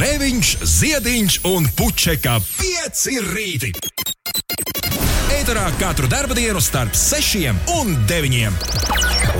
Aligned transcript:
Grēviņš, 0.00 0.50
Ziediņš 0.64 1.34
un 1.44 1.66
Puķeka 1.76 2.38
5 2.40 3.00
rīti. 3.34 3.68
Eterā 5.36 5.66
katru 5.76 6.08
dienu 6.08 6.62
starp 6.64 6.96
6 6.96 7.50
un 7.74 7.92
9. 8.08 8.48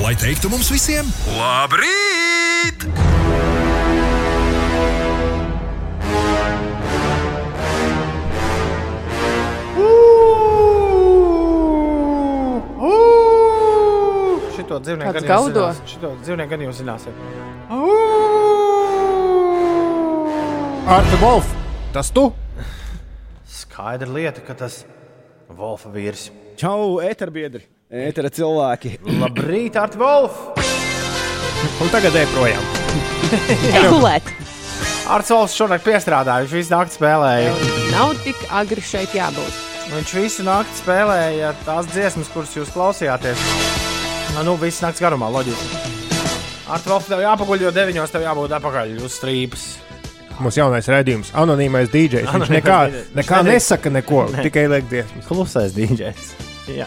Lai 0.05 0.13
teiktu 0.21 0.53
mums 0.53 0.69
visiem, 0.69 1.09
labrīt! 1.33 2.85
Šito 14.61 14.85
dzīvnieku 14.85 15.17
gan 15.17 15.25
jūs 15.25 15.33
gaudo? 15.33 15.71
zināsiet. 15.71 15.97
Šito 15.97 16.13
dzīvnieku 16.21 16.53
gan 16.53 16.69
jūs 16.69 16.85
zināsiet. 16.85 17.25
Arta 20.87 21.17
Wolf, 21.21 21.47
tas 21.93 22.11
tu? 22.11 22.31
Skaidra 23.47 24.09
lieta, 24.09 24.41
ka 24.41 24.55
tas 24.57 24.85
Wolfa 25.53 25.91
vīrs. 25.93 26.31
Čau, 26.59 27.01
eterbiedri, 27.05 27.63
etera 27.91 28.31
cilvēki. 28.33 28.95
Labrīt, 29.21 29.77
Art 29.77 29.99
Wolf! 30.01 30.39
Un 31.85 31.93
tagad 31.93 32.17
ej 32.17 32.25
projām. 32.33 32.65
Gulēt. 33.93 34.31
Arts 35.11 35.33
Wolfs 35.35 35.59
šonakt 35.59 35.85
piestrādāja, 35.85 36.47
viņš 36.47 36.57
visu 36.57 36.73
nakti 36.73 36.97
spēlēja. 36.97 37.53
Nav 37.93 38.15
tik 38.25 38.41
agri 38.49 38.85
šeit 38.85 39.15
jābūt. 39.17 39.61
Viņš 39.91 40.17
visu 40.17 40.47
nakti 40.47 40.81
spēlēja 40.81 41.53
tās 41.67 41.93
dziesmas, 41.93 42.33
kuras 42.33 42.57
jūs 42.57 42.73
klausījāties. 42.73 43.45
Nu, 44.37 44.47
nu 44.49 44.57
visu 44.63 44.87
nakts 44.87 45.03
garumā, 45.03 45.29
loģiski. 45.35 45.85
Ar 46.71 46.83
to 46.87 46.99
tev 47.05 47.21
jāpaguļ, 47.27 47.67
jo 47.67 47.75
deviņos 47.75 48.13
tev 48.15 48.25
jābūt 48.25 48.59
atpakaļ 48.61 48.99
uz 49.03 49.17
strīpas. 49.19 49.69
Mums 50.41 50.57
jaunais 50.57 50.87
redzējums, 50.89 51.33
anonīmais 51.37 51.91
DJs. 51.93 52.23
Viņš 52.25 52.31
Anonīmais 52.33 52.55
nekā, 52.57 52.79
DJs. 52.91 53.09
Viņš 53.11 53.19
nekā 53.21 53.41
nedrīkst- 53.41 53.53
nesaka, 53.53 53.91
neko, 53.91 54.21
Ne. 54.33 54.43
tikai 54.47 54.67
liek 54.73 54.87
dziesmas. 54.89 55.27
Klusais 55.29 55.73
dīdžers. 55.77 56.31
Jā. 56.69 56.87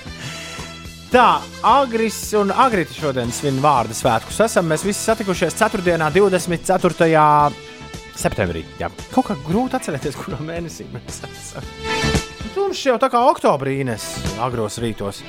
Tā, 1.14 1.28
Agris 1.64 2.18
un 2.34 2.50
Agrita 2.50 2.94
šodien 2.98 3.30
svin 3.32 3.60
vārdu 3.62 3.94
svētkus. 3.94 4.40
Esam 4.44 4.66
mēs 4.72 4.82
visi 4.84 5.00
satikušies 5.06 5.54
4. 5.54 6.10
24. 6.10 7.54
septembrī. 8.18 8.64
Jā. 8.80 8.90
Kaut 9.14 9.26
kā 9.30 9.38
grūti 9.46 9.78
atcerēties, 9.78 10.18
kurā 10.18 10.42
mēnesī 10.42 10.86
mēs 10.94 11.22
esam. 11.30 12.13
Tur 12.54 12.74
jau 12.78 13.00
tā 13.02 13.10
kā 13.10 13.20
oktobrī 13.32 13.82
nes 13.88 14.04
agros 14.42 14.78
rītos. 14.82 15.24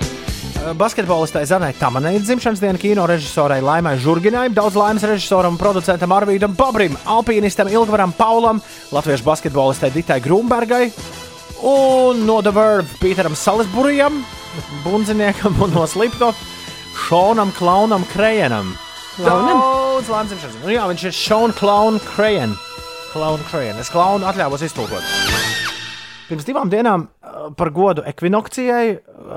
Basketbolistai 0.76 1.44
Zanai 1.48 1.74
Tamanai 1.76 2.18
dzimšanas 2.22 2.60
diena, 2.60 2.80
kino 2.80 3.04
režisorai 3.08 3.60
Laimai 3.64 3.98
Žurginai, 4.00 4.46
daudz 4.54 4.76
laimes 4.80 5.04
režisoram 5.04 5.56
un 5.56 5.60
producentam 5.60 6.12
Arvīdam 6.16 6.54
Babrim, 6.56 6.96
alpīnistam 7.04 7.68
Ilgvaram 7.72 8.14
Paulam, 8.16 8.62
latviešu 8.92 9.26
basketbolistai 9.26 9.92
Ditai 9.92 10.20
Grunbergai 10.24 10.88
un 11.64 12.24
no 12.28 12.40
The 12.44 12.52
Verve 12.52 12.88
Pīteram 13.00 13.36
Salisburijam, 13.36 14.22
bundziniekam 14.84 15.60
un 15.64 15.76
no 15.76 15.84
Slipknot 15.88 16.40
Šonam 17.06 17.52
Klaunam 17.58 18.04
Krejenam. 18.12 18.72
Klaunam? 19.16 19.60
Daudz 19.60 20.08
laimes 20.12 20.32
dzimšanas 20.32 20.56
diena. 20.56 20.66
Nu, 20.66 20.74
jā, 20.76 20.88
viņš 20.92 21.06
ir 21.08 21.16
Šona 21.20 21.60
Klauna 21.60 22.02
Krejen. 22.14 22.56
Klauna 23.12 23.52
Krejen. 23.52 23.78
Es 23.80 23.92
klaunu 23.92 24.26
atļāvos 24.32 24.64
iztulkot. 24.66 25.73
Pirms 26.24 26.46
divām 26.48 26.70
dienām 26.72 27.02
uh, 27.04 27.50
par 27.56 27.68
godu 27.74 28.04
ekvinokcijai 28.08 28.94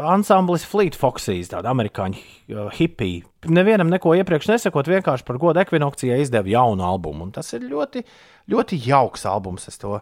ansamblis 0.08 0.64
Fleet 0.68 0.96
Foxes, 0.96 1.50
tāda 1.52 1.74
amerikāņu 1.74 2.22
uh, 2.22 2.70
hipija. 2.78 3.26
Nevienam 3.52 3.92
neko 3.92 4.14
iepriekš 4.16 4.48
nesakot, 4.54 4.88
vienkārši 4.88 5.28
par 5.28 5.40
godu 5.42 5.60
ekvinokcijai 5.64 6.22
izdeva 6.24 6.48
jaunu 6.52 6.86
albumu. 6.88 7.28
Un 7.28 7.36
tas 7.36 7.52
ir 7.58 7.68
ļoti, 7.68 8.06
ļoti 8.54 8.80
jauks 8.88 9.28
albums. 9.28 9.68
Es 9.68 9.82
to 9.84 10.00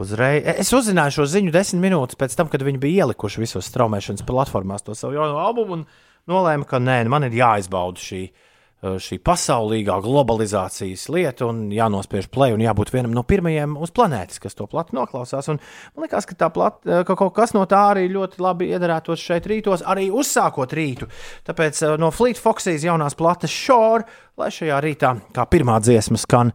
uzreiz. 0.00 0.48
Es 0.56 0.72
uzzināju 0.76 1.18
šo 1.18 1.28
ziņu 1.36 1.52
desmit 1.52 1.84
minūtes 1.84 2.16
pēc 2.20 2.38
tam, 2.38 2.48
kad 2.52 2.64
viņi 2.64 2.80
bija 2.80 3.04
ielikuši 3.04 3.44
visos 3.44 3.68
straumēšanas 3.68 4.24
platformās 4.28 4.88
to 4.88 4.96
savu 4.96 5.18
jauno 5.18 5.40
albumu 5.44 5.82
nolēma, 6.26 6.64
ka 6.68 6.80
nē, 6.80 7.02
man 7.12 7.28
ir 7.28 7.36
jāizbauda 7.42 8.00
šī. 8.02 8.24
uh, 8.30 8.45
Šī 8.76 9.16
pasaulīgā 9.24 9.94
globalizācijas 10.04 11.06
lieta, 11.08 11.46
un 11.48 11.70
jānospiež 11.72 12.28
play, 12.28 12.52
un 12.52 12.60
jābūt 12.60 12.92
vienam 12.92 13.14
no 13.16 13.22
pirmajiem 13.26 13.72
uz 13.80 13.90
planētas, 13.96 14.36
kas 14.42 14.58
to 14.58 14.66
plati 14.68 14.92
noklausās. 14.98 15.48
Un 15.48 15.58
man 15.96 16.04
liekas, 16.04 16.28
ka, 16.28 16.50
plat, 16.52 16.76
ka 16.84 17.16
kaut 17.16 17.32
kas 17.38 17.54
no 17.56 17.64
tā 17.70 17.80
arī 17.94 18.04
ļoti 18.12 18.42
labi 18.44 18.68
iedarētos 18.76 19.24
šeit 19.24 19.48
rītos, 19.48 19.80
arī 19.80 20.10
uzsākot 20.12 20.76
rītu. 20.76 21.08
Tāpēc 21.48 21.82
uh, 21.86 21.96
no 22.00 22.12
Fleet 22.12 22.36
Foxes 22.36 22.84
jaunās 22.84 23.16
plates 23.16 23.50
Shore, 23.52 24.04
lai 24.36 24.52
šajā 24.52 24.82
rītā 24.84 25.16
kā 25.32 25.48
pirmā 25.48 25.80
dziesma 25.80 26.20
skan 26.20 26.52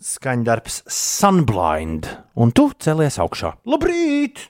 skaņdarbs 0.00 0.84
Sunblind, 0.90 2.08
un 2.38 2.54
tu 2.54 2.70
celies 2.78 3.18
augšā. 3.22 3.56
Labrīt! 3.66 4.48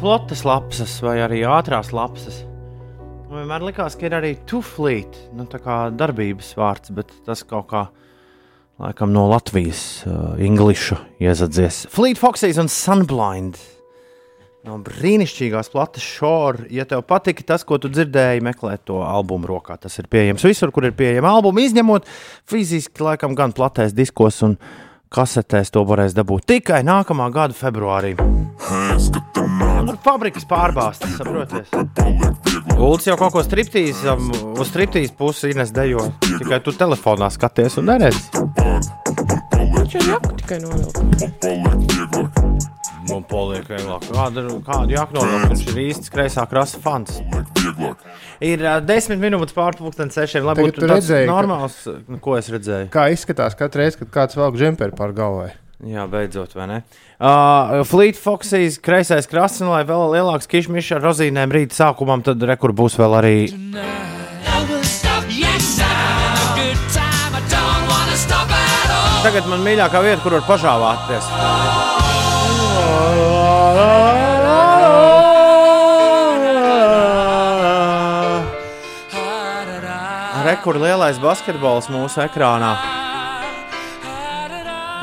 Flotas 0.00 0.46
lapsas 0.48 0.94
vai 1.04 1.18
arī 1.20 1.42
ātrās 1.44 1.90
lapsas. 1.92 2.38
Man 3.28 3.42
vienmēr 3.42 3.66
likās, 3.66 3.98
ka 4.00 4.06
ir 4.08 4.14
arī 4.16 4.30
tuflīt, 4.48 5.18
nu, 5.36 5.44
tā 5.44 5.58
kā 5.60 5.74
darbības 5.92 6.54
vārds, 6.56 6.94
bet 6.96 7.12
tas 7.26 7.42
kaut 7.44 7.66
kā 7.68 7.82
laikam 8.80 9.12
no 9.12 9.26
Latvijas 9.28 9.82
uh, 10.08 10.40
inglišu 10.40 10.96
iezadzies. 11.20 11.82
Fleet 11.92 12.16
Foxes 12.16 12.56
un 12.62 12.72
Sunblind. 12.72 13.60
No 14.64 14.78
brīnišķīgās 14.88 15.68
plates 15.74 16.08
šūra. 16.16 16.70
Ja 16.72 16.88
tev 16.88 17.04
patika 17.04 17.44
tas, 17.52 17.68
ko 17.68 17.76
tu 17.76 17.92
dzirdēji, 17.92 18.40
meklē 18.48 18.78
to 18.80 19.02
albumu 19.04 19.52
rokā. 19.52 19.76
Tas 19.84 20.00
ir 20.00 20.08
pieejams 20.08 20.48
visur, 20.48 20.72
kur 20.72 20.88
ir 20.88 20.96
pieejama 20.96 21.36
albuma, 21.36 21.60
izņemot 21.60 22.08
fiziski, 22.48 23.04
laikam, 23.04 23.36
gan 23.36 23.52
platēs 23.52 23.92
diskos 23.92 24.40
un 24.48 24.56
kasetēs. 25.14 25.72
To 25.74 25.84
varēs 25.88 26.14
dabūt 26.16 26.46
tikai 26.54 26.80
nākamā 26.86 27.30
gada 27.34 27.56
februārī. 27.56 28.14
Tur 28.60 29.96
fabrikas 30.04 30.46
pārbāztas, 30.48 31.16
saprotiet? 31.18 31.66
Ulds 32.80 33.08
jau 33.08 33.16
kaut 33.20 33.34
ko 33.34 33.42
striptīs, 33.44 34.04
um, 34.08 34.30
uz 34.56 34.70
striptīs 34.70 35.12
pusi 35.16 35.52
ienes 35.52 35.74
dejo. 35.76 36.06
Tikai 36.30 36.60
tu 36.64 36.74
telefonā 36.76 37.30
skaties 37.32 37.80
un 37.80 37.90
neredzi. 37.90 38.20
Viņš 39.60 39.96
ir 40.00 40.12
jaku 40.14 40.36
tikai 40.42 40.58
novilkt. 40.64 41.00
Man 43.10 43.24
paliek 43.26 43.66
vieglāk. 43.66 44.04
Kāda, 44.06 44.44
kādu 44.66 44.94
jāknovilkt? 44.94 45.48
Viņš 45.50 45.64
ir 45.72 45.80
īsts 45.88 46.12
kreisā 46.12 46.44
krasa 46.50 46.78
fans. 46.82 47.18
Ir 48.44 48.62
uh, 48.62 48.76
desmit 48.84 49.18
minūtes 49.22 49.56
pārpusdienas 49.56 50.14
sešiem. 50.16 50.46
Lai 50.46 50.54
Tagad 50.58 50.70
būtu 50.70 50.90
redzēji, 50.92 51.30
normāls, 51.30 51.80
ka... 51.86 52.20
ko 52.22 52.36
es 52.38 52.50
redzēju. 52.52 52.90
Kā 52.94 53.08
izskatās 53.14 53.58
katru 53.58 53.82
reizi, 53.82 53.98
kad 54.04 54.14
kāds 54.14 54.38
velk 54.38 54.58
džemperi 54.60 54.94
pār 54.96 55.14
galvai? 55.16 55.50
Jā, 55.80 56.04
beidzot, 56.12 56.52
vai 56.54 56.66
ne? 56.68 56.78
Uh, 57.16 57.80
Fleet 57.88 58.18
Foxes, 58.20 58.76
kreisais 58.84 59.28
krasts, 59.28 59.62
un 59.64 59.72
lai 59.72 59.80
vēl 59.88 60.12
lielāks 60.12 60.50
kišmišs 60.50 60.98
ar 60.98 61.06
rozīnēm 61.08 61.54
rīta 61.56 61.78
sākumam, 61.78 62.20
tad 62.24 62.42
rekur 62.44 62.76
būs 62.76 62.98
vēl 63.00 63.16
arī. 63.22 63.36
Tagad 69.20 69.48
man 69.52 69.64
mīļākā 69.64 70.04
vieta, 70.04 70.20
kur 70.24 70.36
var 70.38 70.46
pažāvāties. 70.48 71.89
Rekur 80.46 80.78
lielais 80.80 81.18
basketbols 81.20 81.88
mūsu 81.92 82.22
ekrānā. 82.24 82.70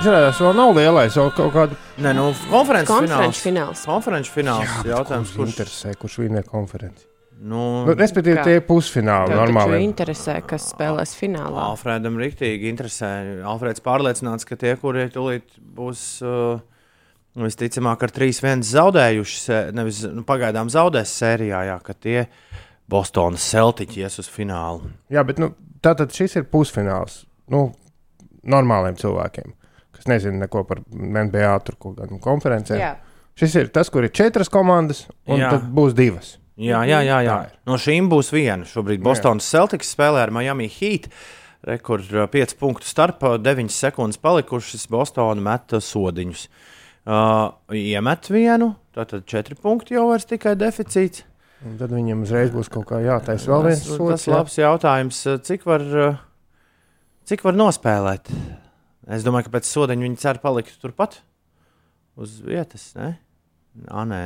Izrādās, 0.01 0.39
vēl 0.41 0.55
nav 0.57 0.71
lielais, 0.77 1.15
vēl 1.17 1.29
kaut 1.35 1.53
kāda 1.55 1.77
Nē, 2.05 2.11
nu, 2.13 2.27
konferences 2.51 2.89
Konferenču 2.91 3.41
fināls. 3.41 3.43
fināls. 3.45 3.83
Konferenču 3.89 4.33
fināls. 4.35 4.73
Jautājums, 4.85 5.31
kurš 5.33 5.37
kurš 5.39 5.53
interesē, 5.53 5.93
kurš 5.97 6.17
vinē 6.23 6.43
konferenci. 6.45 7.05
Nu, 7.37 7.63
Nu, 7.85 7.93
respektīvi, 7.97 8.37
Kā? 8.39 8.43
tie 8.45 8.61
pusfināli 8.65 9.29
Tev 9.29 9.37
taču 9.37 9.51
normāli. 9.53 9.81
interesē, 9.85 10.35
kas 10.47 10.71
spēlēs 10.73 11.13
finālā. 11.17 11.65
Alfredam 11.71 12.17
rīktīgi 12.17 12.69
interesē. 12.71 13.09
Alfreds 13.45 13.81
pārliecināts, 13.85 14.45
ka 14.45 14.55
tie, 14.55 14.75
kuri 14.75 15.07
tūlīt 15.13 15.43
būs 15.75 16.21
uh, 16.25 16.59
visticamāk 17.45 18.03
ar 18.07 18.13
3-1 18.13 18.63
zaudējuši, 18.65 19.39
se- 19.39 19.65
nevis 19.75 20.01
nu, 20.09 20.23
pagaidām 20.27 20.71
zaudēs 20.73 21.11
sērijā, 21.21 21.63
jā, 21.69 21.77
ka 21.83 21.93
tie 21.93 22.27
Bostonas 22.89 23.43
Celtics 23.51 23.97
ies 23.99 24.19
uz 24.19 24.29
finālu. 24.31 24.89
Jā, 25.11 25.23
bet 25.27 25.39
nu, 25.39 25.51
tātad 25.83 26.13
šis 26.15 26.37
ir 26.39 26.47
pusfināls. 26.49 27.25
Nu, 27.51 27.73
normāliem 28.47 28.97
cilvēkiem, 28.97 29.53
kas 29.95 30.07
nezina 30.07 30.45
neko 30.45 30.63
par 30.67 30.81
NBA 30.91 31.53
tur 31.67 31.75
kaut 31.79 31.97
kādām 31.99 32.21
konferencēm. 32.23 32.79
Jā. 32.79 32.95
Šis 33.37 33.55
ir 33.59 33.67
tas, 33.69 33.89
kur 33.93 34.03
ir 34.07 34.09
četras 34.09 34.49
komandas, 34.49 35.05
un 35.27 35.39
Jā. 35.43 35.51
tad 35.53 35.67
būs 35.69 35.93
divas. 35.93 36.37
Jā, 36.57 36.81
jā, 36.89 37.03
jā, 37.05 37.19
jā. 37.21 37.35
No 37.69 37.75
šīm 37.77 38.07
būs 38.09 38.31
viena. 38.33 38.65
Šobrīd 38.65 39.03
Bostonas 39.05 39.45
Celtics 39.45 39.91
spēlē 39.93 40.23
ar 40.23 40.31
Miami 40.33 40.65
Heat. 40.67 41.05
Rekur 41.67 42.01
5 42.01 42.55
punktu 42.57 42.87
starpā, 42.87 43.35
9 43.37 43.69
sekundes 43.69 44.17
palikušas. 44.17 44.87
Bostonā 44.89 45.37
meta 45.37 45.77
sodiņus. 45.77 46.47
Uh, 46.47 46.76
iemet 47.07 48.29
vienu, 48.33 48.73
tātad 48.95 49.23
4 49.29 49.55
punkti 49.63 49.95
jau 49.95 50.07
vairs 50.09 50.27
tikai 50.27 50.55
deficīts. 50.59 51.23
Un 51.65 51.77
tad 51.79 51.93
viņam 51.95 52.21
uzreiz 52.25 52.51
būs 52.53 52.69
kaut 52.69 52.85
kā 52.91 52.99
jātaisa 53.01 53.49
vēl 53.49 53.63
viens 53.71 53.81
tas, 53.81 53.95
sots. 53.95 54.11
tas 54.11 54.27
labs 54.29 54.57
jautājums. 54.59 55.21
Cik 55.47 55.63
var, 55.65 55.81
uh, 55.81 56.19
cik 57.25 57.41
var 57.47 57.57
nospēlēt? 57.57 58.29
Es 59.09 59.23
domāju, 59.25 59.47
ka 59.47 59.55
pēc 59.57 59.69
sodiņa 59.71 60.05
viņi 60.05 60.19
cer 60.21 60.41
palikt 60.43 60.75
turpat 60.83 61.21
uz 62.19 62.37
vietas. 62.45 62.91
Ne? 62.99 63.15
Nā, 63.87 64.03
nē, 64.09 64.21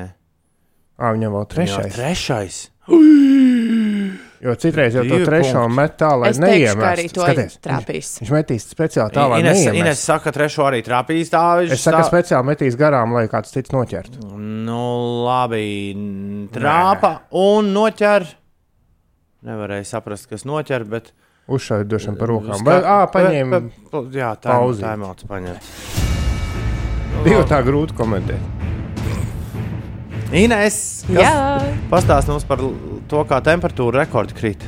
Ā, 1.02 1.14
viņam 1.16 1.38
vēl 1.38 1.48
trešais. 1.54 1.96
trešais. 1.96 2.60
Jo 4.42 4.56
citreiz 4.58 4.96
jau 4.98 5.04
to 5.06 5.20
trešo 5.26 5.68
met 5.70 6.00
tā, 6.02 6.08
lai 6.18 6.30
Es 6.34 6.40
teikšu, 6.42 6.74
ka 6.80 6.88
arī 6.96 7.04
neiemestu. 7.06 7.14
to 7.14 7.22
Skaties, 7.22 7.52
viņš, 7.54 7.62
trāpīs. 7.68 8.08
viņš 8.24 8.32
metīs 8.34 8.64
speciāli 8.74 9.14
tā, 9.14 9.26
lai 9.30 9.40
Ines, 9.44 9.60
Ines 9.62 9.74
neiemestu. 9.76 10.06
saka, 10.10 10.24
ka 10.24 10.32
trešo 10.40 10.64
arī 10.66 10.80
trāpīs. 10.88 11.30
Tā 11.30 11.44
Es 11.72 11.82
saku, 11.86 12.02
speciāli 12.10 12.48
metīs 12.50 12.76
garām, 12.80 13.14
lai 13.14 13.28
kāds 13.30 13.54
cits 13.54 13.70
noķertu. 13.70 14.18
Nu, 14.66 14.82
labi. 15.28 15.94
Trāpa 16.52 17.20
un 17.38 17.70
noķer. 17.76 18.26
Nevarēja 19.46 19.86
saprast, 19.94 20.28
kas 20.30 20.44
noķer, 20.44 20.88
bet. 20.90 21.12
Uzšādi 21.50 21.86
došana 21.90 22.18
par 22.18 22.28
rokām. 22.30 22.58
Ska- 22.58 22.66
Vai, 22.66 22.82
ā, 22.82 23.12
paņēma. 23.14 23.62
pa- 23.62 23.70
pa- 23.92 24.08
Jā, 24.10 24.36
tā 24.42 24.58
ir 24.58 24.98
monēta. 24.98 25.28
Paņemt. 25.28 25.62
Divi 27.24 27.44
tā 27.46 27.62
grūti 27.66 27.94
komentēt. 27.94 28.40
Ines, 30.32 31.04
Jā, 31.12 31.60
pastāst 31.92 32.30
mums 32.32 32.46
par 32.48 32.58
to, 33.12 33.26
kā 33.28 33.42
temperatūra 33.44 34.06
rekordi 34.06 34.38
krīt. 34.38 34.66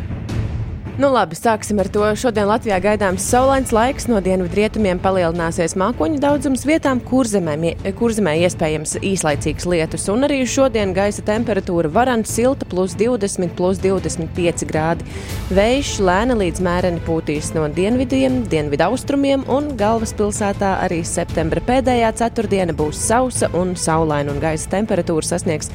Nu, 0.94 1.08
labi, 1.10 1.34
sāksim 1.34 1.80
ar 1.82 1.88
to. 1.90 2.04
Šodien 2.22 2.46
Latvijā 2.46 2.76
gaidāms 2.78 3.24
saulains 3.26 3.72
laiks. 3.74 4.06
No 4.06 4.20
dienvidrietumiem 4.22 5.00
palielināsies 5.02 5.74
mākoņu 5.82 6.20
daudzums, 6.22 6.68
vietām 6.70 7.02
kurzemē, 7.02 7.56
kurzemē 7.98 8.36
iespējams 8.46 9.00
īslaicīgs 9.02 9.66
lietus. 9.72 10.06
Un 10.14 10.28
arī 10.28 10.44
šodien 10.46 10.94
gaisa 10.94 11.26
temperatūra 11.26 11.90
varant 11.96 12.30
silta 12.30 12.70
plus 12.70 12.94
20, 13.00 13.56
plus 13.58 13.82
25 13.82 14.68
grādi. 14.70 15.10
Vējš 15.50 15.96
lēni 16.06 16.38
līdz 16.44 16.62
mēreni 16.70 17.02
pūtīs 17.10 17.56
no 17.58 17.66
dienvidiem, 17.74 18.44
dienvidaustrumiem, 18.54 19.50
un 19.50 19.74
galvaspilsētā 19.82 20.76
arī 20.86 21.02
septembra 21.10 21.66
pēdējā 21.74 22.14
ceturtdiena 22.22 22.78
būs 22.78 23.02
sausa 23.10 23.50
un 23.58 23.74
saulaina, 23.74 24.30
un 24.30 24.46
gaisa 24.46 24.70
temperatūra 24.78 25.34
sasniegs 25.34 25.74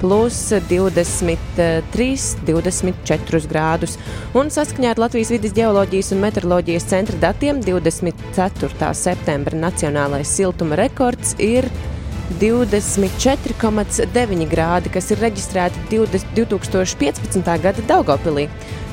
plus 0.00 0.48
23, 0.48 2.36
24 2.46 3.48
grādus. 3.48 3.98
Un 4.32 4.48
saskaņā 4.60 4.90
ar 4.92 4.98
Latvijas 5.00 5.30
vidas 5.32 5.54
geoloģijas 5.56 6.10
un 6.12 6.18
meteoroloģijas 6.20 6.84
centra 6.90 7.16
datiem 7.22 7.62
24. 7.64 8.90
septembra 8.98 9.56
nacionālais 9.56 10.28
siltuma 10.36 10.76
rekords 10.76 11.32
ir 11.40 11.64
24,9 12.42 14.44
grādi, 14.50 14.92
kas 14.92 15.08
ir 15.14 15.22
reģistrēti 15.24 15.80
20, 15.94 16.34
2015. 16.36 17.48
gada 17.64 17.80
Daugopilī. 17.88 18.44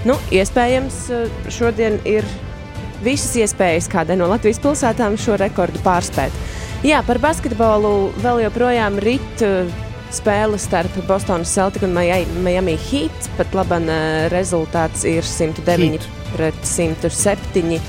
Nu, 0.08 0.16
iespējams, 0.32 1.12
šodien 1.52 2.00
ir 2.08 2.24
visas 3.04 3.36
iespējas 3.36 3.92
kādai 3.92 4.16
no 4.22 4.32
Latvijas 4.32 4.64
pilsētām 4.64 5.20
šo 5.20 5.36
rekordu 5.42 5.84
pārspēt. 5.84 6.32
Jā, 6.88 7.04
par 7.04 7.20
basketbolu 7.20 8.16
vēl 8.24 8.46
joprojām 8.46 9.04
rit 9.04 9.44
uh, 9.44 9.68
spēle 10.14 10.58
starp 10.60 10.94
Bostonas 11.08 11.52
Celtic 11.54 11.84
un 11.84 11.94
Mia- 11.96 12.26
Miami 12.44 12.78
Heat. 12.90 13.30
Pat 13.38 13.54
labi, 13.58 13.82
rezultāts 14.34 15.04
ir 15.08 15.24
109 15.24 15.92
Heat. 15.98 16.08
pret 16.36 16.62
107 16.64 17.80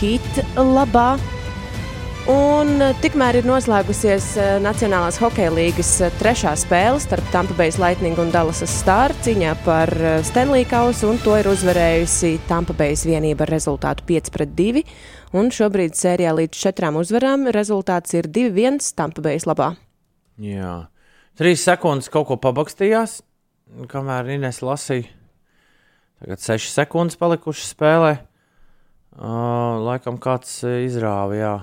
Heat 0.00 0.42
labā. 0.56 1.18
Un 2.30 2.76
uh, 2.78 2.92
tikmēr 3.02 3.40
ir 3.40 3.46
noslēgusies 3.50 4.26
uh, 4.38 4.44
Nacionālās 4.62 5.16
hokeja 5.18 5.50
līnijas 5.50 5.88
trešā 6.20 6.52
spēle 6.60 7.00
starp 7.02 7.26
Tampa 7.34 7.56
Bay 7.58 7.72
Lightning 7.82 8.14
un 8.22 8.30
Dallas 8.30 8.62
Star 8.70 9.10
cīņā 9.26 9.56
par 9.64 9.90
Stanley 10.22 10.62
kausu, 10.70 11.10
un 11.10 11.18
to 11.24 11.34
ir 11.40 11.48
uzvarējusi 11.50 12.36
Tampa 12.46 12.76
Bay 12.78 12.94
vienība 12.94 13.42
ar 13.42 13.50
rezultātu 13.56 14.06
5 14.06 14.30
pret 14.30 14.54
2. 14.54 14.84
Un 15.34 15.50
šobrīd 15.50 15.98
sērijā 15.98 16.30
līdz 16.38 16.62
četrām 16.62 17.00
uzvarām 17.00 17.48
rezultāts 17.50 18.14
ir 18.14 18.30
2-1 18.30 18.78
Tampa 18.94 19.24
Bay 19.24 19.42
labā. 19.42 19.72
Jā, 20.38 20.86
trīs 21.38 21.64
sekundes 21.66 22.10
kaut 22.12 22.28
ko 22.30 22.38
pabakstījās, 22.40 23.20
kamēr 23.92 24.34
Ines 24.36 24.62
lasīja. 24.64 25.10
Tagad 26.22 26.42
sešas 26.42 26.76
sekundes 26.78 27.18
palikušas 27.18 27.72
spēlē. 27.74 28.12
Uh, 29.12 29.80
laikam 29.84 30.16
kāds 30.22 30.62
izrāva, 30.64 31.34
jā, 31.36 31.56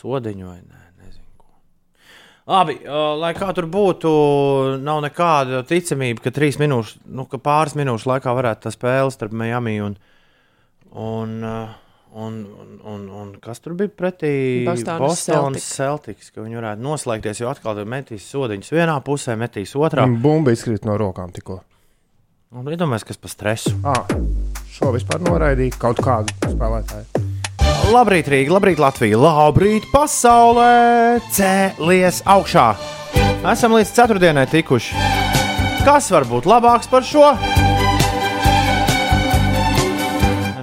sodiņu 0.00 0.48
vai 0.48 0.60
nē. 0.62 0.82
Labi, 2.42 2.74
uh, 2.82 3.12
lai 3.22 3.30
kā 3.38 3.52
tur 3.54 3.68
būtu, 3.70 4.10
nav 4.82 4.98
nekāda 5.04 5.60
ticamība, 5.66 6.24
ka, 6.24 6.32
trīs 6.34 6.58
minūšu, 6.58 7.04
nu, 7.14 7.22
ka 7.30 7.38
pāris 7.38 7.76
minūšu 7.78 8.10
laikā 8.10 8.34
varētu 8.34 8.66
tā 8.66 8.72
spēle 8.74 9.12
starp 9.14 9.36
Miami 9.38 9.76
un, 9.84 9.94
un, 10.90 11.36
uh, 11.46 11.76
un, 12.12 12.46
un, 12.60 12.72
un, 12.84 13.08
un 13.08 13.32
kas 13.42 13.62
tur 13.64 13.74
bija 13.78 13.92
pretī 13.96 14.32
Bostonas 14.66 15.00
Bostonas 15.00 15.66
Celtics, 15.66 16.30
ka 16.32 16.44
viņi 16.44 16.60
varētu 16.60 16.84
noslēgties, 16.84 17.42
jo 17.42 17.50
atkal 17.52 17.78
tur 17.78 17.88
metīs 17.88 18.28
sodiņus 18.28 18.72
vienā 18.74 18.98
pusē, 19.04 19.36
metīs 19.40 19.74
otrā. 19.78 20.06
Un 20.08 20.18
bumba 20.22 20.54
izkrīt 20.54 20.86
no 20.88 20.96
rokām 21.00 21.32
tikko. 21.34 21.62
Un 22.52 22.68
iedomājieties, 22.68 23.08
kas 23.08 23.20
par 23.20 23.32
stresu. 23.32 23.72
Ā, 23.88 23.96
šo 24.74 24.92
vispār 24.92 25.24
noraidīja 25.24 25.78
kaut 25.80 26.02
kādu 26.04 26.36
spēlētāju. 26.52 27.28
Labrīt, 27.92 28.28
Rīga, 28.30 28.52
labrīt, 28.54 28.80
Latvija, 28.80 29.18
labrīt, 29.18 29.88
pasaulē! 29.92 31.18
Cēlies 31.32 32.22
augšā! 32.28 32.68
Esam 33.52 33.74
līdz 33.74 33.96
ceturtdienai 33.96 34.46
tikuši. 34.52 34.94
Kas 35.82 36.12
var 36.14 36.28
būt 36.30 36.46
labāks 36.46 36.92
par 36.92 37.02
šo? 37.08 37.32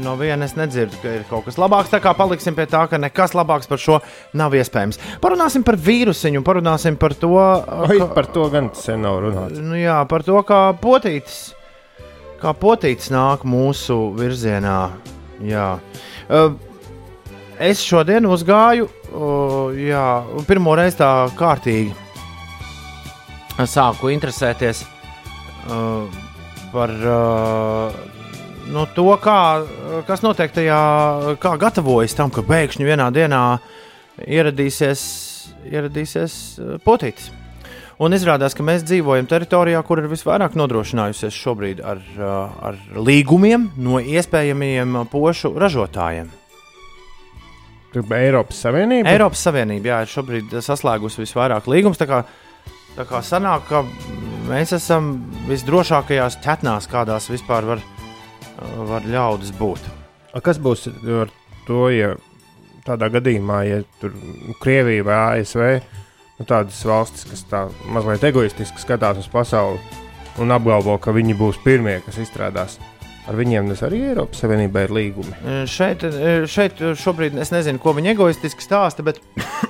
No 0.09 0.15
vienas 0.17 0.55
nedzirdu, 0.57 0.97
ka 1.03 1.11
ir 1.19 1.25
kaut 1.29 1.43
kas 1.45 1.59
labāks. 1.61 1.91
Tā 1.93 1.99
kā 2.01 2.15
paliksim 2.17 2.55
pie 2.57 2.63
tā, 2.65 2.79
ka 2.89 2.97
nekas 2.97 3.35
labāks 3.37 3.69
par 3.69 3.77
šo 3.77 3.99
nav 4.33 4.55
iespējams. 4.57 4.97
Parunāsim 5.21 5.61
par 5.61 5.77
vīrusiņu, 5.77 6.41
parunāsim 6.47 6.97
par 6.97 7.13
to, 7.13 7.29
Oi, 7.85 7.99
par 8.15 8.25
to 8.33 8.47
gan 8.49 8.71
sen 8.73 9.05
nav 9.05 9.19
runāts. 9.21 9.61
nu, 9.61 9.77
jā, 9.77 9.99
par 10.09 10.25
to, 10.25 10.41
kā 10.49 10.63
potītis, 10.81 11.53
kā 12.41 12.55
potītis 12.57 13.13
nāk 13.13 13.45
mūsu 13.45 13.99
virzienā. 14.17 14.79
Jā. 15.45 15.77
Uh, 16.25 16.57
es 17.61 17.85
šodien 17.85 18.25
uzgāju, 18.25 18.89
uh, 19.13 19.69
jā, 19.77 20.05
pirmo 20.49 20.73
reizi 20.73 21.03
tā 21.03 21.11
kārtīgi 21.37 21.93
sāku 23.61 24.09
interesēties 24.09 24.87
uh, 25.69 26.09
par 26.73 26.97
uh, 26.97 28.18
nu, 28.73 28.85
to, 28.95 29.09
kā, 29.21 29.39
kas 30.07 30.23
notiek 30.25 30.53
tajā, 30.53 30.79
kā 31.41 31.55
gatavojas 31.61 32.15
tam, 32.17 32.31
ka 32.33 32.45
pēkšņi 32.45 32.87
vienā 32.87 33.09
dienā 33.15 33.43
ieradīsies, 34.25 35.03
ieradīsies 35.69 36.33
uh, 36.59 36.73
potītis. 36.85 37.31
Un 37.99 38.15
izrādās, 38.15 38.53
ka 38.55 38.63
mēs 38.63 38.85
dzīvojam 38.87 39.27
teritorijā, 39.27 39.81
kur 39.83 39.99
ir 39.99 40.07
visvairāk 40.07 40.53
nodrošinājusies 40.55 41.35
šobrīd 41.35 41.81
ar, 41.83 41.99
uh, 42.15 42.59
ar 42.69 42.77
līgumiem 42.95 43.71
no 43.83 43.99
iespējamiem 43.99 45.01
pošu 45.11 45.51
ražotājiem. 45.59 46.29
Eiropas 47.89 48.61
Savienība. 48.63 49.09
Eiropas 49.09 49.41
Savienība 49.47 49.89
jā, 49.89 50.01
ir 50.05 50.11
šobrīd 50.11 50.53
saslēgusi 50.61 51.23
visvairāk 51.23 51.67
līgumus. 51.71 51.97
Tā 51.99 52.05
kā, 52.09 52.21
tā 52.95 53.05
kā 53.09 53.23
sanāk, 53.25 53.65
ka 53.67 53.81
mēs 54.49 54.75
esam 54.77 55.15
visdrošākajās 55.49 56.37
ķetnās, 56.43 56.87
kādās 56.91 57.31
vispār 57.33 57.65
var, 57.65 57.81
var 58.89 59.05
ļaudis 59.07 59.53
būt. 59.59 59.87
A, 60.33 60.41
Kas 60.45 60.59
būs 60.61 60.87
ar 61.21 61.31
to, 61.67 61.87
ja 61.93 62.13
tādā 62.87 63.09
gadījumā, 63.13 63.63
ja 63.67 63.81
tur 64.01 64.13
Krievija 64.61 65.05
vai 65.05 65.17
ASV, 65.39 65.65
nu, 66.39 66.45
tādas 66.49 66.79
valstis, 66.87 67.25
kas 67.29 67.43
tā 67.49 67.63
mazliet 67.91 68.23
egoistiski 68.29 68.81
skatās 68.81 69.19
uz 69.21 69.27
pasauli 69.31 69.79
un 70.39 70.53
apgalvo, 70.55 70.95
ka 71.01 71.11
viņi 71.15 71.35
būs 71.37 71.59
pirmie, 71.65 71.99
kas 72.05 72.17
izstrādās. 72.21 72.77
Ar 73.29 73.35
viņiem 73.37 73.67
tas 73.69 73.83
arī 73.85 73.99
Eiropas 74.09 74.39
Savienībā 74.41 74.87
ir 74.87 74.93
līgumi. 74.95 75.33
E, 75.45 75.57
Šeit, 75.69 76.01
e, 76.07 76.31
šeit 76.49 76.79
šobrīd 76.97 77.35
es 77.37 77.51
nezinu, 77.53 77.77
ko 77.83 77.91
viņi 77.93 78.15
egoistiski 78.15 78.63
stāsta, 78.65 79.03
bet 79.05 79.19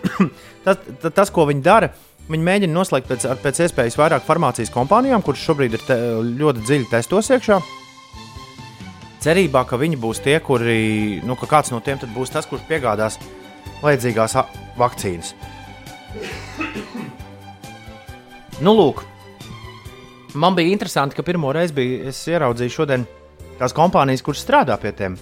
tas, 0.65 0.77
ta- 1.01 1.11
tas, 1.11 1.31
ko 1.33 1.43
viņi 1.49 1.65
dara, 1.65 1.89
viņi 2.29 2.45
mēģina 2.45 2.75
noslēgt 2.77 3.09
pēc, 3.09 3.25
pēc 3.43 3.59
iespējas 3.65 3.97
vairāk 3.99 4.23
farmācijas 4.23 4.71
kompānijām, 4.71 5.25
kuras 5.25 5.43
šobrīd 5.43 5.75
ir 5.75 5.83
te, 5.89 5.97
ļoti 6.39 6.63
dziļi 6.69 6.87
testos 6.93 7.31
iekšā. 7.35 7.59
Cerībā, 9.19 9.65
ka 9.67 9.79
viņi 9.79 9.99
būs 9.99 10.21
tie, 10.23 10.37
kuri, 10.39 11.19
nu, 11.27 11.35
ka 11.39 11.49
kāds 11.49 11.73
no 11.73 11.81
tiem 11.83 11.99
būs 12.15 12.31
tas, 12.31 12.47
kurš 12.47 12.63
piegādās 12.69 13.19
vajadzīgās 13.81 14.37
vakcīnas. 14.79 15.33
Nu, 18.63 18.75
lūk, 18.75 19.03
man 20.39 20.55
bija 20.55 20.71
interesanti, 20.71 21.15
ka 21.17 21.27
pirmo 21.27 21.51
reizi 21.55 21.75
bija, 21.75 22.05
es 22.13 22.21
ieraudzīju 22.31 22.75
šodien 22.75 23.05
tās 23.59 23.75
kompānijas, 23.75 24.23
kuras 24.23 24.43
strādā 24.45 24.79
pie 24.79 24.95
tiem 24.95 25.19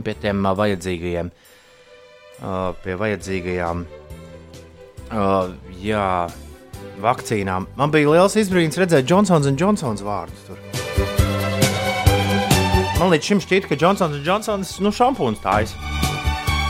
pie 0.00 0.14
tiem 0.16 0.40
uh, 0.46 0.54
vajadzīgajiem, 0.56 1.30
uh, 2.40 2.72
pie 2.84 2.96
vajadzīgajām 3.00 3.84
uh, 3.84 5.52
jā, 5.82 6.08
vakcīnām. 7.04 7.68
Man 7.76 7.94
bija 7.94 8.16
liels 8.16 8.38
izbrīns 8.40 8.80
redzēt 8.80 9.10
Johnsons 9.10 9.50
un 9.50 9.60
Johnsons 9.60 10.06
vārdus 10.06 10.48
tur. 10.48 10.71
Man 13.02 13.10
līdz 13.10 13.26
šim 13.26 13.40
šķiet, 13.42 13.64
ka 13.66 13.74
Johnsons 13.74 14.12
un 14.14 14.20
Johnsons 14.22 14.68
nu, 14.78 14.92
šampūns 14.94 15.40
tājas. 15.42 15.72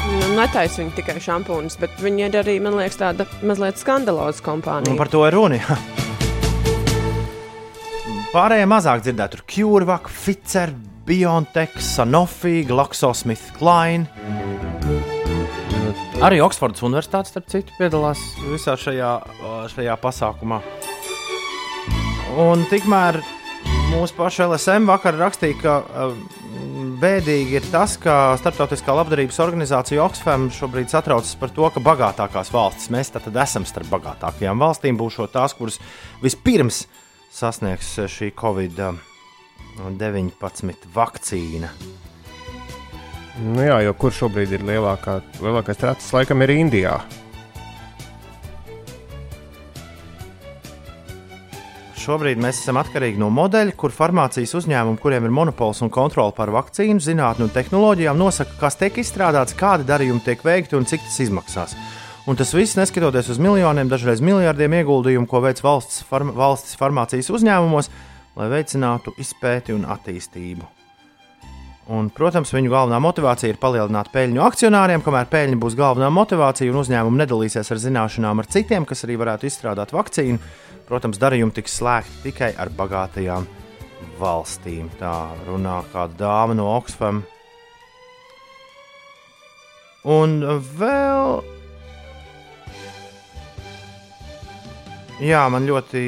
Nu, 0.09 0.31
netaisa 0.39 0.79
viņi 0.81 0.95
tikai 0.97 1.19
šampūnus, 1.21 1.77
bet 1.81 1.99
viņi 2.01 2.25
ir 2.25 2.39
arī, 2.41 2.55
man 2.65 2.79
liekas, 2.79 2.97
tāda 3.03 3.27
mazliet 3.45 3.77
skandaloza 3.77 4.41
Un 4.41 4.47
kompānija. 4.47 4.97
par 4.97 5.11
to 5.13 5.21
ir 5.29 5.37
runa. 5.37 5.59
jā. 5.61 5.77
Pārējie 8.33 8.65
mazāk 8.65 9.05
dzirdēt, 9.05 9.35
tur 9.35 9.43
CureVac, 9.45 10.09
Pfizer, 10.09 10.73
BioNTech, 11.05 11.77
Sanofi, 11.85 12.63
GlaxoSmithKline. 12.65 14.09
Arī 16.25 16.41
Oksfordas 16.41 16.81
Universitāte, 16.81 17.29
starp 17.29 17.53
citu, 17.53 17.77
piedalās 17.77 18.25
visā 18.49 18.73
šajā, 18.81 19.13
šajā 19.77 20.01
pasākumā. 20.01 20.63
Un 22.41 22.65
tikmēr 22.73 23.21
mūsu 23.93 24.17
paša 24.17 24.49
LSM 24.49 24.89
vakar 24.89 25.19
rakstīja, 25.21 25.59
ka 25.61 25.73
uh, 25.85 26.17
bēdīgi 27.03 27.57
ir 27.59 27.65
tas, 27.73 27.97
ka 28.01 28.37
Startautiskā 28.41 28.95
labdarības 28.97 29.39
organizācija 29.45 30.03
Oxfam 30.05 30.43
šobrīd 30.55 30.89
satraucas 30.93 31.35
par 31.41 31.51
to, 31.55 31.65
ka 31.75 31.81
bagātākās 31.85 32.49
valstis, 32.55 32.91
mēs 32.95 33.09
tad 33.15 33.37
esam 33.45 33.65
starp 33.69 33.89
bagātākajām 33.93 34.57
valstīm, 34.63 34.95
būs 35.01 35.15
tās, 35.33 35.53
kuras 35.59 35.77
vispirms 36.23 36.79
sasniegs 37.33 37.89
šī 38.13 38.29
Covid-19 38.39 40.87
vakcīna. 40.95 41.69
Nu 43.43 43.63
jā, 43.65 43.79
jo 43.87 43.93
kur 43.97 44.13
šobrīd 44.13 44.51
ir 44.59 44.63
lielākā, 44.69 45.13
lielākais 45.41 45.79
tracis, 45.81 46.13
laikam 46.13 46.43
ir 46.45 46.51
Indijā. 46.59 46.97
Šobrīd 52.03 52.41
mēs 52.43 52.59
esam 52.65 52.81
atkarīgi 52.81 53.21
no 53.23 53.29
modeļa, 53.31 53.77
kur 53.79 53.93
farmācijas 53.95 54.57
uzņēmumi, 54.59 54.99
kuriem 54.99 55.29
ir 55.29 55.35
monopols 55.37 55.85
un 55.85 55.91
kontrole 55.93 56.35
pār 56.35 56.51
vakcīnu, 56.51 56.99
zinātnē 56.99 57.47
un 57.47 57.53
tehnoloģijām, 57.55 58.19
nosaka, 58.19 58.57
kas 58.59 58.79
tiek 58.81 58.99
izstrādāts, 58.99 59.55
kādi 59.55 59.87
darījumi 59.87 60.25
tiek 60.27 60.43
veikti 60.43 60.75
un 60.75 60.89
cik 60.89 61.05
tas 61.05 61.21
izmaksās. 61.23 61.77
Un 62.27 62.39
tas 62.39 62.51
viss 62.57 62.75
neskatoties 62.79 63.31
uz 63.31 63.39
miljoniem, 63.43 63.87
dažreiz 63.93 64.23
miljardiem 64.25 64.75
ieguldījumu, 64.81 65.31
ko 65.31 65.45
veic 65.47 65.63
valsts, 65.63 66.03
farm, 66.09 66.35
valsts 66.35 66.75
farmācijas 66.81 67.31
uzņēmumos, 67.39 67.93
lai 68.41 68.51
veicinātu 68.51 69.15
izpēti 69.23 69.77
un 69.77 69.87
attīstību. 69.95 70.67
Un, 71.93 72.11
protams, 72.15 72.51
viņu 72.55 72.71
galvenā 72.71 72.99
motivācija 73.03 73.51
ir 73.53 73.63
palielināt 73.63 74.11
peļņu 74.15 74.43
akcionāriem, 74.43 75.03
kamēr 75.07 75.31
peļņa 75.31 75.63
būs 75.63 75.79
galvenā 75.79 76.11
motivācija 76.15 76.71
un 76.71 76.83
uzņēmumi 76.83 77.23
nedalīsies 77.23 77.71
ar 77.75 77.83
zināšanām 77.83 78.43
ar 78.43 78.51
citiem, 78.51 78.87
kas 78.91 79.07
arī 79.07 79.19
varētu 79.23 79.51
izstrādāt 79.51 79.95
vakcīnu. 79.95 80.39
Protams, 80.89 81.21
darījumi 81.23 81.55
tiks 81.57 81.79
slēgti 81.79 82.23
tikai 82.27 82.53
ar 82.61 82.71
bagātajām 82.77 83.47
valstīm. 84.21 84.91
Tā 85.01 85.15
runā 85.47 85.81
kāda 85.93 86.19
dāma 86.25 86.57
no 86.59 86.69
Oxfam. 86.77 87.23
Un 90.03 90.41
vēl. 90.79 91.43
Jā, 95.23 95.45
man 95.55 95.69
ļoti 95.69 96.03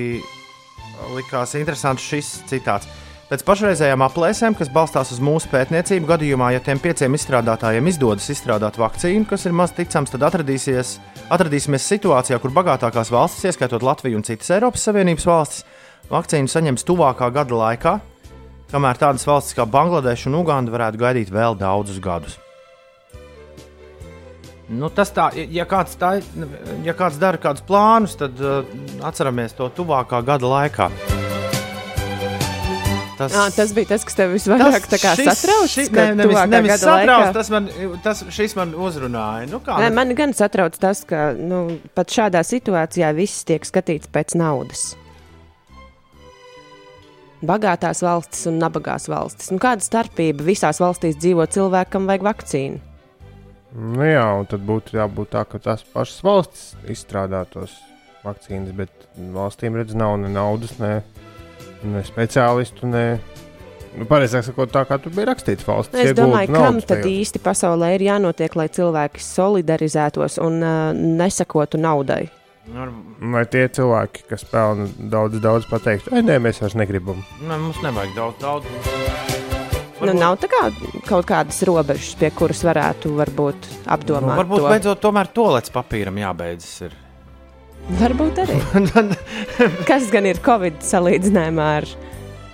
likās 1.15 1.55
interesants 1.55 2.03
šis 2.03 2.33
citāts. 2.51 2.91
Pēc 3.35 3.43
pašreizējām 3.49 4.03
aplēsēm, 4.05 4.55
kas 4.55 4.69
balstās 4.71 5.09
uz 5.11 5.19
mūsu 5.19 5.49
pētniecību, 5.51 6.07
gadījumā, 6.07 6.53
ja 6.55 6.61
tiem 6.63 6.79
pieciem 6.79 7.17
izstrādātājiem 7.17 7.89
izdodas 7.91 8.29
izstrādāt 8.31 8.77
vakcīnu, 8.79 9.25
kas 9.27 9.49
ir 9.49 9.57
maz 9.59 9.73
ticams, 9.75 10.13
tad 10.13 10.23
atradīsimies 10.23 11.87
situācijā, 11.91 12.39
kur 12.39 12.55
bagātākās 12.55 13.11
valstis, 13.11 13.49
ieskaitot 13.51 13.83
Latviju 13.83 14.21
un 14.21 14.23
citas 14.23 14.53
Eiropas 14.55 14.87
Savienības 14.87 15.27
valstis, 15.27 15.65
vakcīnu 16.13 16.53
saņems 16.53 16.87
tuvākā 16.87 17.33
gada 17.35 17.59
laikā, 17.59 17.97
kamēr 18.71 19.03
tādas 19.03 19.27
valstis 19.27 19.59
kā 19.59 19.67
Bangladeša 19.67 20.31
un 20.31 20.39
Uganda 20.45 20.77
varētu 20.77 21.03
gaidīt 21.03 21.35
vēl 21.35 21.59
daudzus 21.59 21.99
gadus. 22.05 22.39
Nu, 24.71 24.93
tas 24.95 25.11
tā, 25.11 25.33
ja 25.35 25.67
kāds, 25.67 25.99
tā, 25.99 26.21
ja 26.87 26.95
kāds 26.95 27.19
dara 27.19 27.43
kādus 27.43 27.67
plānus, 27.67 28.15
tad 28.23 28.39
uh, 28.39 28.63
atceramies 29.03 29.59
to 29.59 29.73
tuvākā 29.75 30.23
gada 30.23 30.55
laikā. 30.55 31.14
Tas, 33.19 33.31
À, 33.31 33.45
tas 33.55 33.71
bija 33.77 33.93
tas, 33.93 34.03
kas 34.03 34.17
tev 34.19 34.33
visvairāk 34.35 34.89
tā 34.91 34.99
kā 34.99 35.13
satrauc. 35.15 35.69
šis, 35.71 35.91
ka 35.95 36.09
ne, 36.11 36.17
nevis, 36.19 36.41
nevis 36.51 36.81
satrauc, 36.83 37.29
tas 37.37 37.51
man, 37.55 37.69
tas, 38.03 38.25
šis 38.35 38.57
man 38.59 38.73
uzrunāja. 38.75 39.47
Nu, 39.53 39.61
kā, 39.63 39.77
Nē, 39.79 39.93
man 39.95 40.11
gan 40.19 40.35
satrauc 40.35 40.75
tas, 40.83 41.05
ka 41.07 41.29
nu, 41.39 41.79
pat 41.95 42.11
šādā 42.11 42.43
situācijā 42.43 43.13
viss 43.15 43.47
tiek 43.47 43.63
skatīts 43.63 44.11
pēc 44.11 44.35
naudas. 44.41 44.97
Bagātās 47.45 48.01
valstis 48.03 48.47
un 48.49 48.59
nabagās 48.63 49.07
valstis. 49.13 49.51
Nu, 49.53 49.61
kāda 49.63 49.85
starpība 49.85 50.47
visās 50.47 50.81
valstīs 50.81 51.19
dzīvo 51.21 51.45
cilvēkam, 51.53 52.07
vajag 52.09 52.25
vakcīnu? 52.25 52.79
Nu 53.75 54.07
jā, 54.07 54.25
un 54.39 54.47
tad 54.49 54.63
būtu 54.65 54.97
jābūt 54.97 55.33
tā, 55.35 55.43
ka 55.51 55.59
tās 55.61 55.83
pašas 55.93 56.23
valstis 56.25 56.65
izstrādā 56.95 57.43
tos 57.51 57.75
vakcīnas, 58.25 58.73
bet 58.79 59.09
valstīm 59.35 59.77
redz 59.77 59.97
nav 59.99 60.15
ne 60.23 60.31
naudas, 60.33 60.79
ne, 60.81 61.03
ne 61.85 62.03
speciālistu, 62.07 62.87
ne. 62.91 63.05
Nu, 63.95 64.05
Pareizāk 64.11 64.43
sakot, 64.43 64.73
tā 64.75 64.81
kā 64.89 64.97
tur 64.99 65.13
bija 65.15 65.29
rakstīts, 65.31 65.63
valsts 65.69 65.95
Es 65.95 66.15
domāju, 66.19 66.51
kam 66.51 66.81
tad 66.83 67.05
tajos. 67.05 67.13
īsti 67.21 67.39
pasaulē 67.45 67.93
ir 67.95 68.03
jānotiek, 68.09 68.57
lai 68.59 68.67
cilvēki 68.75 69.23
solidarizētos 69.23 70.41
un 70.43 70.57
uh, 70.67 70.91
nesakotu 70.95 71.79
naudai. 71.79 72.25
nu, 72.75 72.89
Vai 73.35 73.45
tie 73.47 73.69
cilvēki, 73.69 74.25
kas 74.29 74.43
pelna 74.51 74.89
daudz, 74.99 75.39
daudz 75.45 75.69
pateikt, 75.71 76.11
ai, 76.13 76.25
nē, 76.27 76.41
mēs 76.43 76.59
vairs 76.65 76.75
negribam. 76.75 77.23
ne, 77.47 77.57
mums 77.57 77.79
nevajag 77.87 78.17
daudz, 78.19 78.41
daudz. 78.43 78.67
Nu, 80.05 80.13
nav 80.13 80.35
tā 80.43 80.49
kā 80.53 80.65
kaut 81.07 81.25
kādas 81.31 81.63
robežas, 81.65 82.11
pie 82.19 82.29
kuras 82.35 82.61
varētu 82.67 83.15
varbūt 83.17 83.69
Nu, 83.71 83.85
apdomāt. 83.95 84.37
varbūt 84.43 84.59
to. 84.61 84.69
beidzot 84.75 85.01
tomēr 85.01 85.31
tolets 85.33 85.71
papīram 85.73 86.19
jābeidzas. 86.21 86.75
Ir. 86.89 86.97
Varbūt 87.85 88.39
arī. 88.41 88.57
Kas 89.89 90.09
gan 90.13 90.25
ir 90.25 90.39
Covid 90.45 90.81
salīdzinājumā 90.85 91.67
ar 91.83 91.87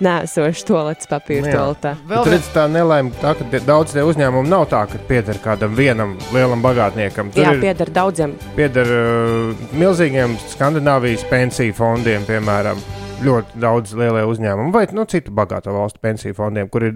nēsošu 0.03 0.65
tolets 0.67 1.07
papīru 1.11 1.47
Nu 1.47 1.53
toaletā? 1.55 1.93
Vēl 2.09 2.25
Tur 2.27 2.35
redz 2.35 2.49
tā 2.55 2.65
nelaime, 2.73 3.13
tā, 3.21 3.37
ka 3.39 3.61
daudz 3.63 3.95
tie 3.95 4.03
uzņēmumi 4.07 4.51
nav 4.51 4.67
tā, 4.73 4.83
ka 4.91 4.99
pieder 5.07 5.39
kādam 5.45 5.77
vienam 5.79 6.17
lielam 6.35 6.65
bagātniekam. 6.65 7.31
Tur 7.35 7.47
Jā, 7.47 7.53
pieder 7.63 7.93
daudziem. 7.95 8.35
pieder 8.57 8.91
uh, 8.91 9.69
milzīgiem 9.79 10.35
Skandinavijas 10.51 11.23
pensiju 11.31 11.77
fondiem, 11.79 12.27
piemēram. 12.29 12.83
Ļoti 13.21 13.61
daudz 13.61 13.91
lielie 14.01 14.23
uzņēmumi, 14.25 14.73
vai 14.73 14.87
nu, 14.97 15.05
citu 15.05 15.29
bagātu 15.37 15.75
valstu 15.77 16.01
pensiju 16.01 16.33
fondiem, 16.39 16.71
kur 16.73 16.87
ir 16.89 16.95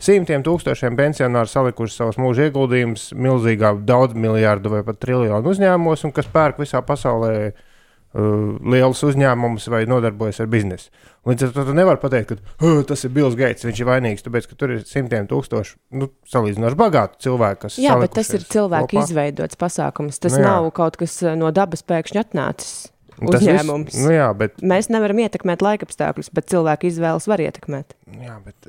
simtiem 0.00 0.40
tūkstošiem 0.40 0.96
pensionāru 0.96 1.50
salikuši 1.52 1.92
savus 1.92 2.16
mūža 2.16 2.46
ieguldījumus 2.48 3.10
milzīgā, 3.12 3.74
daudz 3.84 4.16
miljardu 4.16 4.72
vai 4.72 4.80
pat 4.86 4.96
triljonu 5.04 5.52
uzņēmumos, 5.52 6.06
un 6.08 6.14
kas 6.16 6.30
pērk 6.32 6.62
visā 6.64 6.80
pasaulē 6.88 7.34
uh, 7.50 7.66
lielus 8.14 9.02
uzņēmumus 9.04 9.66
vai 9.70 9.82
nodarbojas 9.88 10.40
ar 10.40 10.48
biznesu. 10.50 10.88
Līdz 11.28 11.44
ar 11.48 11.50
to 11.52 11.64
tu 11.68 11.74
nevari 11.76 12.00
pateikt, 12.00 12.32
ka 12.58 12.68
tas 12.88 13.04
ir 13.04 13.12
Bills 13.12 13.36
Gates, 13.36 13.66
viņš 13.68 13.80
ir 13.82 13.88
vainīgs, 13.90 14.24
tāpēc 14.24 14.46
ka 14.48 14.56
tur 14.58 14.72
ir 14.78 14.84
simtiem 14.88 15.26
tūkstošu 15.28 15.76
nu, 16.00 16.08
salīdzinoši 16.32 16.78
bagātu 16.80 17.20
cilvēku, 17.26 17.66
kas 17.66 17.76
Jā, 17.82 17.98
bet 18.00 18.14
tas 18.16 18.30
ir 18.32 18.46
cilvēku 18.48 18.94
kopā. 18.94 19.04
izveidots 19.04 19.60
pasākums. 19.60 20.18
Tas 20.22 20.38
Nu 20.38 20.40
jā. 20.40 20.46
nav 20.48 20.70
kaut 20.72 20.96
kas 20.96 21.18
no 21.36 21.50
dabas 21.52 21.84
pēkšņi 21.84 22.22
atnācis. 22.24 22.72
Uzņēmums. 23.18 23.90
Viss, 23.92 24.02
nu 24.06 24.12
jā, 24.14 24.28
bet 24.38 24.60
Mēs 24.62 24.88
nevaram 24.94 25.18
ietekmēt 25.24 25.62
laikapstākļus, 25.66 26.28
bet 26.32 26.46
cilvēku 26.52 26.86
izvēles 26.86 27.26
var 27.26 27.42
ietekmēt. 27.42 27.96
Jā, 28.22 28.36
bet 28.44 28.68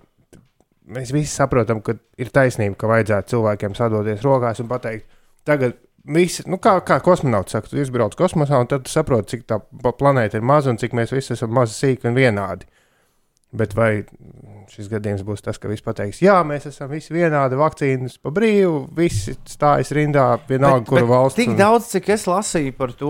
mēs 0.89 1.11
visi 1.13 1.29
saprotam, 1.29 1.83
ka 1.85 1.93
ir 2.17 2.31
taisnība, 2.33 2.73
ka 2.81 2.89
vajadzētu 2.89 3.35
cilvēkiem 3.35 3.75
sadoties 3.77 4.25
rokās 4.25 4.59
un 4.63 4.67
pateikt, 4.71 5.05
tagad 5.45 5.77
visi, 6.05 6.43
nu 6.49 6.57
kā, 6.61 6.77
kā 6.85 6.99
kosmonauts 7.03 7.51
saka, 7.55 7.67
tu 7.71 7.79
izbrauc 7.81 8.15
kosmosā, 8.19 8.59
un 8.61 8.67
tad 8.71 8.87
saproti, 8.91 9.35
cik 9.37 9.47
tā 9.49 9.59
planēta 9.83 10.37
ir 10.39 10.45
maza 10.45 10.69
un 10.71 10.77
cik 10.81 10.93
mēs 10.97 11.11
visi 11.15 11.33
esam 11.35 11.51
mazi, 11.55 11.73
sīki 11.77 12.07
un 12.09 12.15
vienādi. 12.17 12.67
Bet 13.49 13.71
vai 13.73 14.03
šis 14.69 14.85
gadījums 14.91 15.23
būs 15.25 15.41
tas, 15.41 15.57
ka 15.57 15.65
visi 15.71 15.81
pateiks, 15.81 16.19
jā, 16.21 16.35
mēs 16.45 16.67
esam 16.69 16.91
visi 16.91 17.09
vienādi, 17.15 17.57
vakcīnas 17.57 18.19
pa 18.21 18.29
brīvu, 18.29 18.83
visi 18.93 19.33
stājas 19.49 19.89
rindā, 19.97 20.27
vienalga, 20.47 20.85
kura 20.85 21.07
valsts. 21.09 21.39
Tik 21.41 21.55
un- 21.55 21.57
daudz, 21.57 21.87
cik 21.95 22.11
es 22.13 22.27
lasīju 22.29 22.75
par 22.77 22.93
to, 22.93 23.09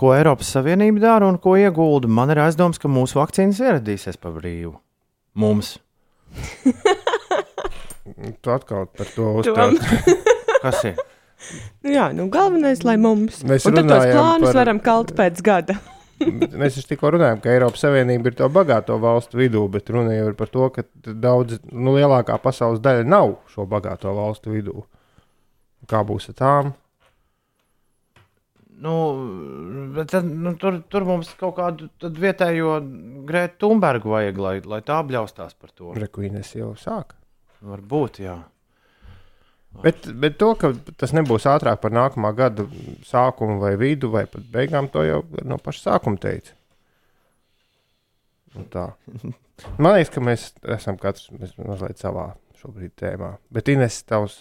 ko 0.00 0.14
Eiropas 0.16 0.48
Savienība 0.56 1.00
dara 1.04 1.28
un 1.28 1.36
ko 1.44 1.58
iegulda, 1.60 2.08
man 2.08 2.32
ir 2.32 2.40
aizdoms, 2.46 2.80
ka 2.80 2.88
mūsu 2.88 3.20
vakcīnas 3.20 3.60
ieradīsies 3.60 4.16
pa 4.16 4.32
brīvu. 4.32 4.78
Mums. 5.36 5.76
Tu 8.42 8.50
atkal 8.50 8.86
par 8.96 9.06
to 9.14 9.26
uzstādi. 9.42 9.78
Kas 10.62 10.80
ir? 10.88 10.96
Nu 11.84 11.92
Jā, 11.94 12.08
nu 12.16 12.26
galvenais, 12.34 12.82
lai 12.84 12.96
mums. 13.00 13.42
Mēs 13.46 13.62
tos 13.66 13.76
runājām 13.76 14.16
plānus 14.18 14.48
par- 14.50 14.58
varam 14.62 14.80
kalt 14.82 15.12
pēc 15.18 15.42
gada. 15.46 15.78
Mēs 16.58 16.74
taču 16.74 16.88
tikko 16.90 17.12
runājām, 17.14 17.38
ka 17.44 17.52
Eiropas 17.52 17.84
Savienība 17.84 18.32
ir 18.32 18.34
to 18.40 18.48
bagāto 18.50 18.96
valstu 18.98 19.38
vidū, 19.38 19.62
bet 19.70 19.86
runa 19.94 20.16
jau 20.16 20.24
ir 20.32 20.34
par 20.34 20.50
to, 20.50 20.66
ka 20.74 20.82
daudz, 21.06 21.60
nu, 21.70 21.94
lielākā 21.94 22.40
pasaules 22.42 22.82
daļa 22.82 23.06
nav 23.06 23.36
šo 23.54 23.68
bagāto 23.70 24.10
valstu 24.16 24.50
vidū. 24.56 24.82
Kā 25.86 26.02
būs 26.04 26.26
ar 26.32 26.38
tām? 26.42 26.72
Nu, 28.78 28.94
bet 29.94 30.10
tad, 30.12 30.26
nu, 30.26 30.52
tur, 30.58 30.80
tur 30.90 31.06
mums 31.06 31.30
kaut 31.38 31.56
kādu 31.56 31.88
tad 31.98 32.18
vietējo 32.22 32.76
Grētu 33.26 33.58
Thunbergu 33.64 34.12
vajag, 34.12 34.36
lai, 34.42 34.52
lai 34.74 34.78
tā 34.86 35.00
apļaustās 35.02 35.56
par 35.58 35.72
to. 35.74 35.94
Rekuīnes 35.98 36.52
jau 36.54 36.74
sāk. 36.78 37.16
Varbūt, 37.66 38.20
jā. 38.22 38.36
Bet, 39.82 40.08
bet 40.18 40.38
to, 40.40 40.52
ka 40.58 40.72
tas 40.98 41.12
nebūs 41.14 41.46
ātrāk 41.46 41.78
par 41.82 41.94
nākamā 41.94 42.32
gada 42.36 42.64
sākumu 43.06 43.60
vai 43.62 43.76
vidu 43.78 44.10
vai 44.10 44.24
pat 44.30 44.46
beigām, 44.52 44.88
to 44.90 45.04
jau 45.06 45.20
no 45.46 45.58
paša 45.62 45.84
sākuma 45.92 46.18
teica. 46.22 46.56
Un 48.58 48.66
tā. 48.72 48.88
Man 49.82 49.96
liekas, 49.96 50.12
ka 50.14 50.22
mēs 50.22 50.48
esam 50.78 50.98
katrs 51.00 51.30
mēs 51.34 51.56
mazliet 51.58 51.98
savā 52.02 52.32
šobrīd 52.58 52.94
tēmā. 52.98 53.36
Bet 53.54 53.70
Ines, 53.70 54.00
tavs, 54.06 54.40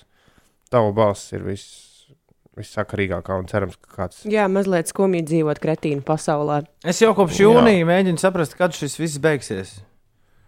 tava 0.73 0.91
balss 0.95 1.33
ir 1.33 1.45
viss, 1.45 2.09
vissakarīgākā 2.57 3.37
un 3.37 3.49
cerams, 3.49 3.77
ka 3.81 3.93
kāds. 4.01 4.23
Jā, 4.29 4.47
mazliet 4.51 4.89
skumji 4.89 5.23
dzīvot 5.25 5.61
kretīnu 5.61 6.05
pasaulē. 6.05 6.63
Es 6.85 7.01
jau 7.03 7.13
kopš 7.17 7.43
jūnija 7.45 7.89
mēģinu 7.89 8.21
saprast, 8.21 8.57
kad 8.57 8.77
šis 8.77 8.97
viss 9.01 9.21
beigsies. 9.21 9.77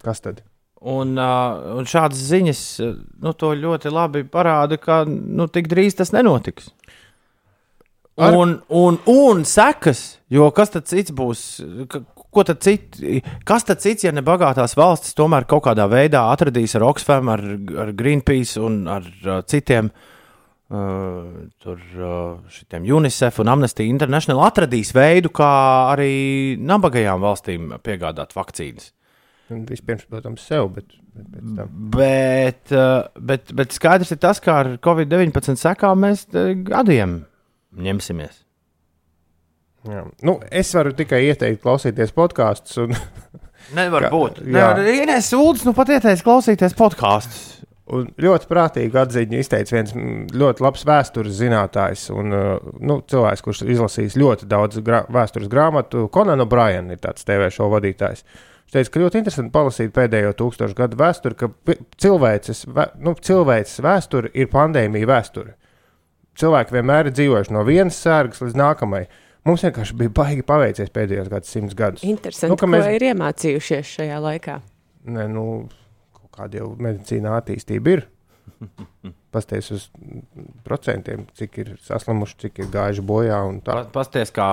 Kas 0.05 0.23
tad? 0.25 0.41
Un, 0.79 1.17
uh, 1.19 1.75
un 1.75 1.87
šādas 1.89 2.19
ziņas 2.29 2.59
nu, 3.19 3.33
to 3.35 3.49
ļoti 3.59 3.91
labi 3.91 4.21
parāda, 4.31 4.77
ka 4.79 5.01
nu, 5.09 5.49
tik 5.51 5.67
drīz 5.67 5.97
tas 5.99 6.13
nenotiks. 6.15 6.69
Ar- 8.19 8.35
Un, 8.35 8.53
un, 8.75 8.97
un 9.07 9.45
sekas, 9.47 10.19
jo 10.31 10.49
kas 10.51 10.71
tad 10.73 10.87
cits 10.91 11.11
būs? 11.15 11.41
Ko 12.29 12.43
tad 12.45 12.59
cit, 12.61 12.97
kas 13.47 13.63
tad 13.67 13.79
cits, 13.83 14.03
ja 14.03 14.11
ne 14.11 14.21
bagātās 14.23 14.75
valstis, 14.77 15.15
tomēr 15.17 15.47
kaut 15.49 15.63
kādā 15.65 15.85
veidā 15.89 16.25
atradīs 16.33 16.75
ar 16.77 16.83
Oxfam, 16.91 17.31
ar, 17.31 17.41
ar 17.83 17.91
Greenpeace 17.97 18.59
un 18.61 18.83
ar 18.91 19.07
uh, 19.23 19.39
citiem 19.47 19.87
uh, 19.89 21.47
tur, 21.63 21.79
uh, 21.95 22.51
šitiem 22.53 22.85
UNICEF 22.99 23.39
un 23.43 23.51
Amnesty 23.55 23.87
International 23.89 24.43
atradīs 24.45 24.91
veidu, 24.95 25.31
kā 25.33 25.49
arī 25.95 26.55
nabagajām 26.59 27.23
valstīm 27.23 27.71
piegādāt 27.83 28.35
vakcīnas. 28.37 28.91
Vispirms, 29.49 30.05
protams, 30.09 30.43
sev, 30.45 30.67
bet, 30.75 30.91
bet 31.15 31.29
pēc 31.33 31.55
tam. 31.57 31.71
Bet, 31.95 32.73
uh, 32.75 33.07
bet, 33.31 33.53
bet 33.57 33.73
skaidrs 33.73 34.13
ir 34.13 34.19
tas, 34.21 34.41
ka 34.43 34.59
ar 34.63 34.71
Covid-19 34.85 35.57
sekām 35.59 36.03
mēs 36.05 36.27
uh, 36.35 36.51
gadiem 36.67 37.23
ņemsimies. 37.79 38.43
Jā. 39.89 40.03
Nu, 40.27 40.35
es 40.51 40.69
varu 40.75 40.91
tikai 40.97 41.21
ieteikt 41.29 41.61
klausīties 41.63 42.11
podkāstus. 42.15 42.77
Un, 42.83 42.93
Nevar 43.77 44.05
Kā- 44.07 44.11
būt. 44.13 44.41
Ines 44.45 45.29
Ulds, 45.37 45.63
nu 45.67 45.73
pat 45.77 45.91
ieteicis 45.95 46.25
klausīties 46.25 46.75
podkāstus. 46.77 47.47
un 47.89 48.05
ļoti 48.21 48.45
prātīgi 48.49 48.99
atziņu 49.01 49.39
izteica 49.41 49.73
viens 49.75 49.95
ļoti 50.37 50.61
labs 50.61 50.83
vēstures 50.85 51.39
zinātājs 51.39 52.03
un 52.13 52.35
uh, 52.37 52.51
nu, 52.85 52.99
cilvēks, 53.09 53.41
kurš 53.45 53.63
izlasījis 53.65 54.17
ļoti 54.21 54.45
daudz 54.51 54.77
grā 54.85 55.03
vēstures 55.09 55.49
grāmatu. 55.49 56.05
Conan 56.13 56.43
O'Brien 56.45 56.91
ir 56.93 57.01
tāds 57.01 57.25
TV 57.25 57.49
šovu 57.49 57.79
vadītājs. 57.79 58.21
Viņš 58.69 58.75
teica, 58.75 58.91
ka 58.93 58.99
ļoti 59.01 59.17
interesanti 59.17 59.49
palasīt 59.55 59.93
pēdējo 59.95 60.33
tūkstošu 60.37 60.75
gadu 60.77 60.97
vēsturi, 60.99 61.35
ka 61.39 61.47
cilvēces, 62.05 62.59
vē- 62.69 62.91
nu, 63.01 63.15
cilvēces 63.17 63.79
vēsture 63.81 64.29
ir 64.37 64.45
pandēmija 64.51 65.09
vēsture. 65.09 65.55
Cilvēki 66.37 66.75
vienmēr 66.77 67.09
ir 67.09 67.15
dzīvojuši 67.17 67.51
no 67.55 67.63
vienas 67.65 67.97
sērgas 67.97 68.43
līdz 68.45 68.59
nākamajai. 68.61 69.07
Mums 69.49 69.63
vienkārši 69.65 69.95
bija 69.97 70.13
baigi 70.19 70.43
paveicies 70.45 70.91
pēdējos 70.93 71.31
gadus, 71.33 71.49
simts 71.55 71.73
gadus. 71.73 72.03
Interesanti, 72.05 72.51
Nu, 72.53 72.57
ka 72.61 72.67
ko 72.67 72.71
mēs- 72.75 72.93
ir 72.93 73.07
iemācījušies 73.09 73.89
šajā 73.97 74.19
laikā. 74.21 74.59
Ne, 75.05 75.25
nu, 75.27 75.47
kaut 76.13 76.29
kāda 76.37 76.61
jau 76.61 76.69
medicīnā 76.77 77.33
attīstība 77.41 77.97
ir. 77.97 78.05
Pasties 79.29 79.67
uz 79.75 79.83
procentiem, 80.65 81.27
cik 81.37 81.57
ir 81.61 81.67
saslimuši, 81.85 82.37
cik 82.45 82.63
ir 82.63 82.71
gājuši 82.73 83.03
bojā. 83.05 83.41
Pasties, 83.93 84.31
kā 84.33 84.47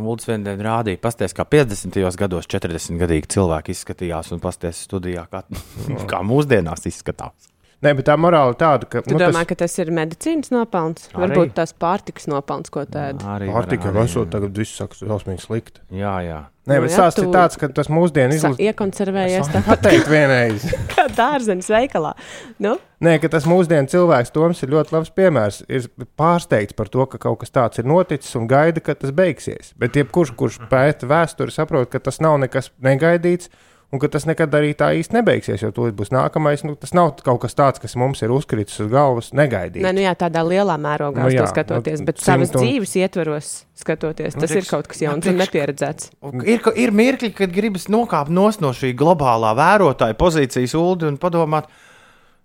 Ulds 0.00 0.26
vienreiz 0.26 0.58
rādīja, 0.66 0.98
pasties, 1.02 1.36
kā 1.36 1.46
50. 1.46 2.00
gados 2.18 2.50
40 2.50 2.98
gadīgi 2.98 3.30
cilvēki 3.36 3.76
izskatījās 3.76 4.32
un 4.34 4.42
pasties 4.42 4.82
studijā, 4.88 5.28
kā, 5.30 5.44
kā 6.10 6.24
mūsdienās 6.26 6.88
izskatās. 6.90 7.50
Nē, 7.80 7.94
bet 7.96 8.04
tā 8.10 8.12
morāla 8.20 8.52
ir 8.52 8.58
tāda, 8.60 8.84
ka 8.92 9.00
Tu 9.06 9.14
nu, 9.14 9.18
domā, 9.22 9.40
tas... 9.40 9.46
ka 9.48 9.54
tas 9.62 9.74
ir 9.80 9.88
medicīnas 9.96 10.50
nopelns? 10.52 11.06
Arī. 11.14 11.20
Varbūt 11.22 11.54
tas 11.56 11.70
pārtikas 11.72 12.26
nopelns, 12.28 12.68
ko 12.68 12.82
tādu. 12.84 13.24
Arī 13.24 13.48
pārtika 13.48 13.88
var- 13.88 13.94
jau 13.94 14.02
arī- 14.02 14.10
esot 14.10 14.30
tagad 14.34 14.58
viss 14.60 14.74
saka, 14.76 14.98
šausmīgi 15.00 15.40
slikti. 15.46 15.80
Jā, 15.96 16.12
jā. 16.26 16.40
Nē, 16.68 16.76
Nu 16.76 16.82
bet 16.84 16.92
stāsts 16.92 17.16
tu- 17.16 17.24
ir 17.24 17.32
tāds, 17.32 17.56
ka 17.58 17.68
tas 17.72 17.88
mūsdienu 17.88 18.36
izlaiž. 18.36 18.60
iekonservējies 18.68 19.48
tā 19.48 19.62
Pateikt 19.64 20.10
vienreiz. 20.12 20.66
kā 20.92 21.06
dārzenis 21.16 21.70
veikalā. 21.72 22.12
Nu, 22.60 22.76
Nē, 23.00 23.16
ka 23.22 23.30
tas 23.32 23.46
mūsdienu 23.48 23.88
cilvēks 23.88 24.30
Toms 24.36 24.60
ir 24.62 24.68
ļoti 24.76 24.92
labs 24.92 25.10
piemērs. 25.16 25.62
Ir 25.72 25.88
pārsteigts 26.20 26.76
par 26.76 26.92
to, 26.92 27.06
ka 27.08 27.16
kaut 27.16 27.40
kas 27.40 27.50
tāds 27.50 27.80
ir 27.80 27.88
noticis 27.88 28.36
un 28.36 28.44
gaida, 28.46 28.84
ka 28.84 28.92
tas 28.94 29.10
beigsies. 29.10 29.72
Bet 29.80 29.96
jebkurš, 29.96 30.34
kurš 30.36 30.60
pēta 30.68 31.08
vēsturi, 31.08 31.50
saprot, 31.50 31.88
ka 31.88 31.98
tas 31.98 32.20
nav 32.20 32.36
nekas 32.44 32.68
negaidīts. 32.84 33.48
Un 33.92 33.98
ka 33.98 34.06
tas 34.06 34.22
nekad 34.22 34.52
arī 34.54 34.68
tā 34.78 34.92
īsti 34.94 35.16
nebeigsies, 35.16 35.62
jo 35.64 35.72
tur 35.74 35.90
būs 35.90 36.12
nākamais. 36.14 36.62
Nu, 36.62 36.76
tas 36.78 36.92
nav 36.94 37.16
kaut 37.26 37.40
kas 37.42 37.56
tāds, 37.58 37.80
kas 37.82 37.96
mums 37.98 38.20
ir 38.22 38.30
uzkritis 38.30 38.78
uz 38.84 38.86
galvas, 38.92 39.32
negaidīt. 39.34 39.82
nē, 39.82 39.90
nu 39.96 40.04
jā, 40.04 40.12
tādā 40.14 40.44
lielā 40.46 40.76
mērogā 40.78 41.24
Nu 41.24 41.32
jā, 41.34 41.42
skatoties, 41.50 41.98
nu, 41.98 42.04
nu, 42.04 42.06
bet 42.06 42.18
savas 42.22 42.52
un- 42.54 42.62
dzīves 42.62 42.94
ietvaros 43.02 43.48
skatoties, 43.74 44.34
tas 44.38 44.50
ir 44.50 44.62
priekš- 44.62 44.70
kaut 44.70 44.86
kas 44.86 45.02
jauns 45.02 45.24
nu, 45.26 45.32
un 45.32 45.38
nepieredzēts. 45.42 46.10
Ir, 46.46 46.60
ir 46.76 46.90
mirkļi, 46.92 47.34
kad 47.34 47.50
gribas 47.52 47.88
nokāpt 47.90 48.28
nos 48.30 48.60
no 48.60 48.70
šī 48.70 48.94
globālā 48.94 49.50
vērotāja 49.58 50.14
pozīcijas, 50.14 50.74
Ulu, 50.78 51.08
un 51.08 51.18
padomāt, 51.18 51.66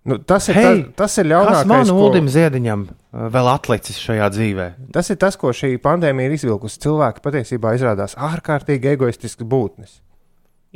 Nu, 0.06 0.18
tas, 0.22 0.48
ir 0.48 0.54
Hei, 0.54 0.82
ta, 0.94 1.02
tas 1.02 1.16
ir 1.18 1.24
kas 1.24 1.32
ļaunākais. 1.32 1.66
man 1.66 1.84
ko- 1.86 2.10
Ulim 2.10 2.26
Ziediņam 2.30 2.82
uh, 2.88 3.26
vēl 3.28 3.48
atlicis 3.50 3.96
šajā 3.98 4.28
dzīvē. 4.30 4.66
Tas 4.94 5.10
ir 5.10 5.16
tas, 5.16 5.34
ko 5.36 5.48
šī 5.50 5.72
pandēmija 5.82 6.26
ir 6.30 6.34
izvilkusi. 6.36 6.78
Cilvēki 6.78 7.22
patiesībā 7.24 7.72
izrādās 7.74 8.14
ārkārtīgi 8.14 8.84
egoistisks 8.94 9.42
būtnes. 9.42 9.96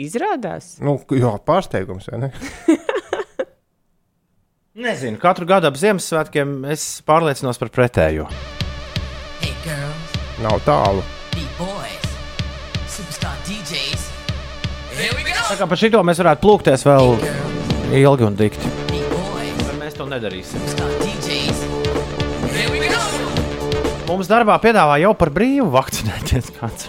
Izrādās. 0.00 0.76
Nu, 0.80 0.96
jā, 1.16 1.32
pārsteigums, 1.44 2.08
vai 2.12 2.22
ne? 2.24 2.30
Nezinu, 4.80 5.18
katru 5.20 5.44
gadu 5.50 5.68
ap 5.68 5.76
Ziemassvētkiem 5.76 6.60
es 6.72 6.84
pārliecinos 7.04 7.58
par 7.60 7.72
pretējo. 7.74 8.28
Hey 9.42 9.52
girls, 9.66 10.20
Nav 10.40 10.60
tālu. 10.64 11.02
Tā 15.50 15.56
kā 15.58 15.66
par 15.66 15.80
šito 15.80 16.00
mēs 16.06 16.20
varētu 16.22 16.44
plūkties 16.44 16.86
vēl 16.86 17.14
ilgi 18.00 18.28
un 18.28 18.38
dikti. 18.38 18.72
Bet 18.92 19.78
mēs 19.80 19.98
to 19.98 20.06
nedarīsim. 20.08 20.60
superstar 20.62 21.09
Mums 24.10 24.26
darbā 24.26 24.56
piedāvā 24.58 24.96
jau 24.98 25.12
par 25.14 25.30
brīvu 25.30 25.68
vakcinēties. 25.70 26.48
Kāds 26.58 26.88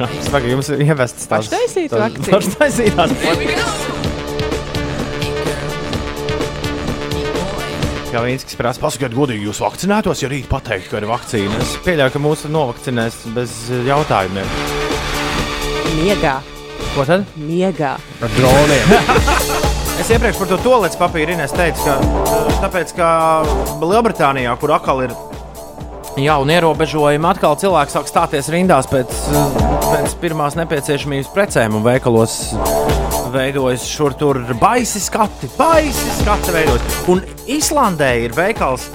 jums 0.49 0.71
ir 0.73 0.81
ievests 0.87 1.27
tāds 1.29 1.51
Paštaisītu 1.51 1.99
vakcīnu. 2.01 2.31
Boys, 2.33 4.01
Jā, 8.11 8.19
viens, 8.25 8.43
kas 8.43 8.57
prasa, 8.59 8.81
pasakiet, 8.83 9.13
godīgi, 9.15 9.45
jūs 9.47 9.61
vakcinētos, 9.63 10.19
ja 10.25 10.27
rīt 10.33 10.49
pateikt, 10.51 10.89
ka 10.91 10.99
ir 10.99 11.05
vakcīna. 11.07 11.61
Es 11.63 11.77
pieļauju, 11.85 12.11
ka 12.11 12.21
mūs 12.25 12.41
novakcinēs 12.51 13.21
bez 13.37 13.53
eh, 13.69 13.85
jautājumiem. 13.87 14.49
Miegā, 16.01 16.33
Ko 16.91 17.05
tad? 17.07 17.23
miegā. 17.39 17.93
Ar 18.01 18.35
droniem. 18.39 18.95
Es 20.01 20.09
iepriekš 20.09 20.39
par 20.41 20.47
to 20.49 20.57
tolēdz 20.63 20.95
papīru 20.97 21.35
Inês 21.35 21.51
teicu, 21.53 21.83
ka 21.85 21.97
tāpēc, 22.63 22.95
ka 22.97 23.07
Lielbritānijā, 23.83 24.55
kur 24.57 24.73
atkal 24.73 25.03
ir 25.05 25.13
jauni 26.19 26.57
ierobežojumi, 26.57 27.27
atkal 27.29 27.55
cilvēki 27.59 27.93
sāk 27.93 28.09
stāties 28.09 28.49
rindās 28.51 28.89
pēc, 28.91 29.11
pēc 29.87 30.15
pirmās 30.23 30.57
nepieciešamības 30.59 31.29
precēm 31.35 31.77
un 31.77 31.85
veikalos 31.85 32.39
veidojas 33.31 33.85
šur 33.87 34.15
tur 34.19 34.41
baisi 34.59 34.99
skati, 34.99 35.49
baisi 35.57 36.17
skati 36.19 36.55
veidojas. 36.55 36.99
Un 37.11 37.23
Islandē 37.47 38.11
ir 38.25 38.35
veikals. 38.37 38.89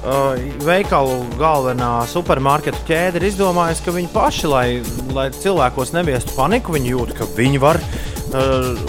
Uh, 0.00 0.32
veikalu 0.64 1.18
galvenā 1.36 2.06
supermarketu 2.08 2.78
ķēde 2.88 3.20
ir 3.20 3.26
izdomājusi, 3.28 3.82
ka 3.84 3.92
viņi 3.92 4.08
paši, 4.14 4.46
lai, 4.48 4.64
lai 5.12 5.26
cilvēkos 5.34 5.92
neviestu 5.92 6.32
paniku, 6.38 6.72
viņi 6.72 6.94
jūt, 6.94 7.12
ka 7.18 7.28
viņi 7.36 7.60
var 7.60 7.76
uh, 7.84 8.80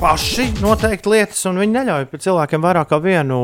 paši 0.00 0.46
noteikt 0.62 1.06
lietas, 1.08 1.40
un 1.48 1.58
viņi 1.60 1.74
neļauj 1.78 2.06
cilvēkiem 2.24 2.64
vairāk 2.64 2.90
kā 2.90 2.98
vienu 3.02 3.38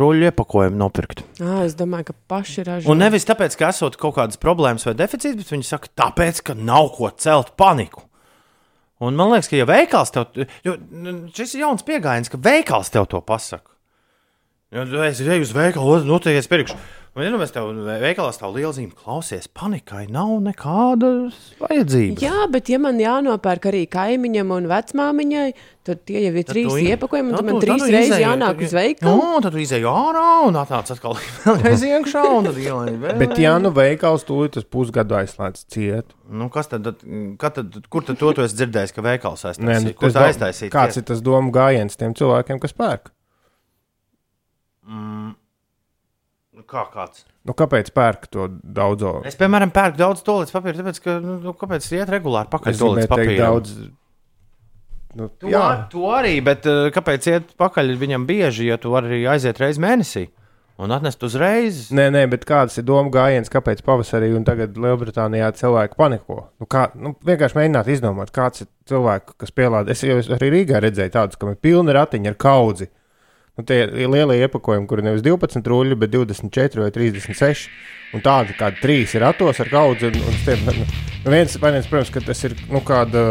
ruļļu 0.00 0.28
iepakojumu 0.30 0.78
nopirkt. 0.80 1.22
À, 1.40 1.62
es 1.66 1.76
domāju, 1.78 2.10
ka 2.10 2.16
paši 2.32 2.64
ražo. 2.66 2.90
Un 2.92 3.00
nevis 3.02 3.26
tāpēc, 3.28 3.56
ka 3.58 3.70
esot 3.74 3.98
kaut 4.00 4.16
kādas 4.18 4.40
problēmas 4.40 4.86
vai 4.88 4.96
deficīts, 4.98 5.38
bet 5.40 5.52
viņi 5.52 5.68
saka, 5.68 5.90
tāpēc, 6.02 6.42
ka 6.46 6.56
nav 6.58 6.92
ko 6.96 7.10
celt 7.20 7.54
paniku. 7.60 8.06
Un 9.04 9.18
man 9.18 9.34
liekas, 9.34 9.50
ka 9.52 9.58
ja 9.58 9.68
veikals 9.68 10.14
tev, 10.14 10.46
jo 10.64 10.76
šis 11.36 11.56
ir 11.56 11.66
jauns 11.66 11.84
pieejams, 11.84 12.30
ka 12.32 12.40
veikals 12.40 12.92
tev 12.94 13.08
to 13.12 13.20
pasaka. 13.20 13.74
Ja 14.74 14.86
tu 14.88 15.02
esi 15.04 15.26
ej 15.30 15.44
uz 15.44 15.52
veikalu, 15.54 16.00
noteikti 16.08 16.50
pirkšu. 16.50 16.78
Un, 17.16 17.22
ja 17.24 17.30
nu 17.32 17.38
mēs 17.40 17.48
tev 17.54 17.70
veikalā 18.02 18.28
stāv 18.36 18.52
liela 18.58 18.74
zīme, 18.76 18.92
klausies, 18.92 19.46
panikai 19.56 20.02
nav 20.12 20.34
nekādas 20.44 21.38
vajadzības. 21.62 22.20
Jā, 22.20 22.42
bet 22.52 22.68
ja 22.68 22.76
man 22.82 22.98
jānopērk 23.00 23.70
arī 23.70 23.80
kaimiņam 23.88 24.50
un 24.52 24.66
vecmāmiņai, 24.68 25.46
tad 25.88 26.02
tie 26.04 26.26
jau 26.26 26.32
ir 26.36 26.44
trīs 26.50 26.68
tu 26.68 26.76
i- 26.76 26.90
iepakojumi, 26.92 27.32
un 27.32 27.38
tad 27.38 27.40
tad 27.40 27.48
man 27.48 27.54
tu- 27.56 27.60
tad 27.62 27.70
trīs 27.70 27.86
tu 27.86 27.94
reizes 27.94 28.20
jānāk 28.20 28.52
tad- 28.60 28.66
uz 28.68 28.74
veikalu. 28.76 29.16
Jā, 29.16 29.40
tad 29.46 29.56
tu 29.56 29.62
izēji 29.64 29.88
ārā 29.88 30.26
un 30.50 30.60
atnāc 30.60 30.92
atkal 30.92 31.16
vēlreiz 31.46 31.86
iekšā. 31.88 32.26
un 32.36 32.44
tad 32.50 32.60
ielēji 32.66 33.00
vēl. 33.06 33.18
Bet, 33.24 33.38
ja 33.46 33.56
nu 33.64 33.72
veikals 33.80 34.28
tūlīt 34.28 34.60
uz 34.60 34.64
pusgadu 34.68 35.16
aizslēdz 35.22 35.64
ciet, 35.72 36.12
Nu, 36.28 36.50
kas 36.50 36.66
tad, 36.68 36.82
tad, 36.84 37.00
kad 37.38 37.54
tad, 37.54 37.80
kur 37.88 38.02
tad 38.02 38.18
to 38.20 38.32
tu 38.34 38.42
esi 38.44 38.56
dzirdējis, 38.60 38.92
ka 38.92 39.00
veikals 39.00 39.44
Nē, 39.56 39.80
nu? 39.84 39.92
Kur 39.96 40.10
tas 40.12 40.20
tā 40.20 40.28
aiztaisīja? 40.34 40.70
Kāds 40.74 40.96
ir 41.00 41.02
tas 41.08 41.22
domu 41.22 41.48
gājiens 41.54 41.96
tiem 41.96 42.12
cilvēkiem, 42.18 42.60
kas 42.60 42.74
pērk? 42.76 43.08
Kā 46.66 46.82
kāds? 46.90 47.22
Nu, 47.46 47.54
kāpēc 47.54 47.92
pērk 47.94 48.26
to 48.32 48.48
daudzo? 48.62 49.20
Es, 49.28 49.36
piemēram, 49.38 49.70
pērku 49.74 50.00
daudz 50.00 50.24
tolīdz 50.26 50.50
papīra, 50.54 50.80
tāpēc, 50.80 50.98
ka, 51.04 51.18
nu, 51.22 51.36
nu, 51.44 51.54
kāpēc 51.58 51.86
iet 51.94 52.10
regulāri 52.10 52.50
pakaļ 52.50 52.80
tolīdz 52.80 53.10
papīra? 53.12 53.36
daudz. 53.44 53.76
Nu, 55.16 55.30
To, 55.40 55.48
jā, 55.48 55.62
to 55.88 56.10
arī, 56.12 56.34
bet 56.44 56.66
uh, 56.68 56.90
kāpēc 56.92 57.28
iet 57.30 57.54
pakaļ 57.56 57.94
viņam 57.96 58.26
bieži, 58.28 58.66
ja 58.68 58.76
tu 58.76 58.90
vari 58.92 59.22
aiziet 59.32 59.62
reizi 59.62 59.80
mēnesī 59.80 60.26
un 60.76 60.92
atnest 60.92 61.22
uzreiz? 61.24 61.86
Nē, 61.94 62.10
nē, 62.12 62.26
bet 62.32 62.44
kāds 62.48 62.76
ir 62.76 62.84
doma 62.84 63.08
gājiens, 63.12 63.48
kāpēc 63.52 63.80
pavasarī 63.86 64.28
un 64.36 64.44
tagad 64.44 64.76
Lielbritānijā 64.76 65.48
cilvēki 65.56 65.96
paniko? 65.96 66.38
Nu, 66.60 66.68
kā, 66.68 66.90
nu, 67.00 67.14
vienkārši 67.26 67.58
mēģināt 67.60 67.88
izdomāt, 67.94 68.32
kāds 68.34 68.66
ir 68.66 68.70
cilvēks, 68.90 69.38
kas 69.40 69.54
pielāda. 69.56 69.94
Es 69.94 70.04
jau 70.04 70.18
arī 70.36 70.52
Rīgā 70.52 70.82
redzēju 70.84 71.14
tādus, 71.16 71.40
kam 71.40 71.54
ir 71.54 71.60
pilni 71.64 71.96
ratiņi 71.96 72.32
ar 72.32 72.36
kaudzi. 72.44 72.90
Nu, 73.56 73.64
tie 73.64 73.86
lielie 73.88 74.36
iepakojumi, 74.44 74.84
kur 74.84 75.00
ir 75.00 75.06
nevis 75.06 75.22
12 75.24 75.64
rūļi, 75.64 75.96
bet 75.96 76.10
24 76.12 76.82
vai 76.82 76.90
36. 76.92 77.70
Un 78.12 78.20
tādi 78.24 78.52
kādi 78.56 78.82
trīs 78.82 79.14
ir 79.16 79.24
ratos 79.24 79.62
ar 79.64 79.70
kaudzi. 79.72 80.10
Un, 80.10 80.18
un 80.28 80.36
tiem, 80.44 80.60
nu, 80.66 80.84
nu 81.24 81.32
viens 81.32 81.56
variants, 81.62 81.88
protams, 81.88 82.10
ka 82.12 82.20
tas 82.26 82.44
ir 82.44 82.52
nu, 82.68 82.82
kāda, 82.84 83.22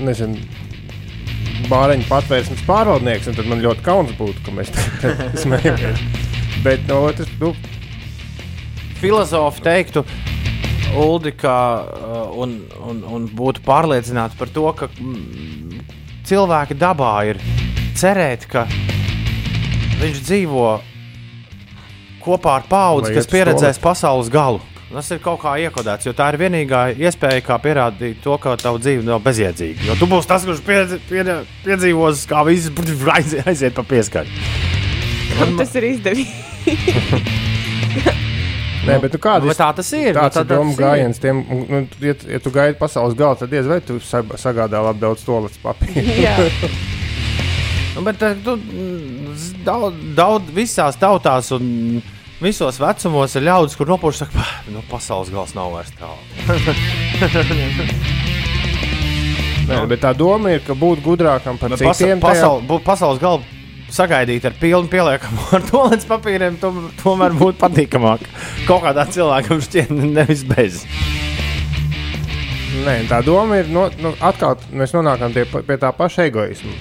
nezinu, 0.00 0.40
bāreņu 1.68 2.08
patvērsmes 2.08 2.64
pārvaldnieks, 2.64 3.28
tad 3.36 3.50
man 3.50 3.60
ļoti 3.60 3.84
kauns 3.84 4.14
būtu, 4.16 4.46
ka 4.46 4.56
mēs 4.56 4.72
tā 4.72 5.12
smējamies. 5.44 6.00
Bet 6.64 6.88
no 6.88 7.02
otras 7.10 7.28
puses, 7.36 7.70
Filozofi 9.04 9.60
teiktu, 9.60 10.06
Uldi, 10.96 11.34
ka, 11.36 11.58
uh, 11.84 12.32
un, 12.40 12.56
un, 12.88 13.04
un 13.12 13.28
būtu 13.28 13.60
pārliecināti 13.66 14.40
par 14.40 14.48
to, 14.56 14.64
ka 14.78 14.88
mm, 14.88 15.84
cilvēki 16.24 16.80
dabā 16.80 17.12
ir 17.28 17.42
cerēt, 17.98 18.48
ka 18.48 18.64
viņš 20.00 20.20
dzīvo 20.26 20.68
kopā 22.24 22.58
ar 22.60 22.68
paudzi, 22.70 23.12
kas 23.16 23.28
pieredzēs 23.30 23.80
pasaules 23.82 24.30
galu. 24.32 24.62
Tas 24.94 25.08
ir 25.10 25.18
kaut 25.18 25.40
kā 25.42 25.56
iekodēts, 25.58 26.06
jo 26.06 26.12
tā 26.14 26.28
ir 26.30 26.38
vienīgā 26.38 26.84
iespēja, 26.94 27.42
kā 27.42 27.56
pierādīt 27.58 28.20
to, 28.22 28.36
ka 28.38 28.52
tava 28.60 28.78
dzīve 28.78 29.02
nav 29.02 29.24
bezjēdzīga. 29.24 29.88
Jo 29.88 29.96
tu 29.98 30.06
būsi 30.06 30.30
tas, 30.30 30.44
kurš 30.46 30.60
piedz, 30.62 30.94
pied, 31.08 31.30
piedzīvos, 31.64 32.22
kā 32.30 32.44
viss 32.46 32.70
aiziet, 33.16 33.48
aiziet 33.50 33.74
pa 33.74 33.82
pieskaņu. 33.90 34.30
Tas 35.58 35.74
ir 35.80 35.88
izdevīgi. 35.88 37.34
Nē, 38.84 38.98
bet 39.00 39.14
nu, 39.16 39.18
kāda 39.18 39.48
Bet 39.48 39.58
tā 39.58 39.70
tas 39.74 39.90
ir. 39.96 40.12
nu, 40.12 40.20
Tāds 40.20 40.36
tā 40.36 40.42
ir 40.44 40.48
domu 40.52 40.74
tas 40.76 40.80
gājiens. 40.84 41.20
Tiem, 41.22 41.40
nu, 41.72 41.80
ja, 42.04 42.14
ja 42.36 42.40
tu 42.44 42.52
gaidi 42.54 42.76
pasaules 42.78 43.16
galu, 43.18 43.38
tad 43.40 43.50
diez 43.50 43.66
vai 43.66 43.80
tu 43.82 43.96
sag- 44.04 44.36
sagādā 44.40 44.82
labi 44.84 45.00
daudz 45.02 45.24
toaletes 45.26 45.58
papīra. 45.64 46.36
Nu, 47.94 48.02
bet 48.02 48.22
eh, 48.26 48.34
tu, 48.44 48.56
mm, 48.58 49.62
daudz, 49.66 49.94
daudz 50.18 50.50
visās 50.56 50.96
tautās 50.98 51.52
un 51.54 52.02
visos 52.42 52.80
vecumos 52.82 53.36
ir 53.38 53.44
ļaudis, 53.46 53.76
kur 53.78 53.86
nopūš, 53.92 54.18
saka, 54.24 54.32
"Pah, 54.34 54.54
nu, 54.74 54.82
pasaules 54.90 55.30
gals 55.32 55.54
nav 55.54 55.70
vairs 55.76 55.92
tālu. 56.00 56.18
Nē, 59.64 59.78
bet 59.88 60.02
tā 60.04 60.10
doma 60.12 60.50
ir, 60.52 60.60
ka 60.66 60.74
būt 60.76 61.00
gudrākam 61.04 61.56
par 61.60 61.70
Pasa, 61.72 61.94
citiem. 61.96 62.18
tajā- 62.20 62.26
pasaul, 62.26 62.60
būt 62.68 62.82
pasaules 62.84 63.20
galu 63.22 63.40
sagaidīt 63.94 64.44
ar 64.44 64.52
pilnu 64.60 64.90
pieliekamu 64.92 65.46
ar 65.56 65.62
toaletes 65.70 66.04
papīriem, 66.10 66.58
tom, 66.60 66.90
tomēr 67.00 67.32
būtu 67.38 67.56
patīkamāk. 67.62 68.26
Kaut 68.68 68.82
kādā 68.84 69.06
cilvēkam 69.08 69.62
šķiet 69.64 69.90
nevis 69.94 70.42
bez. 70.50 70.82
Nē, 72.84 72.98
tā 73.08 73.22
doma 73.24 73.62
ir, 73.62 73.70
no, 73.72 73.86
nu, 74.02 74.12
atkal 74.20 74.58
mēs 74.74 74.92
nonākam 74.96 75.32
tie, 75.32 75.46
pie 75.46 75.76
tā 75.80 75.92
paša 75.96 76.26
egoisma. 76.28 76.74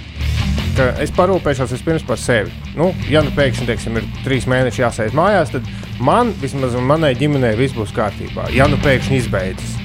Ka 0.73 0.87
es 1.03 1.11
parūpēšos 1.13 1.69
vispirms 1.75 2.03
par 2.07 2.17
sevi. 2.17 2.49
Nu, 2.73 2.87
ja 3.11 3.21
nu 3.21 3.29
pēkšņi 3.35 3.67
teiksim, 3.69 3.99
ir 3.99 4.07
trīs 4.25 4.47
mēneši 4.49 4.81
jāsēž 4.81 5.13
mājās, 5.17 5.51
tad 5.53 5.67
man 6.01 6.31
vismaz 6.41 6.73
manai 6.81 7.11
ģimenei 7.19 7.53
viss 7.59 7.75
būs 7.77 7.93
kārtībā. 7.93 8.47
Ja 8.55 8.65
nu 8.71 8.79
pēkšņi 8.81 9.19
izbeidzas. 9.21 9.75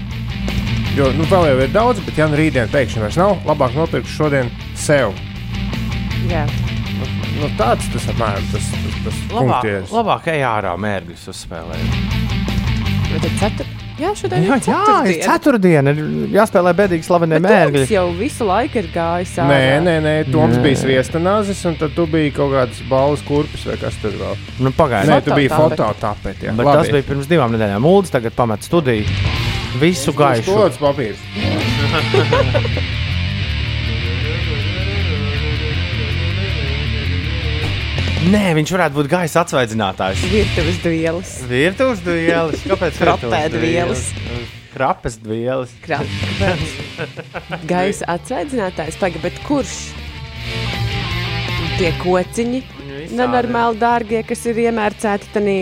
Jo 0.97 1.11
nu, 1.15 1.27
vēl 1.31 1.45
jau 1.51 1.59
ir 1.67 1.75
daudz, 1.75 2.01
bet 2.07 2.17
ja 2.19 2.27
nu 2.33 2.39
rītdien 2.41 2.73
pēkšņi 2.73 3.05
vairs 3.05 3.19
nav, 3.21 3.37
labāk 3.47 3.77
nopirkt 3.77 4.09
šodien 4.11 4.49
sev. 4.75 5.13
jā. 6.33 6.47
Nu, 7.39 7.47
tāds 7.55 7.85
tas 7.93 8.09
apmēram 8.11 8.47
tas, 8.51 8.65
tas, 8.73 8.95
tas 9.05 9.19
Labāk, 9.31 9.61
punkties. 9.63 9.93
labāk 9.95 10.25
ej 10.33 10.41
ārā 10.49 10.73
mērķis 10.83 11.29
uzspēlēt. 11.31 11.85
Bet 13.13 13.23
tad 13.23 13.37
cetur... 13.45 13.69
Jā, 13.99 14.13
šodien 14.15 14.45
Jā, 14.47 14.47
ir 14.47 14.51
jā, 14.51 14.57
ir 14.59 14.63
ceturtdiena. 14.69 15.25
ceturtdiena. 15.27 15.95
Ir 15.95 16.37
jāspēlē 16.37 16.73
bēdīgi 16.79 17.07
slavenie 17.07 17.41
mērķi. 17.43 17.81
Toms 17.81 17.95
jau 17.97 18.05
visu 18.19 18.47
laiku 18.47 18.79
ir 18.79 18.91
gājis 18.95 19.33
ārā. 19.43 19.49
Nē, 19.51 19.81
nē, 19.87 19.95
nē, 20.05 20.13
Toms 20.31 20.61
bija 20.63 20.79
sviesta 20.79 21.19
nāzis, 21.23 21.65
un 21.67 21.75
tad 21.81 21.97
tu 21.97 22.07
biji 22.11 22.31
kaut 22.37 22.55
kāds 22.55 22.85
balvas 22.91 23.25
kurpis 23.27 23.67
vai 23.67 23.77
kas 23.81 23.99
tur 24.03 24.15
vēl. 24.21 24.39
Nu, 24.63 24.71
Pagaidiet, 24.77 25.11
Nē, 25.11 25.19
tu 25.27 25.35
biji 25.35 25.51
jā. 25.51 26.55
Bet 26.55 26.65
Labi. 26.71 26.79
tas 26.79 26.95
bija 26.95 27.09
pirms 27.11 27.27
divām 27.31 27.51
nedēļām. 27.57 27.83
Mūlis 27.83 28.15
tagad 28.15 28.39
pamet 28.39 28.63
studiju. 28.63 29.05
Visu 29.83 30.15
gaišu. 30.17 30.49
Skots 30.55 30.79
papīrs. 30.81 31.21
Nē, 38.19 38.51
viņš 38.59 38.71
varētu 38.75 38.97
būt 38.97 39.09
gaisa 39.13 39.45
atsvaidzinātājs. 39.45 40.23
Virtuves 40.33 40.79
duelis. 40.83 41.35
Virtuves 41.47 42.01
duelis. 42.03 42.65
Kāpēc? 42.67 42.99
Krapēdu 42.99 43.61
vielas. 43.63 44.09
Krapes 44.73 45.21
duelis. 45.23 45.71
Krāpes. 45.85 46.75
Gaisa 47.71 48.09
atsveidzinātājs. 48.17 48.99
Pagaid, 48.99 49.23
bet 49.23 49.39
kurš? 49.47 49.77
Tie 51.79 51.93
kociņi 52.03 52.65
nenormāli 53.15 53.79
dārgie, 53.79 54.25
kas 54.27 54.43
ir 54.51 54.59
iemērcēti 54.67 55.31
tādā 55.37 55.57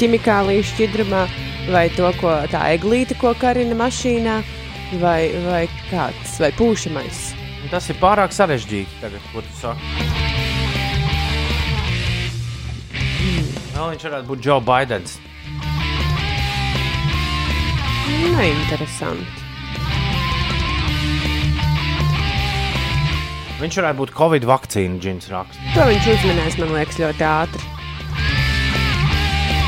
ķimikāliju 0.00 0.66
šķidrumā, 0.72 1.24
vai 1.70 1.86
to, 1.94 2.10
ko 2.18 2.34
tā 2.50 2.66
eglīte, 2.74 3.14
ko 3.20 3.30
karina 3.38 3.78
mašīnā, 3.78 4.40
vai, 4.98 5.20
vai 5.46 5.64
kāds, 5.86 6.34
vai 6.42 6.50
pūšamais. 6.58 7.28
Tas 7.70 7.86
ir 7.92 8.02
pārāk 8.02 8.34
sarežģīti. 8.34 9.04
Tagad, 9.04 9.30
ko 9.30 9.46
tu 9.46 9.60
saki? 9.62 10.09
Vēl 13.80 13.94
viņš 13.94 14.02
varētu 14.04 14.28
būt 14.28 14.42
Joe 14.44 14.60
Bidenis. 14.60 15.12
Neinteresanti. 18.36 19.46
Viņš 23.62 23.78
varētu 23.80 24.00
būt 24.02 24.12
Covid 24.18 24.44
vakcīna, 24.52 25.00
Džins 25.00 25.32
raksta. 25.32 25.72
To 25.78 25.88
viņš 25.88 26.10
uzminēs, 26.12 26.60
man 26.60 26.76
liekas, 26.76 27.00
ļoti 27.00 27.28
ātri. 27.30 27.64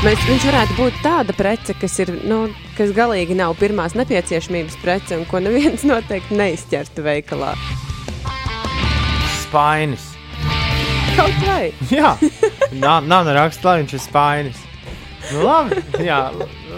Mēs, 0.05 0.29
viņš 0.29 0.47
varētu 0.51 0.77
būt 0.77 1.01
tāda 1.01 1.33
prece, 1.33 1.73
kas, 1.81 1.97
ir, 2.05 2.13
nu, 2.29 2.43
kas 2.77 2.93
galīgi 2.93 3.33
nav 3.41 3.57
pirmās 3.57 3.97
nepieciešamības 3.97 4.77
prece 4.85 5.17
un 5.17 5.25
ko 5.25 5.41
neviens 5.41 5.81
noteikti 5.89 6.37
neizķertu 6.37 7.09
veikalā. 7.09 7.55
Spainis. 9.41 10.12
Kaut 11.13 11.43
vai. 11.45 11.71
Jā, 11.93 12.15
nav 13.05 13.29
raksts, 13.35 13.63
lai 13.65 13.79
viņš 13.83 13.93
ir 13.97 14.01
spainis. 14.01 14.61
Nu, 15.31 15.43
labi. 15.45 15.79
Jā, 16.03 16.19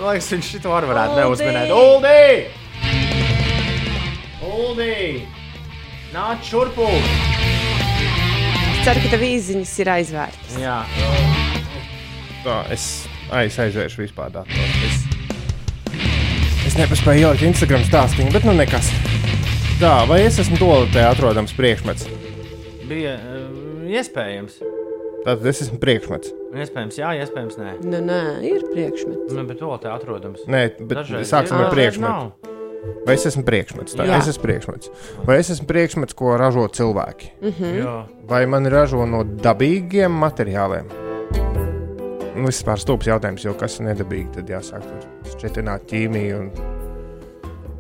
liekas, 0.04 0.28
viņš 0.34 0.50
to 0.64 0.74
arī 0.76 0.90
varētu 0.92 1.18
neuzminēt. 1.22 1.72
Uldi! 1.74 2.26
Uldi! 4.46 4.98
Nāc 6.14 6.46
šurpu! 6.48 6.86
Es 8.76 8.84
ceru, 8.86 9.02
ka 9.02 9.16
tev 9.16 9.26
īziņas 9.26 9.74
ir 9.82 9.92
aizvērtas. 9.96 10.60
Jā, 10.62 10.78
Tā, 12.46 12.60
es 12.70 13.08
aiz, 13.34 13.56
aizvēršu 13.58 14.04
vispār 14.04 14.30
datoru. 14.36 14.68
Es, 14.86 15.00
es 16.70 16.76
nepaspēju 16.78 17.24
ielikt 17.24 17.48
Instagram 17.48 17.82
stāstījumu, 17.88 18.36
bet 18.36 18.46
nu 18.46 18.54
nekas. 18.54 18.92
Tā, 19.82 19.96
vai 20.06 20.22
es 20.28 20.38
esmu 20.44 20.62
toaletē 20.62 21.08
atrodams 21.10 21.56
priekšmets? 21.58 22.06
bija 22.86 23.16
iespējams. 23.92 24.58
Tātad 25.26 25.46
es 25.50 25.62
esmu 25.66 25.80
priekšmets. 25.82 26.34
Iespējams, 26.56 26.98
jā, 27.02 27.14
iespējams, 27.24 27.56
nē. 27.58 27.72
Nu, 27.84 28.02
nē, 28.06 28.20
ir 28.46 28.66
priekšmets. 28.70 29.34
Nu, 29.34 29.46
bet 29.50 29.58
to 29.62 29.72
te 29.82 29.90
atrodams. 29.90 30.44
Nē, 30.46 30.68
bet 30.82 31.00
Dažreiz 31.02 31.32
sāksim 31.32 31.58
ir, 31.58 31.66
ar 31.66 31.74
priekšmetu. 31.74 32.12
nav. 32.12 32.54
Vai 33.06 33.16
es 33.18 33.26
esmu 33.26 33.42
priekšmets? 33.46 33.96
Tā, 33.98 34.06
Jā. 34.06 34.20
es 34.22 34.30
esmu 34.30 34.44
priekšmets. 34.46 34.92
Vai 35.26 35.40
es 35.42 35.50
esmu 35.54 35.66
priekšmets, 35.70 36.14
ko 36.18 36.36
ražo 36.38 36.68
cilvēki? 36.70 37.32
Jā. 37.80 37.96
Vai 38.30 38.44
man 38.50 38.70
ražo 38.70 39.08
no 39.10 39.24
dabīgiem 39.26 40.14
materiāliem? 40.14 40.90
Nu, 42.36 42.50
tas 42.52 42.62
ir 42.62 42.82
stulbs 42.84 43.08
jautājums, 43.08 43.46
jo 43.48 43.54
kas 43.58 43.80
ir 43.80 43.88
nedabīgi, 43.90 44.34
tad 44.38 44.50
jāsāk 44.52 44.86
šķietināt 45.34 45.86
ķīmiju. 45.90 46.40
Un... 46.44 46.76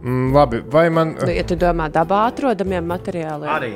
Mm, 0.05 0.33
labi, 0.33 0.61
vai 0.71 0.87
man. 0.93 1.15
Nu, 1.19 1.29
ja 1.33 1.43
tu 1.47 1.57
domā 1.59 1.89
dabā 1.93 2.25
atrodamiem 2.31 2.85
materiāliem, 2.87 3.49
Arī. 3.51 3.73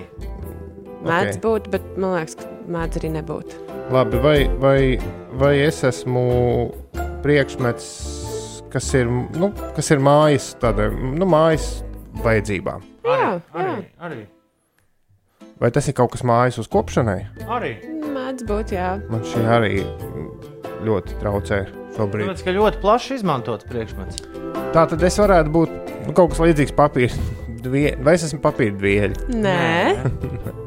Mēdz 1.05 1.37
ok. 1.37 1.41
būt, 1.45 1.69
bet 1.73 1.85
man 1.97 2.15
liekas, 2.17 2.37
ka 2.39 2.49
mēdz 2.75 3.01
arī 3.01 3.11
nebūt. 3.17 3.55
Labi, 3.93 4.21
vai, 4.23 4.37
vai, 4.61 4.79
vai 5.41 5.53
es 5.65 5.81
esmu 5.87 6.23
priekšmets, 7.23 7.87
kas 8.73 8.89
ir, 8.97 9.09
nu, 9.39 9.51
kas 9.75 9.89
ir 9.93 10.03
mājas, 10.03 10.51
tādai, 10.61 10.89
nu, 10.93 11.27
mājas 11.29 11.79
vajadzībām? 12.23 12.85
Jā, 13.07 13.31
Arī. 13.55 13.71
jā. 13.71 13.77
Arī. 14.05 14.21
Vai 15.59 15.71
tas 15.75 15.89
ir 15.89 15.95
kaut 15.97 16.13
kas 16.13 16.23
mājas 16.27 16.59
uzkopšanai? 16.61 17.19
Arī. 17.49 17.73
Mēdz 18.09 18.45
būt, 18.47 18.75
jā. 18.77 18.93
Man 19.11 19.25
šī 19.27 19.43
arī 19.49 19.73
ļoti 20.85 21.17
traucē 21.19 21.63
šobrīd. 21.97 22.29
Tāpēc, 22.29 22.45
ka 22.45 22.55
ļoti 22.55 22.81
plaši 22.83 23.17
izmantots 23.19 23.67
priekšmets. 23.69 24.23
Tā 24.75 24.85
tad 24.91 25.03
es 25.03 25.19
varētu 25.19 25.53
būt 25.55 25.75
nu, 26.05 26.13
kaut 26.13 26.35
kas 26.35 26.43
līdzīgs 26.45 26.75
papīra. 26.77 27.27
Dvie, 27.65 27.89
vai 27.99 28.15
es 28.15 28.23
esmu 28.29 28.39
papīra 28.43 28.77
dvieļi? 28.79 29.33
Nē, 29.35 30.58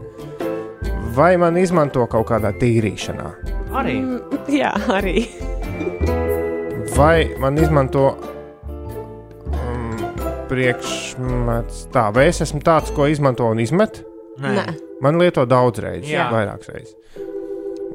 Vai 1.12 1.36
man 1.36 1.58
izmanto 1.60 2.06
kaut 2.08 2.30
kādā 2.30 2.54
tīrīšanā? 2.56 3.26
Arī. 3.76 3.96
jā, 4.48 4.70
arī. 4.92 5.26
Vai 6.96 7.26
man 7.40 7.56
izmanto 7.60 8.04
um, 9.52 10.00
priekšmets 10.48 11.86
tā, 11.92 12.06
vai 12.12 12.26
es 12.28 12.42
esmu 12.44 12.60
tāds, 12.64 12.92
ko 12.96 13.06
izmanto 13.08 13.48
un 13.48 13.60
izmet? 13.64 14.02
Nē. 14.40 14.66
Man 15.04 15.20
lieto 15.20 15.44
daudz 15.48 15.80
reizes, 15.84 16.12
vairākas 16.32 16.72
reizes. 16.72 16.96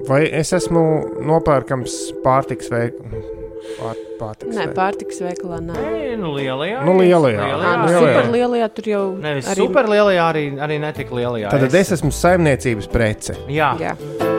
Vai 0.07 0.23
es 0.29 0.53
esmu 0.53 0.83
nopērkams 1.25 1.97
pārtiks 2.25 2.69
veikals? 2.73 3.46
Pār, 3.77 3.95
pārtiks 4.19 4.55
Nē, 4.57 4.65
pārtiks 4.77 5.19
veikalā 5.21 5.59
nē. 5.61 5.75
Nē, 5.77 6.17
nu 6.21 6.31
lielajā. 6.35 6.83
Nu, 6.85 6.93
lielajā. 6.99 7.37
Ā, 7.41 7.47
lielajā. 7.47 7.73
nu, 7.77 7.87
lielajā. 7.87 8.13
super 8.15 8.31
lielajā 8.33 8.69
tur 8.77 8.89
jau 8.91 9.03
Nevis 9.21 9.47
arī. 9.51 9.65
superlielajā, 9.67 10.23
arī, 10.33 10.43
arī 10.67 10.79
netik 10.81 11.11
lielajā. 11.11 11.49
Tad 11.53 11.73
es 11.81 11.91
esmu 11.97 12.11
saimniecības 12.11 12.87
prece. 12.93 13.35
Jā. 13.49 13.73
Jā, 13.81 13.95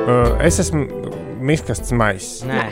Uh, 0.09 0.39
es 0.41 0.57
esmu 0.63 0.87
miskastes 1.45 1.91
maisis, 1.93 2.41
Nē. 2.49 2.63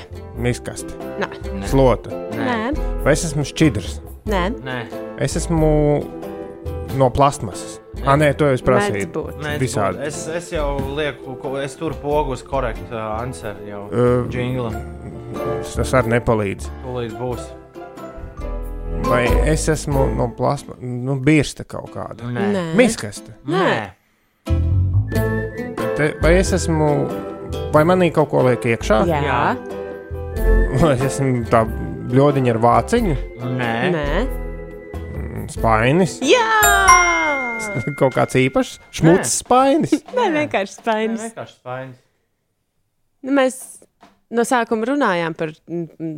miskaste, 0.40 0.94
nē, 1.20 1.28
slota. 1.68 2.08
nē, 2.32 2.72
Vai 3.04 3.12
es 3.12 3.24
esmu 3.28 3.44
šķidrs? 3.44 3.98
nē. 4.24 4.44
Nē. 4.64 4.78
Es 5.20 5.36
esmu 5.36 6.02
no 6.96 7.10
plastmasas. 7.10 7.76
Ah, 8.04 8.16
nē, 8.18 8.32
to 8.38 8.50
es 8.52 8.62
prasīju. 8.62 9.08
Visādi. 9.60 10.02
Es, 10.06 10.26
es 10.28 10.50
jau 10.52 10.76
lieku, 10.96 11.36
ko- 11.40 11.56
es 11.62 11.74
tur 11.78 11.94
pogu 12.02 12.34
uz 12.36 12.42
korektu 12.46 12.92
uh, 12.94 13.16
answeru 13.22 13.66
jau. 13.66 13.84
Uh, 13.88 14.26
Džingla. 14.30 14.72
Tas 15.76 15.94
arī 15.96 16.12
nepalīdz. 16.16 16.68
Tūlīt 16.84 17.16
būs. 17.18 17.46
Vai 19.06 19.24
es 19.50 19.68
esmu 19.70 20.06
no 20.16 20.28
plasmas, 20.34 20.78
nu, 20.82 21.16
birsta 21.22 21.64
kaut 21.68 21.90
kāda? 21.94 22.26
Nē. 22.32 22.46
Nē. 22.54 22.62
Miskaste. 22.78 23.34
Nē. 23.46 23.90
Te, 25.96 26.10
vai 26.22 26.34
es 26.40 26.50
esmu, 26.56 26.88
vai 27.74 27.84
manī 27.88 28.10
kaut 28.14 28.28
ko 28.32 28.42
liek 28.48 28.64
iekšā? 28.74 29.02
Jā, 29.08 29.20
Jā. 29.24 29.42
Vai 30.82 30.92
es 30.98 31.04
esmu 31.08 31.44
tā 31.50 31.62
bļodiņa 32.10 32.52
ar 32.54 32.58
vāciņu, 32.62 33.14
Nē. 33.56 33.74
nē. 33.94 34.08
spainis, 35.54 36.18
Jā! 36.26 36.44
Kaut 37.98 38.14
kāds 38.16 38.36
īpašs, 38.40 38.76
šmuts 39.00 39.34
spainis. 39.42 39.96
Nē, 40.16 40.26
vienkārši 40.40 40.72
Nē, 40.74 40.80
spainis. 40.82 41.24
vienkārši 41.28 41.56
spainis. 41.58 42.00
Nu, 43.26 43.34
mēs 43.36 43.58
no 44.36 44.44
sākuma 44.46 44.88
runājām 44.90 45.34
par 45.38 45.52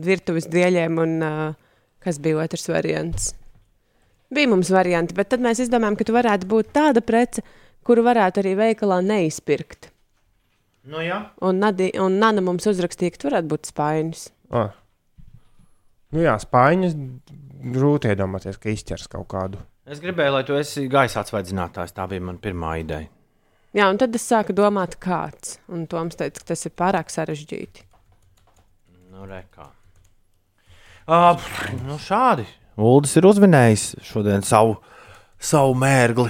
virtuves 0.08 0.48
dieļiem, 0.52 0.98
un 1.04 1.14
uh, 1.24 1.44
kas 2.04 2.18
bija 2.24 2.40
otrs 2.44 2.68
variants. 2.70 3.30
Bija 4.34 4.50
mums 4.50 4.68
varianti, 4.72 5.16
bet 5.16 5.30
tad 5.32 5.40
mēs 5.44 5.62
izdomājām, 5.64 5.96
ka 5.96 6.04
tu 6.08 6.16
varētu 6.16 6.48
būt 6.50 6.74
tāda 6.76 7.00
prece, 7.04 7.44
kuru 7.88 8.04
varētu 8.04 8.42
arī 8.42 8.52
veikalā 8.58 8.98
neizpirkt. 9.04 9.88
Nu, 10.88 11.00
jā. 11.04 11.22
Un, 11.44 11.60
Nadi, 11.60 11.90
un 12.00 12.18
Nana 12.20 12.42
mums 12.44 12.68
uzrakstīja, 12.68 13.14
ka 13.14 13.22
tu 13.22 13.28
varētu 13.30 13.48
būt 13.50 13.70
spainis. 13.72 14.26
Ah. 14.52 14.70
Nu 16.12 16.22
jā, 16.24 16.34
spaiņas 16.40 16.94
grūti 17.74 18.12
iedomāties, 18.12 18.56
ka 18.60 18.70
izķers 18.72 19.08
kaut 19.12 19.28
kādu. 19.32 19.60
Es 19.88 20.02
gribēju, 20.04 20.32
lai 20.34 20.42
tu 20.44 20.56
esi 20.58 20.84
gaisa 20.92 21.22
atsvaidzinātājs. 21.22 21.94
Tā 21.96 22.04
bija 22.10 22.20
mana 22.20 22.40
pirmā 22.42 22.74
ideja. 22.82 23.08
Jā, 23.76 23.86
un 23.88 23.96
tad 24.00 24.12
es 24.16 24.24
sāku 24.28 24.52
domāt, 24.56 24.98
kāds. 25.00 25.56
Un 25.72 25.86
Toms 25.88 26.18
teica, 26.18 26.42
ka 26.42 26.50
tas 26.50 26.66
ir 26.68 26.74
pārāk 26.76 27.12
sarežģīti. 27.12 27.86
Nu, 29.14 29.24
rekā. 29.28 29.70
Uh, 31.08 31.40
nu, 31.86 31.96
šādi. 32.04 32.44
Uldis 32.76 33.16
ir 33.16 33.28
uzvinējis 33.30 33.86
šodien 34.04 34.44
savu, 34.44 34.76
savu 35.40 35.72
mērgli. 35.80 36.28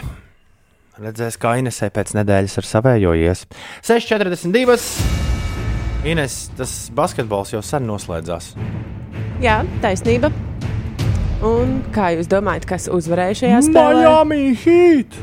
Redzēs, 0.99 1.39
kā 1.39 1.57
Inesē 1.59 1.91
pēc 1.95 2.15
nedēļas 2.15 2.59
ar 2.63 2.69
savējo 2.69 3.15
ies. 3.19 3.43
6,42. 3.87 4.79
Ines, 6.07 6.45
tas 6.59 6.79
basketbols 6.95 7.57
jau 7.57 7.63
sen 7.67 7.91
noslēdzās. 7.91 8.53
Jā, 9.43 9.61
taisnība. 9.83 10.31
Un 11.47 11.77
kā 11.95 12.13
jūs 12.17 12.27
domājat, 12.31 12.65
kas 12.67 12.89
uzvarēja 12.91 13.43
šajā 13.45 13.59
spēlē? 13.69 14.07
Miami 14.09 14.55
Heat! 14.59 15.19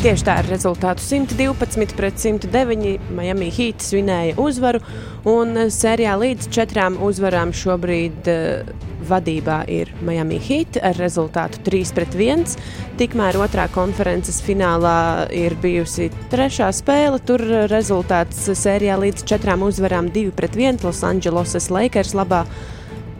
Tieši 0.00 0.24
tā 0.26 0.38
ir 0.40 0.48
rezultātu 0.48 1.04
112 1.04 1.92
pret 1.94 2.16
109. 2.18 3.10
Miami 3.14 3.50
Heat 3.52 3.84
svinēja 3.84 4.38
uzvaru, 4.40 4.80
un 5.28 5.68
sērijā 5.70 6.14
līdz 6.18 6.48
četrām 6.56 6.96
uzvarām 7.04 7.52
šobrīd 7.54 8.30
uh, 8.32 8.72
vadībā 9.10 9.60
ir 9.70 9.92
Miami 10.02 10.40
Heat 10.42 10.80
ar 10.82 10.98
rezultātu 10.98 11.62
3 11.68 11.94
pret 11.94 12.18
1. 12.18 12.56
Tikmēr 12.98 13.38
otrā 13.44 13.68
konferences 13.70 14.40
finālā 14.42 15.28
ir 15.36 15.54
bijusi 15.60 16.10
trešā 16.32 16.72
spēle. 16.74 17.22
Tur 17.22 17.44
rezultāts 17.70 18.42
sērijā 18.58 18.98
līdz 19.04 19.28
četrām 19.28 19.62
uzvarām 19.68 20.10
2 20.16 20.34
pret 20.34 20.58
1 20.58 20.82
Los 20.82 21.04
Angeles 21.06 21.70
Lakers 21.70 22.16
labā. 22.18 22.46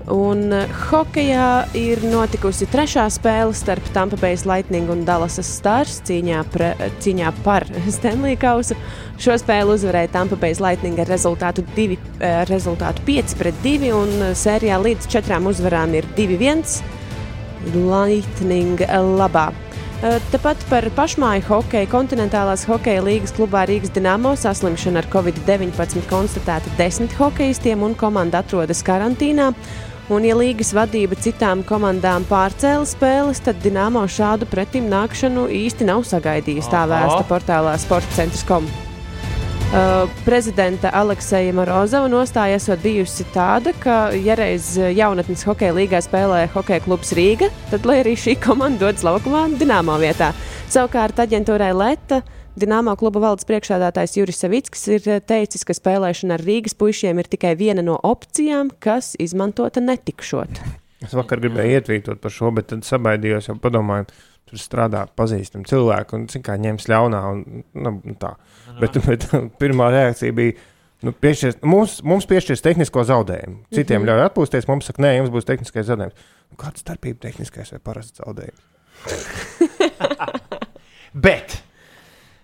Un 0.09 0.53
uh, 0.53 0.65
hokeja 0.89 1.67
ir 1.77 2.01
notikusi 2.09 2.65
trešā 2.71 3.05
spēle 3.13 3.53
starp 3.55 3.85
Tampa 3.95 4.17
Bay 4.21 4.39
Lightning 4.49 4.89
un 4.91 5.05
Dallas 5.05 5.37
Stars 5.45 6.01
cīņā, 6.09 6.41
pre, 6.51 6.73
cīņā 7.05 7.33
par 7.45 7.69
Stanley 7.97 8.39
Kausu. 8.41 8.79
Šo 9.21 9.37
spēli 9.41 9.77
uzvarēja 9.77 10.15
Tampa 10.17 10.39
Bay 10.41 10.57
Lightning 10.57 10.99
ar 11.03 11.11
rezultātu, 11.11 11.65
divi, 11.77 11.99
eh, 12.19 12.43
rezultātu 12.49 13.05
5 13.05 13.37
pret 13.37 13.65
2, 13.65 13.93
un 13.97 14.15
eh, 14.31 14.37
sērijā 14.39 14.81
līdz 14.81 15.11
četrām 15.13 15.51
uzvarām 15.51 15.93
ir 16.01 16.09
2-1 16.17 16.81
Lightning 17.77 18.81
labā. 19.21 19.51
Eh, 20.01 20.17
Tāpat 20.33 20.63
par 20.71 20.87
pašmāju 20.97 21.43
hokeju 21.45 21.89
kontinentālās 21.93 22.63
hokeja 22.65 23.03
līgas 23.05 23.35
klubā 23.37 23.67
Rīgas 23.69 23.93
Dienāmo 23.93 24.33
saslimšana 24.33 25.03
ar 25.03 25.09
covid-19 25.13 26.07
konstatēta 26.09 26.73
desmit 26.79 27.13
hokeistiem 27.19 27.85
un 27.85 27.93
komanda 28.01 28.41
atrodas 28.41 28.81
karantīnā. 28.87 29.51
Un, 30.11 30.25
ja 30.27 30.35
līgas 30.35 30.73
vadība 30.75 31.15
citām 31.23 31.61
komandām 31.63 32.25
pārcēla 32.27 32.83
spēles, 32.89 33.39
tad 33.47 33.61
Dienāmo 33.63 34.03
šādu 34.11 34.49
pretim 34.51 34.89
nākšanu 34.91 35.45
īsti 35.55 35.87
nav 35.87 36.03
sagaidījis. 36.09 36.67
Tā 36.73 36.81
vēsta 36.91 37.21
portālā 37.29 37.77
Sports 37.79 38.17
centrs.com. 38.17 38.67
Uh, 39.71 40.11
prezidenta 40.27 40.91
Alekseja 40.99 41.55
Morozova 41.55 42.11
nostāja 42.11 42.59
esot 42.59 42.83
bijusi 42.83 43.23
tāda, 43.31 43.71
ka, 43.79 44.01
ja 44.19 44.35
reiz 44.35 44.73
jaunatnes 44.75 45.47
hokeja 45.47 45.77
līgā 45.77 46.01
spēlē 46.03 46.49
hokeja 46.57 46.83
klubs 46.83 47.15
Rīga, 47.15 47.53
tad 47.71 47.87
lai 47.87 48.01
arī 48.03 48.17
šī 48.19 48.35
komanda 48.43 48.89
dodas 48.89 49.07
laukumā 49.07 49.45
Dienāmo 49.63 49.95
vietā. 50.03 50.33
Savukārt 50.75 51.23
aģentūrai 51.23 51.71
Leta 51.71 52.25
Dienāmo 52.59 52.97
kluba 52.99 53.21
valdes 53.23 53.47
priekšādātājs 53.47 54.17
Juris 54.19 54.41
Savickis 54.43 54.83
ir 54.91 55.05
eh, 55.07 55.21
teicis, 55.23 55.63
ka 55.67 55.75
spēlēšana 55.77 56.35
ar 56.35 56.43
Rīgas 56.43 56.75
puišiem 56.79 57.21
ir 57.23 57.29
tikai 57.31 57.53
viena 57.59 57.85
no 57.87 57.95
opcijām, 58.03 58.73
kas 58.83 59.13
izmantota 59.23 59.83
netikšot. 59.85 60.59
Es 61.07 61.15
vakar 61.17 61.41
gribēju 61.41 61.79
ietvītot 61.79 62.19
par 62.21 62.35
šo, 62.35 62.51
bet 62.57 62.69
tad 62.73 62.83
sabaidījos, 62.85 63.49
jau 63.49 63.57
padomāju, 63.63 64.09
tur 64.51 64.61
strādā 64.61 65.05
pazīstami 65.17 65.69
cilvēki 65.71 66.19
un 66.19 66.27
cik 66.33 66.45
kā 66.51 66.59
ņems 66.61 66.91
ļaunā. 66.91 67.23
Un, 67.31 67.63
nu, 67.87 67.95
nu 68.03 68.17
tā. 68.21 68.35
Bet, 68.83 68.99
bet 69.07 69.31
pirmā 69.63 69.93
reakcija 69.95 70.35
bija. 70.37 70.59
Nu, 71.07 71.15
piešķirs, 71.17 71.63
mums, 71.65 72.01
mums 72.05 72.27
piešķirs 72.29 72.61
tehnisko 72.67 73.07
zaudējumu. 73.09 73.63
Citiem 73.71 74.03
mm 74.03 74.05
-hmm. 74.05 74.11
ļauj 74.11 74.27
atpūsties. 74.27 74.69
Mums 74.69 74.91
saka, 74.91 75.01
nē, 75.07 75.15
jums 75.17 75.33
būs 75.33 75.49
tehniskais 75.49 75.87
zaudējums. 75.89 76.29
Nu, 76.51 76.59
kāda 76.61 76.83
starpība 76.83 77.23
tehniskais 77.31 77.73
vai 77.73 77.81
parasts 77.81 78.21
zaudējums? 78.21 78.61
Bet 81.25 81.63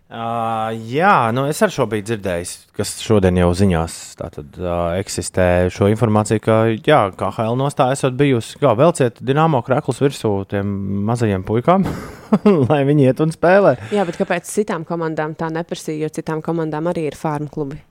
Uh, 0.07 0.71
jā, 0.87 1.33
nu 1.35 1.49
es 1.51 1.59
ar 1.67 1.73
šo 1.75 1.83
biju 1.91 2.05
dzirdējis, 2.07 2.51
kas 2.79 2.93
šodien 3.03 3.41
jau 3.41 3.49
ziņās 3.59 3.97
tātad, 4.21 4.53
uh, 4.61 4.93
eksistē 5.01 5.67
šo 5.75 5.89
informāciju, 5.91 6.43
ka 6.45 6.59
jā, 6.71 7.01
KL 7.19 7.59
nostāja 7.59 7.97
esot 7.97 8.15
bijusi, 8.15 8.55
kā 8.63 8.77
velciet 8.79 9.19
dināmo 9.19 9.65
krāklus 9.67 9.99
virsū 10.05 10.31
tiem 10.53 10.71
mazajiem 11.11 11.43
puikām, 11.49 11.89
lai 12.69 12.85
viņi 12.87 13.09
iet 13.09 13.25
un 13.27 13.35
spēlē. 13.35 13.75
Jā, 13.91 14.07
bet 14.07 14.21
kāpēc 14.23 14.47
citām 14.47 14.87
komandām 14.87 15.35
tā 15.35 15.51
neprasīja? 15.51 16.07
Jo 16.07 16.15
citām 16.21 16.45
komandām 16.45 16.87
arī 16.95 17.09
ir 17.11 17.19
farmu 17.19 17.51
klubi. 17.51 17.83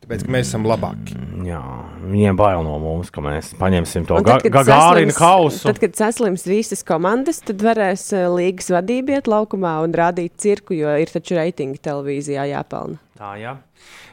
Tāpēc, 0.00 0.22
mēs 0.32 0.48
esam 0.48 0.64
labāki. 0.64 1.12
Jā, 1.44 1.60
viņiem 2.08 2.36
bail 2.38 2.62
no 2.64 2.78
mums, 2.82 3.10
ka 3.12 3.20
mēs 3.24 3.50
paņemsim 3.60 4.06
to 4.08 4.16
gāriņu 4.24 4.64
saslims- 4.64 5.18
kausu. 5.18 5.62
Tad, 5.68 5.78
kad 5.82 5.92
saslims 5.98 6.46
visas 6.48 6.82
komandas, 6.88 7.40
tad 7.44 7.58
varēs 7.64 8.06
eh, 8.16 8.24
līgas 8.32 8.70
vadība 8.72 9.18
iet 9.18 9.28
laukumā 9.30 9.74
un 9.84 9.92
rādīt 9.92 10.32
cirku, 10.40 10.74
jo 10.78 10.88
ir 10.96 11.12
taču 11.12 11.36
reitingi 11.36 11.78
televīzijā 11.84 12.48
jāpelna. 12.54 12.96
Tā, 13.20 13.34
jā. 13.40 13.54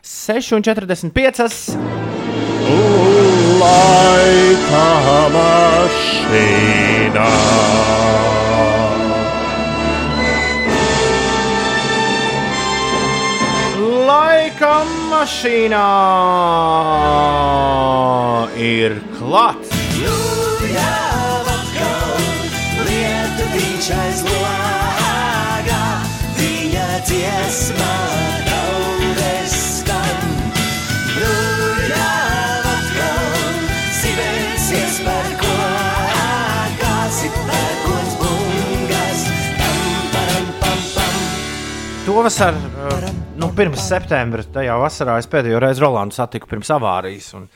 6,45. 0.04 1.78
Laika 3.62 4.86
mašīnā. 5.38 7.32
Laika 14.08 14.73
mašīnā 15.17 15.86
ir 18.62 19.01
klāts. 19.17 19.73
Dziesma 27.08 27.91
daudz 28.43 29.53
skan, 29.53 30.23
brūļā 31.13 32.08
atkal, 32.71 33.30
sibēsies 33.95 34.97
par 35.06 35.30
ko, 35.39 35.53
kāsit 36.82 37.38
par 37.47 37.77
kots 37.86 38.17
bungas, 38.19 39.23
pam, 39.62 39.80
param, 40.17 40.51
pam, 40.65 40.84
pam. 40.97 41.15
To 42.10 42.19
vasar 42.27 42.60
uh, 42.60 43.16
pirms 43.58 43.88
septembra, 43.89 44.43
tajā 44.54 44.76
vasarā 44.78 45.17
es 45.17 45.28
pēdējo 45.32 45.60
reizi 45.62 45.82
Rolandu 45.82 46.13
satiku 46.13 46.50
pirms 46.52 46.70
avārijas. 46.76 47.32
Un, 47.38 47.48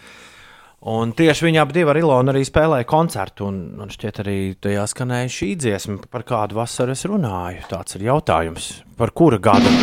un 0.90 1.12
tieši 1.18 1.46
viņa 1.46 1.62
abi 1.62 1.84
ar 1.86 2.00
Ilonu 2.00 2.34
arī 2.34 2.42
spēlēja 2.48 2.88
koncertu. 2.90 3.50
Un, 3.52 3.60
un 3.84 3.92
šķiet, 3.94 4.22
arī 4.24 4.38
tajā 4.62 4.88
skanēja 4.90 5.30
šī 5.36 5.52
dziesma, 5.62 6.00
par 6.12 6.26
kādu 6.28 6.58
vasaru 6.58 6.96
es 6.96 7.06
runāju. 7.10 7.68
Tāds 7.70 8.00
ir 8.00 8.08
jautājums, 8.08 8.72
par 8.98 9.14
kura 9.14 9.38
gada. 9.42 9.76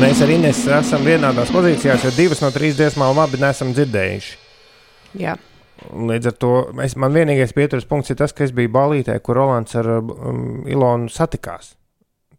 Mēs 0.00 0.24
ar 0.24 0.34
Inesu 0.34 0.74
esam 0.76 1.06
vienādās 1.06 1.54
pozīcijās, 1.54 2.02
jo 2.04 2.14
divas 2.16 2.42
no 2.42 2.50
trīs 2.52 2.74
dziesmām 2.76 3.22
abi 3.22 3.38
nesam 3.40 3.70
dzirdējuši. 3.76 4.36
Jā. 5.22 5.38
Līdz 5.86 6.32
ar 6.32 6.38
to 6.42 6.52
es, 6.82 6.98
man 6.98 7.14
vienīgais 7.14 7.54
pieturas 7.54 7.86
punkts 7.88 8.10
ir 8.10 8.18
tas, 8.18 8.34
ka 8.34 8.44
es 8.44 8.52
biju 8.56 8.72
balītē, 8.74 9.20
kur 9.22 9.38
Rolands 9.38 9.76
ar 9.78 9.98
um, 10.00 10.64
Ilonu 10.66 11.12
satikās. 11.12 11.76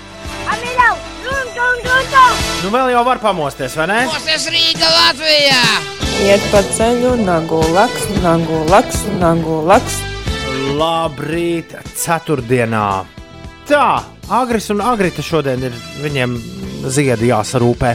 Nu, 2.68 2.74
vēl 2.76 2.90
jau 2.92 3.02
var 3.08 3.22
pamosties, 3.24 3.78
vai 3.80 3.86
ne? 3.88 3.98
Mosties 4.10 4.50
Rīga 4.52 4.88
Latvijā! 4.92 5.60
Iet 6.26 6.44
pa 6.52 6.60
ceļu, 6.76 7.14
nagu 7.24 7.62
laks, 7.72 8.10
nagu 8.20 8.58
laks, 8.68 9.06
nagu 9.22 9.62
laks. 9.64 10.02
Labrīt, 10.76 11.72
ceturtdienā. 11.96 12.90
Tā, 13.72 13.86
Agris 14.36 14.68
un 14.76 14.84
Agrita 14.84 15.24
šodien 15.24 15.64
ir 15.64 15.80
viņiem 16.04 16.36
ziedi 16.92 17.32
jāsarūpē. 17.32 17.94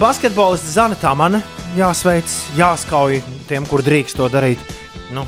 Basketbolists 0.00 0.72
Zana 0.72 0.96
Tamana 0.96 1.42
jāsveic, 1.76 2.32
jāskauj 2.56 3.20
tiem, 3.50 3.68
kur 3.68 3.84
drīkst 3.84 4.16
to 4.16 4.32
darīt. 4.32 4.72
Nu, 5.12 5.26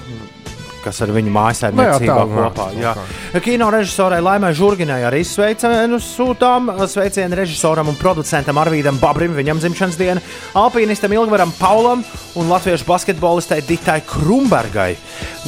kas 0.84 1.00
ar 1.04 1.12
viņu 1.14 1.30
Nu 1.30 1.32
jā, 1.32 1.38
mājasēmniecībā 1.38 2.18
jā, 2.20 2.28
kopā. 2.34 2.68
Jā. 2.78 2.92
ok. 3.32 3.40
Kino 3.44 3.70
režisorai 3.72 4.20
Laimai 4.24 4.52
Žurginai 4.56 5.00
arī 5.08 5.22
sveicienu 5.26 5.98
sūtām. 6.02 6.70
Sveicienu 6.90 7.40
režisoram 7.40 7.90
un 7.90 7.98
producentam 7.98 8.60
Arvīdam 8.60 9.00
Babrim, 9.02 9.34
viņam 9.36 9.62
dzimšanas 9.62 9.98
diena, 10.00 10.22
alpīnistam 10.58 11.12
Ilgvaram 11.16 11.52
Paulam 11.58 12.04
un 12.36 12.52
latviešu 12.52 12.88
basketbolistai 12.88 13.62
Ditai 13.66 14.00
Krumbergai. 14.08 14.94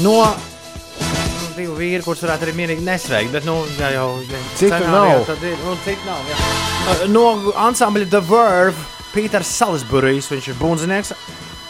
No 0.05 0.20
divu 1.57 1.77
vīru, 1.79 2.05
kurus 2.05 2.20
varētu 2.25 2.46
arī 2.46 2.55
mierīgi 2.59 2.85
nesveikt, 2.85 3.33
bet, 3.33 3.46
nu, 3.49 3.57
ja 3.81 3.88
jau 3.94 4.11
Citu 4.59 4.83
nav. 4.90 5.25
Tad 5.29 5.44
ir, 5.46 5.57
nu, 5.64 5.72
citu 5.87 6.05
nav 6.09 6.29
jā. 6.29 7.09
No 7.12 7.25
ansambļa 7.66 8.11
The 8.12 8.20
Verve, 8.29 8.87
Pīters 9.14 9.55
Salisburijs, 9.57 10.29
viņš 10.33 10.51
ir 10.53 10.59
bundzinieks. 10.61 11.14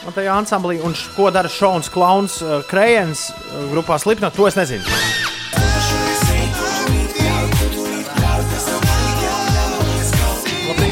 Un 0.07 0.15
tajā 0.15 0.35
ansamblī, 0.39 0.79
un 0.87 0.95
ko 1.17 1.33
dara 1.35 1.51
Šons 1.51 1.91
Klauns, 1.91 2.39
uh, 2.45 2.61
Krējens 2.71 3.27
uh, 3.35 3.65
grupā 3.73 3.99
Slipnot, 3.99 4.37
to 4.39 4.47
es 4.47 4.55
nezinu. 4.55 4.87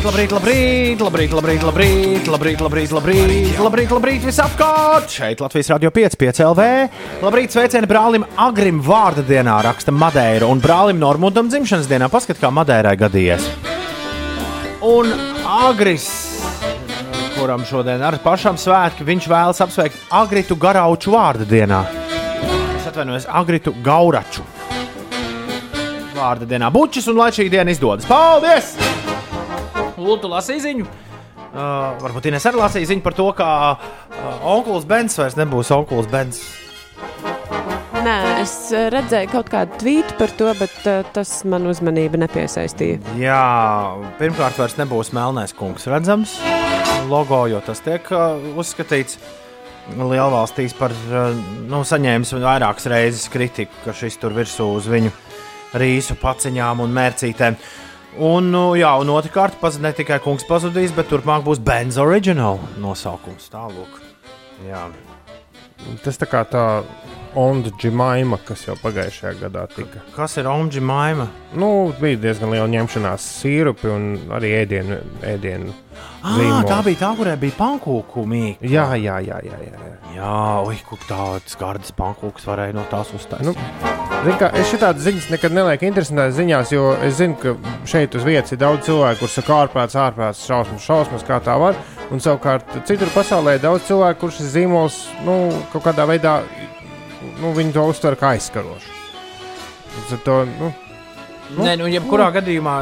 Labrīt, 0.04 0.34
labrīt, 0.36 1.00
labrīt, 1.00 1.30
labrīt, 1.32 1.62
labrīt, 1.64 2.26
labrīt, 2.28 2.60
labrīt, 2.60 2.90
labrīt, 2.92 3.54
labrīt, 3.56 3.94
labrīt, 3.94 4.26
visapkārt! 4.28 5.08
Šeit 5.08 5.40
Latvijas 5.40 5.70
radio 5.72 5.88
5, 5.94 6.18
5 6.20 6.42
LV. 6.44 6.66
Labrīt, 7.24 7.54
sveicieni 7.56 7.88
brālim 7.88 8.26
Agrim 8.36 8.82
vārda 8.84 9.24
dienā, 9.24 9.56
raksta 9.64 9.94
Madeira, 9.96 10.44
un 10.44 10.60
brālim 10.60 11.00
Normundam 11.00 11.48
dzimšanas 11.48 11.88
dienā. 11.88 12.10
Paskat, 12.12 12.36
kā 12.42 12.52
Madeirai 12.52 12.98
gadījies. 13.00 13.48
Un 14.84 15.08
Agris, 15.48 16.33
kuram 17.44 17.60
šodien 17.68 18.00
ar 18.00 18.14
pašam 18.24 18.56
svētki, 18.56 19.04
viņš 19.04 19.26
vēlas 19.28 19.58
apsveikt 19.60 20.06
Agritu 20.16 20.56
Garauču 20.56 21.12
vārda 21.12 21.44
dienā. 21.44 21.82
Es 22.78 22.86
atvainojos, 22.88 23.26
Agritu 23.28 23.74
Gauraču. 23.84 24.40
Vārda 26.14 26.48
dienā 26.48 26.70
bučis, 26.72 27.04
un 27.12 27.20
lai 27.20 27.28
šī 27.36 27.50
diena 27.52 27.74
izdodas. 27.74 28.08
Paldies! 28.08 28.72
Lūdzu, 30.00 30.30
lasīju 30.32 30.64
ziņu. 30.64 30.88
Uh, 30.88 31.92
varbūt 32.00 32.30
Inês 32.30 32.48
arī 32.48 32.62
lasīja 32.62 32.94
ziņu 32.94 33.04
par 33.04 33.18
to, 33.18 33.28
ka 33.36 33.48
uh, 33.76 33.92
onkulis 34.54 34.88
Bens 34.88 35.20
vairs 35.20 35.36
nebūs 35.36 35.74
onkulis 35.76 36.08
Bens. 36.08 36.40
Nē, 38.04 38.42
es 38.42 38.50
eh, 38.76 38.90
redzēju 38.92 39.30
kaut 39.32 39.46
kādu 39.48 39.78
tvītu 39.80 40.16
par 40.18 40.32
to, 40.36 40.50
bet 40.58 40.74
uh, 40.90 41.06
tas 41.16 41.30
man 41.48 41.64
uzmanību 41.70 42.18
nepiesaistīja. 42.20 42.98
Jā, 43.16 43.38
pirmkārt, 44.18 44.58
vairs 44.60 44.76
nebūs 44.76 45.14
melnais 45.16 45.54
kungs 45.56 45.86
redzams. 45.88 46.34
Logo, 47.08 47.38
jo 47.48 47.62
tas 47.64 47.80
tiek 47.84 48.04
uh, 48.12 48.36
uzskatīts 48.60 49.16
lielvalstīs 49.96 50.76
par 50.76 50.92
uh, 50.92 51.32
nu, 51.70 51.80
saņēmis 51.80 52.34
vairākas 52.44 52.90
reizes 52.92 53.24
kritiku, 53.32 53.72
ka 53.86 53.96
šis 53.96 54.20
tur 54.20 54.36
virsū 54.36 54.68
uz 54.74 54.90
viņu 54.92 55.14
rīsu 55.80 56.18
paciņām 56.20 56.84
un 56.84 56.92
mērcītēm. 57.00 57.56
Un, 58.20 58.52
nu, 58.52 58.66
jā, 58.76 58.92
un 59.00 59.14
otrkārt, 59.16 59.56
ne 59.80 59.94
tikai 59.96 60.20
kungs 60.20 60.44
pazudīs, 60.44 60.92
bet 60.92 61.08
turpmāk 61.08 61.48
būs 61.48 61.64
Benz 61.64 61.96
Original 61.96 62.60
nosaukums. 62.84 63.48
Tālāk. 63.54 63.96
Jā. 64.68 64.90
Tas 66.04 66.20
tā 66.20 66.28
kā 66.28 66.44
tā 66.44 66.66
Onda 67.34 67.70
Džimaima, 67.80 68.38
kas 68.46 68.60
jau 68.68 68.76
pagājušajā 68.78 69.32
gadā 69.40 69.64
tika. 69.74 70.02
Kas 70.14 70.36
ir 70.38 70.46
Omģi 70.46 70.82
Maima? 70.86 71.26
Nu, 71.58 71.90
bija 71.98 72.20
diezgan 72.28 72.52
liela 72.54 72.68
ņemšanās 72.70 73.24
sīrupi 73.40 73.90
un 73.90 74.04
arī 74.36 74.52
ēdienu. 74.60 75.00
ēdienu 75.26 75.74
Ah, 76.24 76.38
zīmoli. 76.38 76.68
tā 76.70 76.78
bija 76.86 76.98
tā, 77.02 77.10
kurai 77.18 77.34
bija 77.36 77.56
pankūku 77.58 78.22
mīkla. 78.30 78.70
Jā, 78.70 78.86
jā, 78.96 79.18
jā, 79.26 79.40
jā. 79.44 79.58
jā, 79.60 79.74
jā. 79.76 79.96
Jā, 80.14 80.36
ui, 80.64 80.78
kur 80.88 81.02
tādas 81.08 81.56
gardas 81.58 81.92
pankūkas 81.98 82.46
varēja 82.48 82.76
no 82.78 82.84
tās 82.90 83.10
uztaisīt. 83.18 83.50
Nu, 84.24 84.36
kā, 84.40 84.48
es 84.56 84.70
šādas 84.70 85.04
ziņas 85.04 85.28
nekad 85.34 85.52
nelieku 85.52 85.84
interesantās 85.88 86.36
ziņās, 86.38 86.72
jo 86.72 86.94
es 87.04 87.18
zinu, 87.18 87.36
ka 87.42 87.56
šeit 87.90 88.14
uz 88.16 88.24
vietas 88.24 88.54
ir 88.54 88.62
daudz 88.62 88.86
cilvēku, 88.86 89.20
kuriem 89.20 89.34
saka, 89.34 89.58
ārprāts, 89.64 89.98
ārprāts, 90.00 90.46
šausmas, 90.48 90.86
šausmas, 90.86 91.26
kā 91.28 91.42
tā 91.44 91.58
var. 91.60 91.76
Un 92.14 92.22
savukārt 92.24 92.72
citur 92.88 93.10
pasaulē 93.12 93.58
ir 93.58 93.64
daudz 93.66 93.84
cilvēku, 93.90 94.22
kurus 94.22 94.40
šis 94.40 94.54
zīmols 94.54 95.02
nu, 95.26 95.36
kaut 95.74 95.84
kādā 95.90 96.06
veidā 96.08 96.38
nu, 97.40 97.52
viņi 97.56 97.72
to 97.76 97.84
uztver 97.90 98.16
kā 98.20 98.34
aizskarošu. 98.36 99.00
Ar 100.12 100.18
To, 100.26 100.40
nu, 100.58 100.72
Nu, 101.54 101.60
Nē, 101.66 101.74
nu, 101.76 101.84
jebkurā 101.92 102.30
gadījumā 102.32 102.72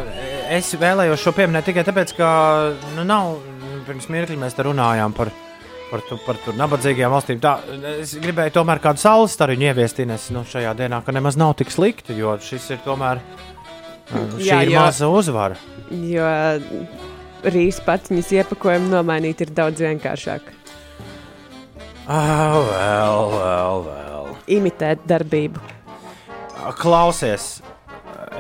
es 0.55 0.69
vēlējos 0.79 1.19
šo 1.21 1.33
pieminēt 1.35 1.67
tikai 1.67 1.83
tāpēc, 1.85 2.13
ka 2.17 2.29
nu, 2.95 3.03
nav. 3.05 3.33
Pirms 3.89 4.07
mirkļa 4.09 4.37
mēs 4.39 4.55
te 4.55 4.63
runājām 4.63 5.11
par, 5.17 5.33
par, 5.91 6.05
tu, 6.07 6.17
par 6.23 6.39
tur 6.45 6.55
nabadzīgajām 6.57 7.11
valstīm. 7.13 7.41
Tā, 7.43 7.57
es 7.99 8.13
gribēju 8.23 8.55
tomēr 8.55 8.79
kādu 8.85 9.03
saules 9.03 9.35
stariņu 9.35 9.67
ieviest 9.67 9.99
Ines, 10.05 10.29
nu, 10.31 10.45
šajā 10.47 10.77
dienā, 10.79 11.03
ka 11.05 11.13
nemaz 11.13 11.37
nav 11.37 11.57
tik 11.59 11.75
slikti, 11.75 12.15
jo 12.17 12.37
šis 12.39 12.71
ir 12.77 12.81
tomēr. 12.87 13.19
uh, 13.19 14.39
Šī 14.39 14.47
Jā, 14.47 14.61
ir 14.63 14.71
jo- 14.77 14.79
maza 14.87 15.11
uzvara. 15.11 15.59
Jo 15.91 16.31
rīsa 17.43 17.83
paciņas 17.91 18.31
iepakojumu 18.39 18.95
nomainīt 18.95 19.43
ir 19.43 19.51
daudz 19.59 19.83
vienkāršāk. 19.83 20.47
Ah, 22.07 22.55
vēl, 22.71 23.35
vēl, 23.35 23.85
vēl. 23.91 24.12
Imitēt 24.51 25.05
darbību. 25.09 25.61
Klausies, 26.79 27.61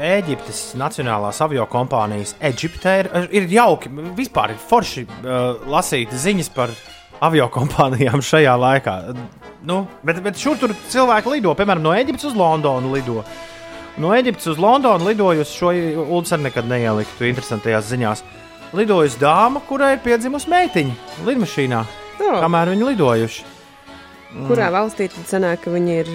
Eģiptes 0.03 0.73
Nacionālās 0.79 1.41
avio 1.45 1.67
kompānijas 1.71 2.35
Eģiptē 2.41 2.95
ir, 3.03 3.11
ir 3.35 3.49
jauki. 3.53 3.91
Vispār 4.17 4.55
ir 4.55 4.61
forši 4.61 5.05
uh, 5.07 5.63
lasīt 5.69 6.15
ziņas 6.15 6.51
par 6.55 6.73
avio 7.23 7.49
kompānijām 7.53 8.23
šajā 8.31 8.55
laikā. 8.59 8.97
Nu, 9.69 9.85
bet, 10.07 10.19
bet 10.25 10.39
šur 10.41 10.59
tur 10.59 10.75
cilvēki 10.91 11.37
lido, 11.37 11.55
piemēram, 11.59 11.85
no 11.85 11.95
Eģiptes 11.95 12.31
uz 12.33 12.39
Londonu 12.39 12.95
lido. 12.95 13.23
No 14.01 14.15
Eģiptes 14.17 14.49
uz 14.55 14.61
Londonu 14.63 15.11
lidojusi 15.11 15.59
šo 15.59 15.73
arī 15.75 16.47
nekad 16.47 16.71
neieliktu 16.71 17.29
interesantajās 17.29 17.91
ziņās. 17.93 18.25
Lidojusi 18.73 19.21
dāma, 19.21 19.61
kurai 19.69 19.99
ir 19.99 20.01
piedzimusi 20.05 20.49
meitiņa 20.49 21.27
lidmašīnā, 21.29 21.83
Oh, 22.23 22.39
kamēr 22.45 22.71
viņi 22.73 22.87
lidojuši. 22.93 23.45
Kurā 24.49 24.71
valstī 24.73 25.09
tad 25.13 25.27
sanāk, 25.31 25.61
ka 25.65 25.71
viņi 25.75 25.97
ir? 26.03 26.09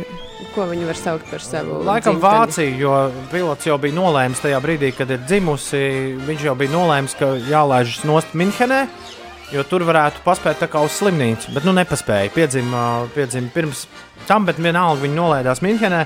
Ko 0.53 0.65
viņi 0.69 0.85
var 0.89 0.97
saukt 0.97 1.27
par 1.29 1.41
savu? 1.41 1.81
Laikam 1.85 2.17
dzimteni? 2.17 2.23
Vācija, 2.23 2.77
jo 2.81 2.93
pilots 3.31 3.65
jau 3.67 3.77
bija 3.81 3.93
nolēmis 3.97 4.41
tajā 4.41 4.59
brīdī, 4.63 4.91
kad 4.97 5.09
ir 5.13 5.19
dzimusi. 5.27 5.81
Viņš 6.27 6.45
jau 6.47 6.55
bija 6.57 6.73
nolēmis, 6.73 7.13
ka 7.19 7.31
jālaižas 7.49 8.03
nost 8.09 8.33
Minhenē, 8.37 8.87
jo 9.53 9.63
tur 9.69 9.85
varētu 9.87 10.21
paspēt 10.25 10.57
tā 10.61 10.69
kā 10.71 10.81
uz 10.85 10.93
slimnīcu. 10.97 11.53
Bet 11.53 11.65
nu 11.65 11.73
nepaspēja. 11.77 12.31
Piedzima, 12.33 13.05
piedzima 13.15 13.49
pirms 13.53 13.85
tam, 14.29 14.45
bet 14.49 14.57
vienalga 14.61 15.01
viņi 15.05 15.17
nolaidās 15.17 15.61
Minhenē. 15.65 16.05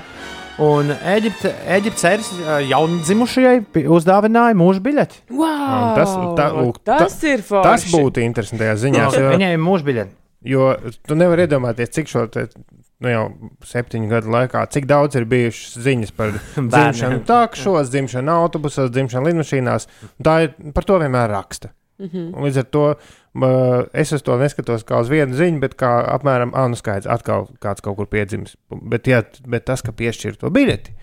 Un 0.62 0.92
Eģipte, 0.92 1.48
Eģiptes 1.78 2.28
jaundzimušajai 2.68 3.62
pi- 3.72 3.86
uzdāvināja 3.88 4.52
mūža 4.58 4.82
biļeti. 4.84 5.22
Wow, 5.32 5.94
tas, 5.96 6.12
tā, 6.36 6.48
lūk, 6.52 6.80
tas 6.84 7.16
ta- 7.20 7.28
ir 7.32 7.40
forši. 7.46 7.64
tas 7.70 7.86
būtu 7.94 8.20
interesanti 8.24 8.60
tajā 8.64 8.74
ziņā. 8.84 9.06
Jo, 9.16 9.30
Viņai 9.32 9.52
ir 9.56 9.62
mūža 9.64 9.86
biļete. 9.88 10.12
Jo 10.44 10.72
tu 11.06 11.18
nevari 11.18 11.46
iedomāties, 11.46 11.92
cik 11.94 12.10
šo 12.10 12.24
te, 12.32 12.46
nu 13.02 13.12
jau 13.12 13.22
septiņu 13.66 14.10
gadu 14.10 14.32
laikā, 14.32 14.64
cik 14.74 14.88
daudz 14.90 15.18
ir 15.18 15.28
bijušas 15.30 15.78
ziņas 15.84 16.14
par 16.16 16.34
dzimšanu 16.74 17.22
takšos, 17.28 17.92
dzimšanu 17.92 18.34
autobusos, 18.34 18.92
dzimšanu 18.94 19.30
lidmašīnās. 19.30 19.88
Tā 20.22 20.36
ir 20.46 20.54
par 20.76 20.88
to 20.88 20.98
vienmēr 21.02 21.30
raksta. 21.32 21.72
Mhm. 22.02 22.32
Un 22.34 22.46
Līdz 22.48 22.62
ar 22.62 22.70
to 22.74 22.86
es 23.96 24.12
uz 24.12 24.24
to 24.26 24.36
neskatos 24.40 24.84
kā 24.88 24.98
uz 25.00 25.10
vienu 25.12 25.36
ziņu, 25.38 25.60
bet 25.62 25.76
kā 25.80 25.92
apmēram, 26.16 26.52
ah, 26.58 26.66
nu 26.68 26.78
skaidrs, 26.78 27.08
atkal 27.10 27.46
kāds 27.62 27.84
kaut 27.84 27.96
kur 28.00 28.10
piedzimis. 28.10 28.56
Bet, 28.72 29.08
ja, 29.08 29.22
bet 29.46 29.68
tas, 29.70 29.84
ka 29.84 29.94
piešķir 29.96 30.40
to 30.40 30.50
biļeti, 30.52 30.96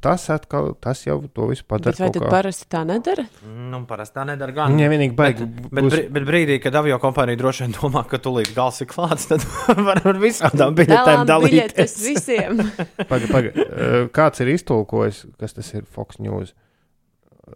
tas 0.00 0.24
atkal, 0.32 0.70
tas 0.80 1.02
jau 1.06 1.18
to 1.34 1.46
visu 1.50 1.64
padara. 1.68 1.92
Bet 1.92 2.00
vai 2.00 2.06
kaut 2.08 2.14
tad 2.16 2.22
kā- 2.24 2.30
parasti 2.32 2.66
tā 2.72 2.80
nedara? 2.88 3.24
Nu, 3.70 3.82
parasti 3.88 4.16
tā 4.18 4.24
nedara 4.28 4.54
gan. 4.56 4.72
Viņa 4.76 4.88
vienīgi 4.94 5.14
Bet, 5.18 5.40
baigi. 5.40 5.48
bet, 5.70 5.84
brī- 5.92 6.06
bet 6.16 6.26
brīdī, 6.28 6.56
kad 6.64 6.74
avio 6.80 6.98
kompānija 7.02 7.38
droši 7.40 7.66
vien 7.66 7.74
domā, 7.76 8.02
ka 8.08 8.18
tūlīt 8.18 8.54
gals 8.56 8.80
ir 8.80 8.88
klāts, 8.90 9.28
tad 9.28 9.44
var 9.88 10.00
ar 10.04 10.18
visādām 10.22 10.74
biļetēm 10.78 11.26
dalīties. 11.28 11.96
visiem. 12.08 12.60
Paga, 13.12 13.28
paga. 13.30 13.52
Uh, 13.54 14.08
Kāds 14.14 14.40
ir 14.44 14.52
iztulkojis, 14.56 15.26
kas 15.38 15.52
tas 15.58 15.72
ir 15.74 15.84
Fox 15.84 16.18
News? 16.18 16.54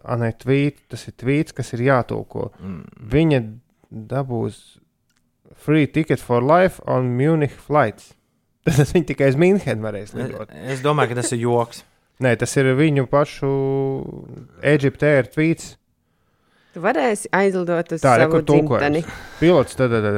Anē, 0.03 0.33
tvīt, 0.37 0.81
tas 0.91 1.07
ir 1.07 1.13
tvīts, 1.15 1.53
kas 1.55 1.73
ir 1.73 1.85
jātulko. 1.87 2.49
Mm. 2.59 2.81
Viņa 3.13 3.39
dabūs 4.11 4.57
free 5.55 5.87
ticket 5.87 6.19
for 6.19 6.41
life 6.43 6.81
on 6.85 7.13
Munich 7.17 7.53
flights. 7.55 8.11
Tas 8.65 8.91
viņa 8.95 9.05
tikai 9.11 9.27
uz 9.29 9.35
Münchenu 9.37 9.83
varēs 9.85 10.15
lidot. 10.17 10.49
Es 10.67 10.81
domāju, 10.81 11.11
ka 11.13 11.19
tas 11.21 11.31
ir 11.35 11.43
joks. 11.43 11.83
Nē, 12.23 12.35
tas 12.39 12.53
ir 12.55 12.69
viņu 12.77 13.07
pašu 13.11 13.49
Eģiptē 14.63 15.09
ir 15.19 15.27
tvīts. 15.33 15.73
Tu 16.75 16.81
varēsi 16.83 17.29
aizlidot 17.31 17.91
uz 17.95 18.01
Tā, 18.03 18.17
re, 18.19 18.25
savu 18.27 18.41
dzimteni. 18.43 19.01
Pilots, 19.39 19.75
tad, 19.79 19.91
tad, 19.95 20.03
tad, 20.03 20.17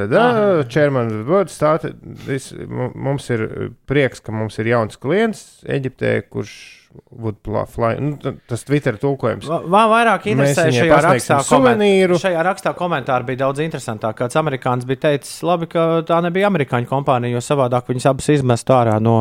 Start. 1.54 1.84
This, 2.26 2.50
mu- 2.52 2.90
mums 2.98 3.28
ir 3.30 3.44
prieks, 3.86 4.18
ka 4.22 4.34
mums 4.34 4.58
ir 4.58 4.66
jauns 4.72 4.98
klients 4.98 5.62
Eģiptē, 5.70 6.16
kurš 6.30 6.54
would 7.10 7.36
fly. 7.68 7.94
Nu, 8.00 8.16
tas 8.48 8.64
Twitter 8.64 8.96
tulkojums. 8.98 9.46
Man 9.68 9.88
vairāk 9.90 10.24
interesē 10.30 10.64
šajā 10.72 10.98
rakstā, 11.04 11.36
koment- 11.48 11.82
šajā 12.22 12.42
rakstā 12.46 12.72
komentāri 12.78 13.26
bija 13.28 13.40
daudz 13.44 13.60
interesantāk. 13.60 14.16
Kāds 14.18 14.36
amerikānis 14.40 14.86
bija 14.88 15.02
teicis, 15.04 15.42
labi, 15.46 15.68
ka 15.68 16.02
tā 16.08 16.18
nebija 16.24 16.48
amerikāņu 16.50 16.88
kompānija, 16.90 17.36
jo 17.36 17.42
savādāk 17.44 17.90
viņas 17.92 18.08
abas 18.10 18.28
izmestu 18.32 18.72
ārā 18.72 18.96
no 19.04 19.16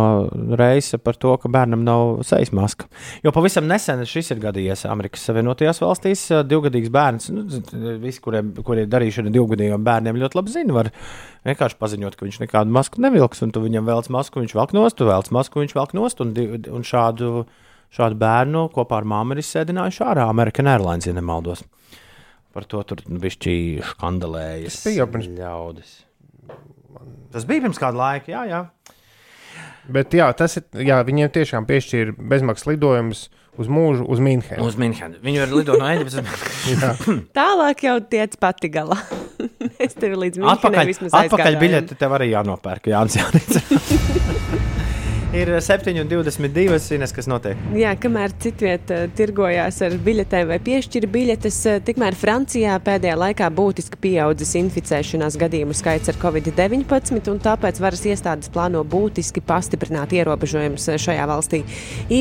reisa 0.57 0.97
par 0.97 1.13
to, 1.19 1.35
ka 1.37 1.49
bērnam 1.49 1.83
nav 1.83 2.23
sejas 2.27 2.51
maska. 2.55 2.87
Jo 3.23 3.31
pavisam 3.35 3.67
nesen 3.67 4.05
šis 4.07 4.31
ir 4.31 4.39
gadījies 4.47 4.85
Amerikas 4.89 5.27
Savienotajās 5.27 5.81
valstīs. 5.83 6.25
eh, 6.31 6.43
Divgadīgs 6.47 6.89
bērns, 6.89 7.29
nu, 7.35 7.43
z- 7.49 7.99
visi, 7.99 8.21
kuriem 8.21 8.53
kur 8.63 8.77
ir 8.79 8.87
darīšana 8.87 9.27
ar 9.27 9.35
divgadīgiem 9.37 9.83
bērniem, 9.83 10.15
ļoti 10.23 10.35
labi 10.39 10.51
zina. 10.55 10.73
Var 10.73 10.91
vienkārši 11.45 11.75
paziņot, 11.79 12.15
ka 12.15 12.25
viņš 12.25 12.39
nekādu 12.47 12.71
masku 12.71 12.99
nevilks, 13.01 13.41
un 13.43 13.51
tu 13.51 13.59
viņam 13.61 13.85
vēlas 13.85 14.09
masku, 14.09 14.39
viņš 14.41 14.53
velk 14.55 14.73
nost, 14.73 14.97
tu 14.97 15.05
vēlas 15.05 15.31
masku, 15.31 15.59
viņš 15.61 15.73
velk 15.75 15.93
nost. 15.93 16.21
Un, 16.21 16.33
un 16.73 16.83
šādu, 16.83 17.45
šādu 17.93 18.17
bērnu 18.19 18.67
kopā 18.75 19.01
ar 19.01 19.07
māmu 19.09 19.35
ir 19.35 19.43
izsēdinājuši 19.43 20.03
ārā 20.07 20.27
American 20.29 20.69
Airlines, 20.71 21.07
ja 21.07 21.13
nemaldos. 21.17 21.63
Par 22.53 22.65
to 22.65 22.81
tur 22.89 23.03
bija 23.07 23.83
skandalējas. 23.93 24.79
Tas 24.81 24.89
bija 24.89 25.05
pirms- 25.13 25.29
ļaudis. 25.37 25.95
Tas 27.31 27.45
bija 27.45 27.61
pirms 27.67 27.77
kāda 27.81 27.99
laika, 27.99 28.31
jā, 28.33 28.45
jā. 28.49 28.61
Bet 29.87 30.11
jā, 30.15 30.27
tas 30.35 30.57
ir, 30.59 30.65
jā, 30.83 30.97
viņiem 31.07 31.29
tiešām 31.31 31.67
piešķīra 31.67 32.15
bezmaksas 32.17 32.67
lidojumus 32.67 33.27
uz 33.57 33.69
mūžu, 33.71 34.03
uz 34.09 34.19
Münchenu. 34.19 34.65
Uz 34.67 34.75
Minhenu. 34.79 35.19
Viņu 35.23 35.43
var 35.45 35.53
lidot 35.53 35.79
no 35.79 35.87
Eģiptes. 35.93 36.19
Tālāk 37.37 37.85
jau 37.87 37.95
tiec 38.11 38.35
pati 38.41 38.69
galā. 38.73 38.99
es 39.85 39.93
tevi 39.97 40.17
līdz 40.25 40.41
Atpakaļ, 40.55 40.85
vismaz 40.89 41.13
atpakaļ 41.13 41.53
aizgādāju. 41.53 41.61
biļeti 41.63 41.99
tev 41.99 42.17
arī 42.17 42.31
jānopērk, 42.33 42.89
Jānis 42.93 43.19
Jānis. 43.21 43.61
Ir 45.35 45.49
7,22 45.59 46.93
Ines, 46.95 47.11
kas 47.11 47.25
notiek. 47.27 47.59
Jā, 47.75 47.89
kamēr 47.99 48.31
citviet 48.39 48.87
uh, 48.95 49.09
tirgojās 49.11 49.81
ar 49.83 49.97
biļetēm 49.99 50.45
vai 50.47 50.57
piešķira 50.63 51.09
biļetes, 51.11 51.57
uh, 51.67 51.81
tikmēr 51.83 52.15
Francijā 52.15 52.77
pēdējā 52.79 53.17
laikā 53.19 53.49
būtiski 53.51 53.99
pieaudzis 54.05 54.53
inficēšanās 54.55 55.35
gadījumu 55.41 55.75
skaits 55.75 56.07
ar 56.13 56.19
covid-19, 56.21 57.27
un 57.33 57.41
tāpēc 57.43 57.81
varas 57.83 58.05
iestādes 58.07 58.47
plāno 58.53 58.85
būtiski 58.87 59.43
pastiprināt 59.43 60.15
ierobežojumus 60.15 60.87
uh, 60.93 60.95
šajā 60.95 61.27
valstī. 61.27 61.59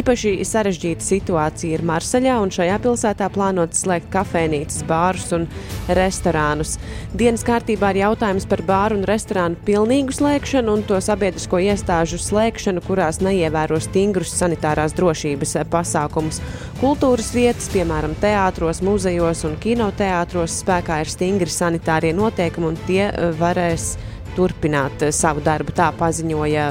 Īpaši 0.00 0.34
sarežģīta 0.42 1.06
situācija 1.06 1.78
ir 1.78 1.86
Marseļā, 1.86 2.40
un 2.42 2.50
šajā 2.58 2.80
pilsētā 2.88 3.30
plānot 3.30 3.78
slēgt 3.78 4.10
kafejnīcas, 4.16 4.82
bārus 4.90 5.30
un 5.38 5.46
restorānus. 5.94 6.74
Dienas 7.14 7.46
kārtībā 7.46 7.94
ir 7.94 8.02
jautājums 8.02 8.50
par 8.50 8.66
bāru 8.66 8.98
un 8.98 9.06
restorānu 9.06 9.62
pilnīgu 9.70 10.18
slēgšanu 10.18 10.74
un 10.74 10.84
to 10.90 10.98
sabiedrisko 10.98 11.62
iestāžu 11.70 12.18
slēgšanu, 12.18 12.82
kurās 12.96 13.18
neievēro 13.20 13.76
stingrus 13.82 14.32
sanitārās 14.32 14.94
drošības 14.96 15.50
eh, 15.60 15.64
pasākumus. 15.68 16.40
Kultūras 16.80 17.28
vietas, 17.36 17.68
piemēram, 17.72 18.16
teātros, 18.22 18.80
muzejos 18.84 19.44
un 19.44 19.58
kinoteātros, 19.60 20.62
spēkā 20.62 21.02
ir 21.04 21.12
stingri 21.12 21.52
sanitārie 21.52 22.14
noteikumi, 22.16 22.72
un 22.72 22.78
tie 22.88 23.02
eh, 23.10 23.28
varēs 23.36 23.96
turpināt 24.36 25.04
eh, 25.04 25.12
savu 25.12 25.44
darbu. 25.44 25.76
Tā 25.76 25.90
paziņoja 25.98 26.70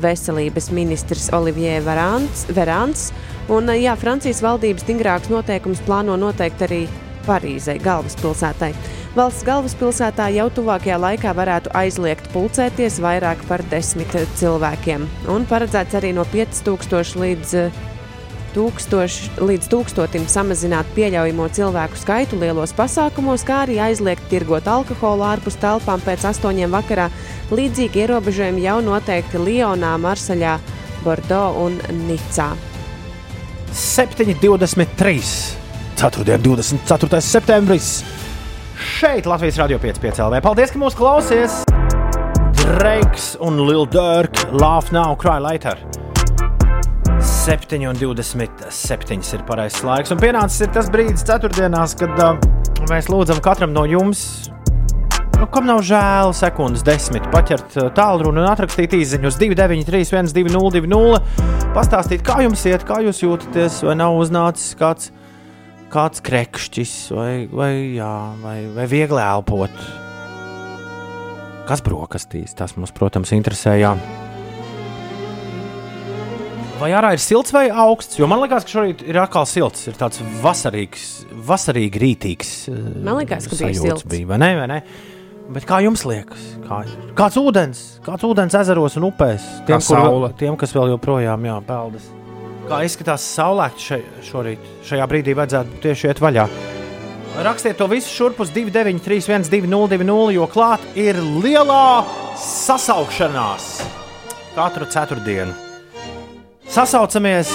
veselības 0.00 0.70
ministrs 0.74 1.28
Olivier 1.36 1.84
Verants. 1.84 2.48
Verants. 2.56 3.10
Un, 3.52 3.68
jā, 3.76 3.92
Francijas 4.00 4.40
valdības 4.42 4.86
stingrākus 4.86 5.28
noteikumus 5.30 5.84
plāno 5.84 6.16
noteikt 6.16 6.64
arī 6.64 6.86
Parīzei, 7.24 7.78
galvaspilsētai. 7.84 8.72
Valsts 9.14 9.44
galvaspilsētā 9.46 10.24
jau 10.34 10.48
tuvākajā 10.50 10.96
laikā 10.98 11.30
varētu 11.38 11.70
aizliegt 11.78 12.24
pulcēties 12.32 12.96
vairāk 12.98 13.44
par 13.46 13.62
desmit 13.70 14.10
cilvēkiem. 14.40 15.04
Un 15.30 15.44
paredzēts 15.46 15.94
arī 15.94 16.10
no 16.16 16.24
5000 16.32 17.20
līdz 17.22 17.52
eh, 17.60 17.76
1000 18.56 19.38
līdz 19.38 19.68
1000 19.70 20.26
samazināt 20.32 20.90
pieļaujamo 20.96 21.46
cilvēku 21.46 22.00
skaitu 22.00 22.40
lielos 22.42 22.74
pasākumos, 22.74 23.46
kā 23.46 23.60
arī 23.68 23.78
aizliegt 23.86 24.26
tirgot 24.32 24.66
alkoholu 24.66 25.22
ārpus 25.30 25.60
telpām 25.62 26.02
pēc 26.02 26.26
8 26.32 26.66
vakarā. 26.74 27.06
Līdzīgi 27.54 28.02
ierobežojumi 28.02 28.66
jau 28.66 28.80
noteikti 28.82 29.38
Lionā, 29.38 29.94
Marseļā, 30.02 30.58
Bordeaux 31.06 31.62
un 31.68 31.78
Nicā. 32.08 32.50
7,23. 33.70 35.22
4. 36.02 36.38
24. 36.50 37.22
septembris. 37.22 37.94
Šeit 38.74 39.22
Latvijas 39.26 39.58
Rādio 39.60 39.78
5,5 39.78 40.18
LV. 40.18 40.40
Paldies, 40.42 40.72
ka 40.74 40.78
mūs 40.82 40.96
klausies! 40.98 41.60
Dreiks 42.58 43.36
un 43.44 43.60
Lil 43.68 43.86
Durk, 43.86 44.34
Laugh 44.50 44.90
Now, 44.94 45.14
Cry 45.14 45.38
Later. 45.38 45.78
7,27 47.20 49.34
ir 49.36 49.44
pareizais 49.46 49.84
laiks. 49.86 50.10
Un 50.10 50.18
pienācis 50.18 50.66
tas 50.74 50.90
brīdis, 50.90 51.22
ceturtdienās, 51.28 51.94
kad 52.00 52.10
uh, 52.18 52.34
mēs 52.90 53.06
lūdzam 53.12 53.38
katram 53.44 53.72
no 53.76 53.84
jums, 53.88 54.20
nu, 55.38 55.46
kam 55.52 55.66
nav 55.70 55.80
žēl, 55.86 56.34
sekundes 56.34 56.82
desmit, 56.86 57.24
paķert 57.32 57.76
uh, 57.78 57.82
tālruni 57.94 58.42
un 58.42 58.48
atrakstīt 58.50 58.92
īsiņu 58.98 59.26
uz 59.30 59.36
293, 59.38 60.34
1202, 60.34 61.22
pastāstīt, 61.76 62.20
kā 62.26 62.36
jums 62.42 62.66
iet, 62.66 62.82
kā 62.88 62.98
jūs 63.06 63.22
jūtaties, 63.22 63.74
vai 63.86 63.94
nav 64.02 64.18
uznācis 64.18 64.74
kāds, 64.80 65.12
kāds 65.94 66.22
krekšķis, 66.26 66.94
vai, 67.14 67.30
vai, 67.50 67.70
jā, 67.94 68.10
vai, 68.42 68.56
vai 68.74 68.86
viegli 68.90 69.22
elpot. 69.22 69.74
Kas 71.68 71.80
brokastīs? 71.84 72.52
Tas 72.58 72.74
mums, 72.76 72.92
protams, 72.92 73.30
interesē. 73.32 73.76
Jā. 73.80 73.94
Vai 76.80 76.90
ārā 76.92 77.14
ir 77.14 77.22
silts 77.22 77.54
vai 77.54 77.68
augsts? 77.70 78.18
Jo 78.18 78.26
man 78.28 78.42
liekas, 78.42 78.66
ka 78.66 78.74
šorīt 78.74 79.04
ir 79.06 79.16
atkal 79.22 79.46
silts. 79.48 79.86
Ir 79.88 79.96
tāds 79.96 80.18
vasarīgs, 80.42 81.04
vasarīgi 81.46 82.02
rītīgs. 82.02 82.50
uh, 82.72 82.80
Man 83.06 83.20
liekas, 83.22 83.46
ka 83.48 83.56
bija 83.62 83.78
silts. 83.78 84.04
Bija, 84.10 84.26
vai 84.34 84.40
ne, 84.42 84.50
vai 84.58 84.66
ne? 84.74 84.80
Bet 85.54 85.66
kā 85.68 85.78
jums 85.84 86.02
liekas? 86.08 86.42
Kā, 86.66 86.82
ir? 86.88 86.92
kāds 87.16 87.36
ūdens, 87.40 87.80
kāds 88.04 88.24
ūdens 88.26 88.56
ezeros 88.58 88.98
un 88.98 89.06
upēs? 89.10 89.44
Tiem, 89.68 89.78
Kā 89.78 89.86
saule. 89.86 90.32
tiem 90.40 90.56
kas 90.60 90.72
vēl 90.74 90.94
joprojām 90.96 91.44
jā, 91.46 91.56
peldas. 91.68 92.10
Kā 92.64 92.78
izskatās 92.80 93.24
saulēkts 93.34 93.86
še, 93.90 93.98
šorīt? 94.24 94.68
Šajā 94.88 95.04
brīdī 95.10 95.34
vajadzētu 95.36 95.82
tieši 95.84 96.08
iet 96.08 96.20
vaļā. 96.24 96.46
Rakstiet 97.44 97.76
to 97.76 97.88
visu 97.90 98.08
šurp 98.08 98.40
uz 98.40 98.52
293, 98.54 99.26
1202, 99.50 100.32
jo 100.36 100.46
klāt 100.48 100.86
ir 100.96 101.18
lielā 101.44 102.04
sasaukšanās 102.40 103.68
katru 104.54 104.88
ceturtdienu. 104.88 105.52
Sasaucamies 106.72 107.52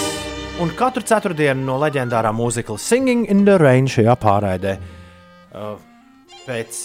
un 0.62 0.76
katru 0.78 1.01
ceturtdienu 1.07 1.66
no 1.66 1.80
leģendārā 1.82 2.30
mūzikla 2.36 2.78
Singing 2.78 3.26
in 3.32 3.47
the 3.49 3.57
Rain 3.57 3.89
šajā 3.89 4.14
pārraidē. 4.22 4.78
Uh, 5.49 5.74
pēc 6.45 6.78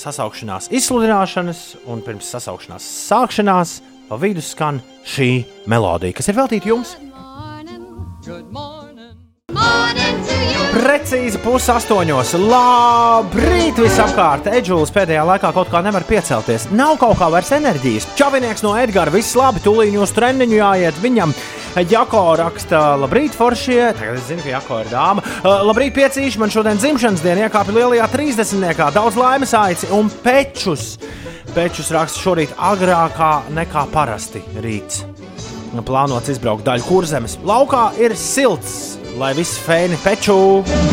sasaukšanās 0.00 0.72
izsludināšanas 0.74 1.64
un 1.86 2.02
pirms 2.02 2.34
sasaukšanās 2.34 2.90
sākšanās 3.06 3.78
pa 4.08 4.18
vidu 4.18 4.42
skan 4.42 4.82
šī 5.06 5.44
melodija, 5.70 6.18
kas 6.18 6.32
ir 6.32 6.40
veltīta 6.42 6.74
jums. 6.74 6.96
Precīzi 10.74 11.38
pusaustoņos. 11.44 12.30
Labrīt, 12.40 13.76
visapkārt! 13.84 14.48
Edžūlis 14.48 14.92
pēdējā 14.94 15.26
laikā 15.28 15.50
kaut 15.52 15.68
kā 15.72 15.82
nevar 15.84 16.06
piecelties. 16.08 16.66
Nav 16.72 16.96
kaut 17.02 17.18
kā 17.20 17.28
vairs 17.34 17.52
enerģijas. 17.52 18.08
Čavinieks 18.16 18.64
no 18.64 18.72
Edgara, 18.80 19.12
viss 19.12 19.36
labi, 19.36 19.60
tūlīt 19.64 19.98
uz 20.00 20.14
treniņu 20.16 20.56
jāiet 20.56 21.00
viņam. 21.04 21.34
Jako 21.90 22.22
raksta, 22.40 22.82
labrīt, 23.02 23.36
foršie. 23.36 23.80
Tagad 23.98 24.16
es 24.16 24.28
zinu, 24.30 24.44
ka 24.46 24.54
Jako 24.54 24.80
ir 24.86 24.92
dāma. 24.94 25.24
Uh, 25.42 25.60
labrīt, 25.68 25.92
piecīši, 25.98 26.40
man 26.40 26.54
šodien 26.54 26.80
dzimšanas 26.80 27.24
diena 27.24 27.44
iekāpa 27.44 27.74
lielajā 27.76 28.08
30. 28.14 28.86
Daudz 28.94 29.20
laimes 29.20 29.52
aici 29.58 29.92
un 29.92 30.08
pečus. 30.24 30.94
Pečus 31.54 31.92
raksta 31.94 32.24
šorīt 32.24 32.56
agrākā 32.72 33.34
nekā 33.52 33.84
parasti 33.92 34.42
rīts. 34.64 35.04
Plānots 35.82 36.30
izbraukt 36.30 36.66
daļu 36.66 36.86
kurzemes. 36.86 37.38
Laukā 37.42 37.88
ir 37.98 38.14
silts, 38.18 38.98
lai 39.18 39.32
viss 39.34 39.58
fēni 39.64 39.98
peču. 40.04 40.36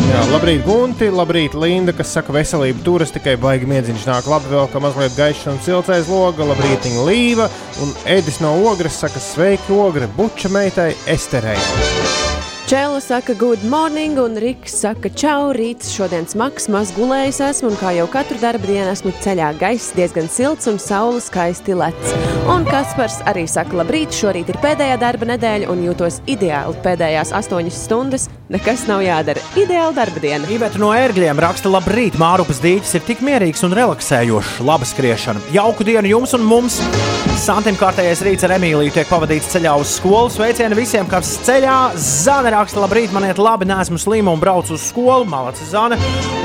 Jā, 0.08 0.24
labrīt, 0.32 0.64
Gunti, 0.66 1.10
labrīt, 1.12 1.54
Linda, 1.58 1.94
kas 1.96 2.14
saka, 2.16 2.34
veselība 2.34 2.82
turas 2.86 3.14
tikai 3.14 3.36
baigi 3.40 3.68
miedziņš 3.70 4.08
nāk 4.08 4.32
labi, 4.32 4.50
vēl 4.52 4.66
ka 4.72 4.82
mazliet 4.82 5.14
gaišs 5.18 5.46
un 5.52 5.62
silts 5.62 5.92
aiz 5.92 6.10
loga, 6.12 6.48
labrīt, 6.48 6.90
Līva, 7.06 7.50
un 7.84 7.94
Edis 8.06 8.40
no 8.42 8.56
Ogres 8.70 8.98
saka, 9.04 9.22
sveiki, 9.22 9.76
Ogre, 9.76 10.10
buča 10.18 10.52
meitai 10.52 10.92
Esterei. 11.06 12.21
Čēla 12.72 13.02
saka, 13.04 13.34
good 13.36 13.60
morning, 13.68 14.16
un 14.16 14.38
Riks 14.40 14.78
saka, 14.80 15.10
čau, 15.12 15.50
rīts 15.52 15.90
šodien 15.92 16.24
smags, 16.24 16.70
maz 16.72 16.88
gulējis 16.96 17.42
esmu, 17.44 17.68
un 17.68 17.76
kā 17.76 17.90
jau 17.92 18.06
katru 18.08 18.38
darbu 18.40 18.64
dienu 18.64 18.86
esmu 18.94 19.12
ceļā, 19.20 19.50
gaiss 19.60 19.92
diezgan 19.92 20.30
silts 20.32 20.70
un 20.72 20.80
saule 20.80 21.20
skaisti 21.20 21.76
lec. 21.76 22.14
Un 22.48 22.64
Kaspars 22.64 23.18
arī 23.28 23.44
saka, 23.44 23.76
labrīt, 23.82 24.16
šorīt 24.16 24.48
ir 24.54 24.60
pēdējā 24.64 24.96
darba 25.04 25.28
nedēļa, 25.34 25.68
un 25.68 25.84
jūtos 25.84 26.22
ideāli 26.24 26.80
pēdējās 26.80 27.34
astoņas 27.42 27.82
stundas, 27.90 28.24
nekas 28.48 28.86
nav 28.88 29.04
jādara. 29.04 29.44
Ideāla 29.52 29.92
darba 30.00 30.24
diena. 30.24 30.48
Iveta 30.48 30.80
no 30.80 30.94
ērgļiem 30.96 31.44
raksta, 31.44 31.68
labrīt, 31.76 32.16
Mārupas 32.16 32.64
dīķis 32.64 32.96
ir 32.96 33.04
tik 33.04 33.20
mierīgs 33.20 33.68
un 33.68 33.76
relaksējošs. 33.76 34.62
Laba 34.64 34.88
skriešana. 34.88 35.44
Jauku 35.52 35.84
dienu 35.84 36.16
jums 36.16 36.32
un 36.40 36.48
mums! 36.48 36.80
Santim 37.42 37.76
kārtējais 37.78 38.20
rīts 38.26 38.44
ar 38.46 38.52
Emīliju 38.58 38.92
tiek 38.94 39.08
pavadīts 39.08 39.48
ceļā 39.54 39.72
uz 39.80 39.96
skolu. 39.96 40.30
Sveicieni 40.30 40.76
visiem, 40.78 41.08
kas 41.10 41.30
ceļā. 41.46 41.76
Zana 41.98 42.52
raksta, 42.62 42.82
labrīt, 42.82 43.10
man 43.14 43.26
iet 43.26 43.40
labi, 43.42 43.66
nesmu 43.66 43.98
slima 43.98 44.32
un 44.32 44.40
braucu 44.42 44.76
uz 44.76 44.84
skolu. 44.92 45.26
Malacis 45.28 45.72
Zana. 45.72 45.98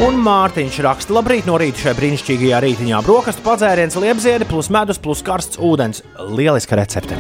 Un 0.08 0.18
Mārtiņš 0.26 0.80
raksta, 0.86 1.14
labrīt 1.18 1.46
no 1.50 1.58
rīta 1.62 1.84
šajā 1.84 1.98
brīnišķīgajā 2.00 2.62
rītiņā. 2.64 3.02
Brokastu 3.06 3.44
padzēriens, 3.46 3.98
liepziedi, 4.02 4.48
plus 4.50 4.72
medus, 4.74 5.02
plus 5.02 5.22
karsts 5.26 5.62
ūdens. 5.62 6.02
Lieliska 6.32 6.80
recepte! 6.80 7.18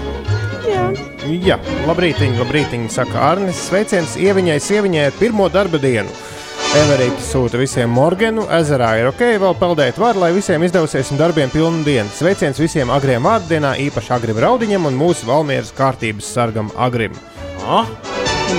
Jā, 1.27 1.57
labrīt, 1.85 2.21
labrīt, 2.39 2.73
saka 2.93 3.19
Arnis. 3.33 3.59
Sveiciens 3.67 4.15
ieviņai, 4.17 4.57
sieviņai 4.63 5.05
ar 5.09 5.15
pirmo 5.19 5.49
darba 5.51 5.81
dienu. 5.83 6.09
Everīte 6.77 7.21
sūta 7.23 7.59
visiem 7.59 7.91
Morganu, 7.93 8.47
ezerā 8.57 8.89
ir 8.99 9.11
ok, 9.11 9.23
vēl 9.43 9.55
peldēt 9.59 9.99
var, 10.01 10.17
lai 10.19 10.33
visiem 10.35 10.63
izdevusies 10.65 11.13
un 11.13 11.21
darbiem 11.21 11.51
pilnu 11.53 11.85
dienu. 11.85 12.09
Sveiciens 12.17 12.59
visiem 12.59 12.91
agriem 12.93 13.27
vārdienā, 13.27 13.75
īpaši 13.87 14.13
agrim 14.17 14.41
raudiņam 14.41 14.89
un 14.89 14.99
mūsu 14.99 15.29
valmieras 15.29 15.73
kārtības 15.77 16.33
sargam 16.37 16.71
agrim. 16.75 17.15
Oh, 17.67 17.87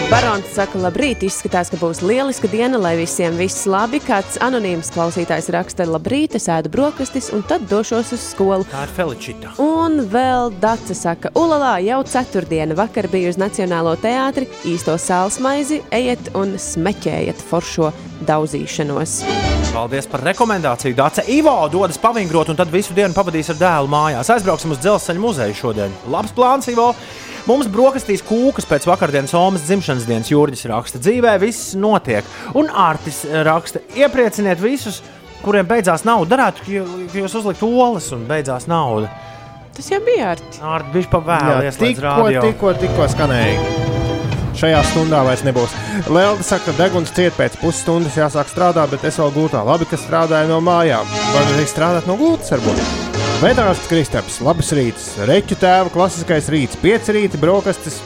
Barons 0.09 0.49
saka, 0.57 0.79
labrīt, 0.81 1.23
izskatās, 1.25 1.69
ka 1.73 1.79
būs 1.81 1.99
lieliska 2.05 2.49
diena, 2.49 2.79
lai 2.81 2.95
visiem 2.97 3.37
viss 3.37 3.67
labi. 3.69 4.01
Kāds 4.05 4.39
anonīms 4.45 4.89
klausītājs 4.95 5.51
raksta, 5.53 5.85
labrīt, 5.89 6.37
es 6.39 6.49
ēdu 6.53 6.73
brokastis 6.73 7.29
un 7.37 7.45
tad 7.49 7.67
došos 7.71 8.15
uz 8.17 8.25
skolu. 8.31 8.65
tā 8.73 8.87
ir 8.87 8.95
Feličita. 8.97 9.53
Un 9.61 10.01
vēl 10.13 10.53
Dārsa 10.61 10.97
saka, 10.97 11.33
Ulalā 11.37 11.75
jau 11.85 12.01
ceturtdiena 12.09 12.77
vakar 12.77 13.09
bija 13.13 13.33
uz 13.33 13.41
Nacionālo 13.41 13.95
teātri, 14.01 14.49
īsto 14.65 14.97
sāls 14.97 15.41
maizi, 15.45 15.83
ejiet 15.93 16.33
un 16.37 16.57
smeķējiet 16.57 17.45
foršo 17.51 17.93
daudzīšanos. 18.29 19.23
Paldies 19.73 20.09
par 20.09 20.25
rekomendāciju. 20.25 20.97
Dāce 20.97 21.25
Ivo 21.29 21.55
dodas 21.73 22.01
pavingrot 22.01 22.49
un 22.49 22.57
tad 22.57 22.73
visu 22.73 22.97
dienu 22.97 23.13
pavadīs 23.17 23.53
ar 23.53 23.61
dēlu 23.61 23.93
mājās. 23.93 24.33
Aizbrauksim 24.33 24.73
uz 24.73 24.81
dzelzceļa 24.81 25.21
muzeju 25.21 25.55
šodien. 25.65 25.99
Labs 26.09 26.33
plāns, 26.37 26.73
Ivo! 26.73 26.95
Mums 27.49 27.69
brokastīs 27.73 28.21
kūkas 28.29 28.67
pēc 28.69 28.85
vakardienas 28.91 29.33
Omas 29.39 29.63
dzimšanas 29.65 30.05
dienas 30.09 30.29
jūrģis 30.29 30.67
raksta. 30.69 31.01
Dzīvē 31.01 31.39
viss 31.41 31.71
notiek. 31.81 32.27
Un 32.59 32.69
Artis 32.69 33.23
raksta, 33.47 33.81
ieprieciniet 33.97 34.61
visus, 34.61 35.01
kuriem 35.41 35.65
beidzās 35.71 36.05
nauda. 36.05 36.29
Darētu, 36.37 36.65
ka 36.67 36.75
jū- 36.75 37.07
ka 37.13 37.19
jūs 37.23 37.39
uzliktu 37.41 37.71
olas 37.81 38.11
un 38.13 38.27
beidzās 38.29 38.67
nauda. 38.69 39.09
Tas 39.75 39.89
jau 39.89 40.01
bija 40.05 40.35
ārti. 40.35 40.61
Artis 40.61 40.93
bija 40.93 41.11
pavēlies 41.17 41.79
tikko, 41.81 42.29
tikko, 42.51 42.73
tikko 42.83 43.09
skanēja. 43.15 43.61
Šajā 44.59 44.81
stundā 44.91 45.21
vairs 45.25 45.45
nebūs. 45.47 45.71
Lelda 46.11 46.43
saka, 46.43 46.73
ka 46.73 46.83
deguns 46.83 47.13
ciet 47.15 47.33
pēc 47.39 47.57
pusstundas 47.63 48.17
jāsāk 48.19 48.51
strādāt, 48.51 48.91
bet 48.91 49.05
es 49.05 49.17
vēl 49.17 49.31
gultā. 49.33 49.65
Labi, 49.65 49.87
ka 49.87 49.97
strādāju 49.97 50.49
no 50.49 50.61
mājām. 50.61 51.07
Var 51.33 51.43
arī 51.55 51.65
strādāt 51.71 52.07
no 52.11 52.17
gultas, 52.19 52.51
varbūt. 52.51 53.18
Vēdārsts 53.39 53.87
Kristaps, 53.87 54.41
labs 54.43 54.73
rīts. 54.75 55.05
Reķu 55.29 55.55
tēva 55.61 55.93
klasiskais 55.95 56.49
rīts, 56.51 56.79
pieci 56.83 57.15
rīti, 57.15 57.39
brokastis. 57.39 58.01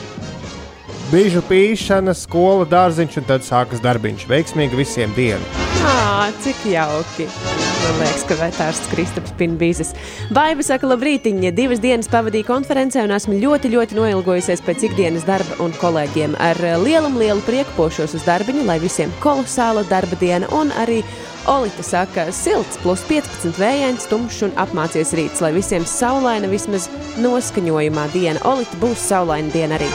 biežu 1.09 1.41
pīšana, 1.49 2.13
skola, 2.13 2.67
dārziņš 2.69 3.17
un 3.17 3.25
tad 3.31 3.41
sākas 3.41 3.81
darbiņš. 3.81 4.27
Veiksmīgi 4.29 4.77
visiem 4.77 5.09
dienu! 5.17 5.41
Ā, 5.89 6.29
cik 6.45 6.61
jauki. 6.69 7.25
Man 7.25 7.97
liekas, 8.03 8.27
ka 8.29 8.37
vetārsts 8.43 8.93
Kristaps 8.93 9.33
Pinbīzes. 9.41 9.95
Baiva 10.29 10.61
saka, 10.61 10.85
labrītiņa. 10.93 11.49
Divas 11.57 11.81
dienas 11.81 12.13
pavadīju 12.13 12.51
konferencē 12.51 13.01
un 13.01 13.17
esmu 13.17 13.41
ļoti, 13.41 13.73
ļoti 13.73 13.97
noilgojusies 13.97 14.61
pēc 14.61 14.85
ikdienas 14.91 15.25
darba 15.25 15.57
un 15.65 15.73
kolēģiem. 15.81 16.37
Ar 16.37 16.61
lielu, 16.85 17.09
lielu 17.17 17.41
prieku 17.49 17.73
pošos 17.81 18.13
uz 18.13 18.29
darbiņu, 18.29 18.69
lai 18.69 18.77
visiem 18.85 19.09
kolosāla 19.25 19.81
darba 19.89 20.21
diena 20.21 20.53
un 20.53 20.69
arī 20.85 21.01
Olita 21.43 21.83
saka, 21.83 22.29
silts, 22.31 22.77
plus 22.79 23.01
15 23.09 23.57
vējains, 23.59 24.05
tumšs 24.07 24.45
un 24.47 24.53
apmācies 24.63 25.09
rīts, 25.17 25.41
lai 25.43 25.49
visiem 25.51 25.83
saulaina 25.83 26.47
vismaz 26.47 26.85
noskaņojumā 27.19 28.05
diena. 28.13 28.39
Olita 28.47 28.77
būs 28.79 29.01
saulaina 29.09 29.51
diena 29.51 29.75
arī. 29.75 29.89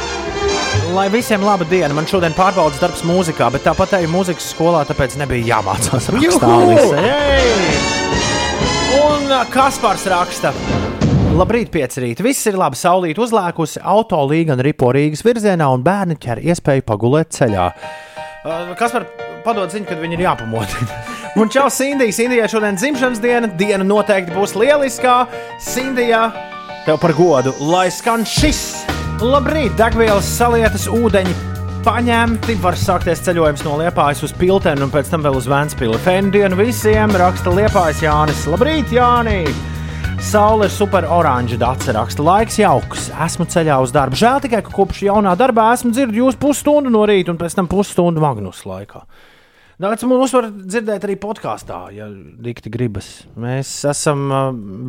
Lai 0.92 1.06
visiem 1.12 1.40
laba 1.44 1.64
diena. 1.68 1.94
Man 1.96 2.08
šodien 2.08 2.36
pārbaudas 2.36 2.80
darbs 2.82 3.00
mūzikā, 3.08 3.48
bet 3.54 3.64
tāpat 3.64 3.96
arī 3.96 4.10
mūzikas 4.12 4.50
skolā, 4.52 4.82
tāpēc 4.88 5.16
nebija 5.22 5.54
jāmācās 5.54 6.10
rakstīt. 6.12 6.84
Un 8.98 9.32
ā, 9.32 9.40
Kaspars 9.52 10.04
raksta. 10.12 10.52
Labrīt, 11.38 11.70
piecrīt. 11.72 12.20
Viss 12.24 12.44
ir 12.50 12.58
labi. 12.60 12.76
Saulīt 12.76 13.20
uzlēkusi, 13.24 13.80
auto 13.88 14.20
līga 14.28 14.52
un 14.56 14.64
ripo 14.64 14.92
Rīgas 14.92 15.24
virzienā, 15.24 15.70
un 15.72 15.84
bērni 15.86 16.18
ķer 16.20 16.44
iespēju 16.44 16.84
pagulēt 16.88 17.32
ceļā. 17.40 17.70
Uh, 18.44 18.74
Kas 18.78 18.92
var 18.96 19.08
padot 19.46 19.72
ziņu, 19.72 19.88
kad 19.88 20.02
viņi 20.02 20.18
ir 20.18 20.26
jāpamodina? 20.28 21.00
Un 21.36 21.50
čau, 21.52 21.68
Sindija! 21.70 22.12
Sindijai 22.12 22.48
šodien 22.48 22.78
dzimšanas 22.78 23.20
diena. 23.20 23.50
Diena 23.58 23.84
noteikti 23.84 24.32
būs 24.32 24.54
lieliskā. 24.56 25.26
Sindija, 25.60 26.30
tev 26.86 26.96
par 27.02 27.12
godu, 27.18 27.52
lai 27.68 27.88
skan 27.92 28.24
šis! 28.26 28.86
Labrīt, 29.18 29.74
degvielas 29.76 30.28
salietas, 30.38 30.86
ūdeņi 30.88 31.34
paņemti. 31.84 32.56
Var 32.62 32.78
sākties 32.78 33.22
ceļojums 33.26 33.64
no 33.66 33.76
Liepājas 33.80 34.22
uz 34.26 34.34
Piltenu 34.38 34.86
un 34.86 34.92
pēc 34.94 35.10
tam 35.12 35.26
vēl 35.26 35.36
uz 35.38 35.48
Vēncpili. 35.50 35.98
Fēnu 36.04 36.32
dienu 36.34 36.58
visiem 36.58 37.12
raksta 37.18 37.52
Liepājas 37.52 38.02
Jānis. 38.06 38.46
Labrīt, 38.50 38.94
Jāni! 38.94 39.42
Saule 40.24 40.66
ir 40.66 40.72
super 40.74 41.06
oranža 41.14 41.58
dārza 41.60 41.94
raksta. 41.94 42.24
Laiks 42.26 42.58
jauks, 42.58 43.08
esmu 43.26 43.46
ceļā 43.50 43.76
uz 43.84 43.92
darbu. 43.94 44.18
Žēl 44.18 44.42
tikai, 44.46 44.62
ka 44.66 44.72
kopš 44.74 45.04
jaunā 45.06 45.36
darbā 45.38 45.68
esmu 45.76 45.92
dzirdējis 45.94 46.22
jūs 46.24 46.38
pusstundu 46.42 46.90
no 46.90 47.04
rīta 47.06 47.30
un 47.34 47.38
pēc 47.38 47.54
tam 47.58 47.70
pusstundu 47.70 48.22
Magnus 48.24 48.64
laikā. 48.66 49.04
Daudz 49.78 50.02
mums 50.10 50.32
var 50.34 50.48
dzirdēt 50.50 51.04
arī 51.06 51.14
podkāstā, 51.22 51.76
ja 51.94 52.08
dikti 52.10 52.70
gribas. 52.74 53.12
Mēs 53.38 53.70
esam 53.86 54.24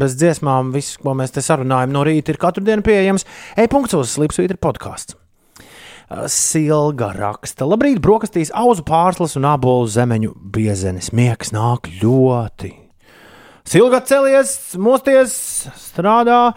bez 0.02 0.16
dziesmām, 0.18 0.72
viss, 0.74 0.98
ko 0.98 1.14
mēs 1.14 1.36
te 1.36 1.44
sarunājam 1.46 1.94
no 1.94 2.02
rīta, 2.08 2.34
ir 2.34 2.40
katru 2.42 2.66
dienu 2.66 2.82
pieejams. 2.82 3.28
E-punkts 3.54 3.94
uz 3.94 4.16
Slipsvītra 4.16 4.58
podkāsts. 4.58 5.14
Silga 6.34 7.12
raksta, 7.14 7.68
labrīt, 7.70 8.02
brokastīs, 8.02 8.50
auzu 8.50 8.82
pārslas 8.88 9.38
un 9.38 9.46
abolu 9.52 9.86
zemeņu 9.94 10.34
biezenes. 10.58 11.12
Miegs 11.14 11.54
nāk 11.54 11.86
ļoti. 12.02 12.74
Silga 13.70 14.02
celies, 14.10 14.56
mosties, 14.82 15.38
strādā. 15.78 16.56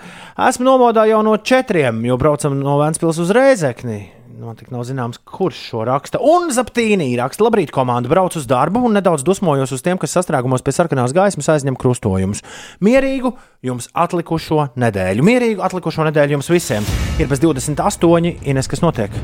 Esmu 0.48 0.70
nomodā 0.70 1.04
jau 1.10 1.20
no 1.26 1.36
četriem, 1.36 2.00
jo 2.08 2.16
braucam 2.16 2.56
no 2.64 2.80
Vēncpils 2.80 3.20
uz 3.20 3.36
Rēzekni. 3.36 4.00
Tik 4.32 4.70
nav 4.72 4.86
zināms, 4.88 5.18
kurš 5.28 5.58
šo 5.68 5.82
raksta. 5.84 6.18
Un 6.24 6.48
Zaptīnī 6.56 7.10
raksta, 7.20 7.44
labrīt, 7.44 7.72
komanda 7.74 8.08
brauc 8.08 8.32
uz 8.38 8.46
darbu 8.48 8.80
un 8.88 8.96
nedaudz 8.96 9.24
dusmojos 9.26 9.74
uz 9.76 9.84
tiem, 9.84 10.00
kas 10.00 10.14
sastrēgumos 10.16 10.64
pie 10.64 10.72
sarkanās 10.72 11.12
gaismas 11.16 11.50
aizņem 11.52 11.76
krustojumus. 11.76 12.40
Mierīgu 12.80 13.34
jums 13.62 13.86
atlikušo 13.94 14.72
nedēļu. 14.82 15.22
Mierīgu 15.26 15.62
atlikušo 15.62 16.08
nedēļu 16.08 16.38
jums 16.38 16.50
visiem. 16.50 16.86
Ir 17.22 17.30
bez 17.30 17.42
28, 17.42 18.34
Ines, 18.50 18.70
kas 18.70 18.82
notiek? 18.82 19.22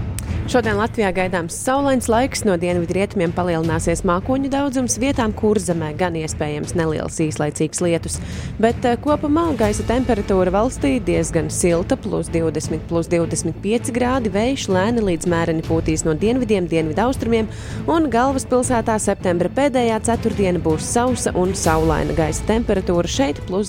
Šodien 0.49 0.79
Latvijā 0.81 1.11
gaidāms 1.13 1.53
saulains 1.61 2.07
laiks, 2.09 2.41
no 2.49 2.55
dienvidu 2.57 2.95
rietumiem 2.97 3.35
palielināsies 3.37 4.01
mākoņu 4.09 4.49
daudzums, 4.49 4.95
vietām 4.97 5.35
kurzemē 5.37 5.91
gan 5.99 6.15
iespējams 6.17 6.73
neliels 6.79 7.19
īslaicīgs 7.21 7.83
lietus, 7.85 8.17
bet 8.57 8.87
eh, 8.89 8.97
kopumā 9.05 9.43
gaisa 9.61 9.85
temperatūra 9.91 10.55
valstī 10.55 10.95
diezgan 11.05 11.51
silta, 11.53 11.99
plus 12.01 12.31
20, 12.33 12.81
plus 12.89 13.11
25 13.13 13.93
grādi, 13.93 14.33
vējš 14.33 14.65
lēni 14.73 15.05
līdz 15.11 15.29
mēreni 15.29 15.67
pūtīs 15.67 16.07
no 16.09 16.17
dienvidiem, 16.17 16.65
dienvidu 16.73 17.05
austrumiem, 17.05 17.53
un 17.85 18.09
galvaspilsētā 18.09 18.97
septembra 19.05 19.53
pēdējā 19.53 20.01
ceturtdiena 20.09 20.65
būs 20.65 20.89
sausa 20.95 21.35
un 21.37 21.53
saulaina 21.53 22.17
gaisa 22.17 22.49
temperatūra 22.49 23.13
šeit 23.19 23.43
plus 23.51 23.69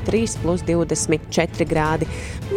23, 0.00 0.38
plus 0.42 0.62
24 0.62 1.66
grādi. 1.68 2.08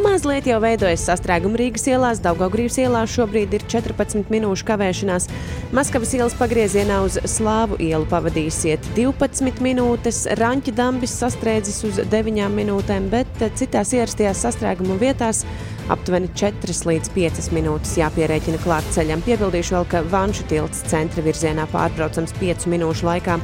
Mazliet 0.04 0.48
jau 0.50 0.60
veidojas 0.64 1.06
sastrēguma 1.08 1.60
Rīgas 1.60 1.86
ielās, 1.92 2.22
Daugaugrības 2.24 2.80
ielās 2.82 3.14
šobrīd 3.14 3.54
ir 3.54 3.66
14 3.72 4.32
minūšu 4.34 4.68
kavēšanās. 4.68 5.30
Maskavas 5.76 6.14
ielas 6.18 6.36
pagriezienā 6.40 7.02
uz 7.06 7.20
Slāvu 7.30 7.78
ielu 7.84 8.08
pavadīsiet 8.10 8.94
12 8.98 9.62
minūtes, 9.64 10.24
Raņķa 10.40 10.76
dambis 10.78 11.16
sastrēdzis 11.22 11.84
uz 11.90 12.02
9 12.12 12.50
minūtēm, 12.58 13.10
bet 13.14 13.48
citās 13.60 13.94
ierastajās 13.96 14.44
sastrēguma 14.48 15.00
vietās 15.02 15.44
aptuveni 15.92 16.30
4 16.40 16.76
līdz 16.88 17.12
5 17.16 17.50
minūtes 17.56 17.98
jāpierēķina 18.00 18.60
klāt 18.64 18.88
ceļam. 18.96 19.24
Piebildīšu 19.26 19.76
vēl, 19.76 19.88
ka 19.92 20.04
Vanšu 20.12 20.46
tilts 20.52 20.84
centra 20.92 21.24
virzienā 21.26 21.66
pārbraucams 21.74 22.36
5 22.40 22.68
minūšu 22.72 23.08
laikā. 23.10 23.40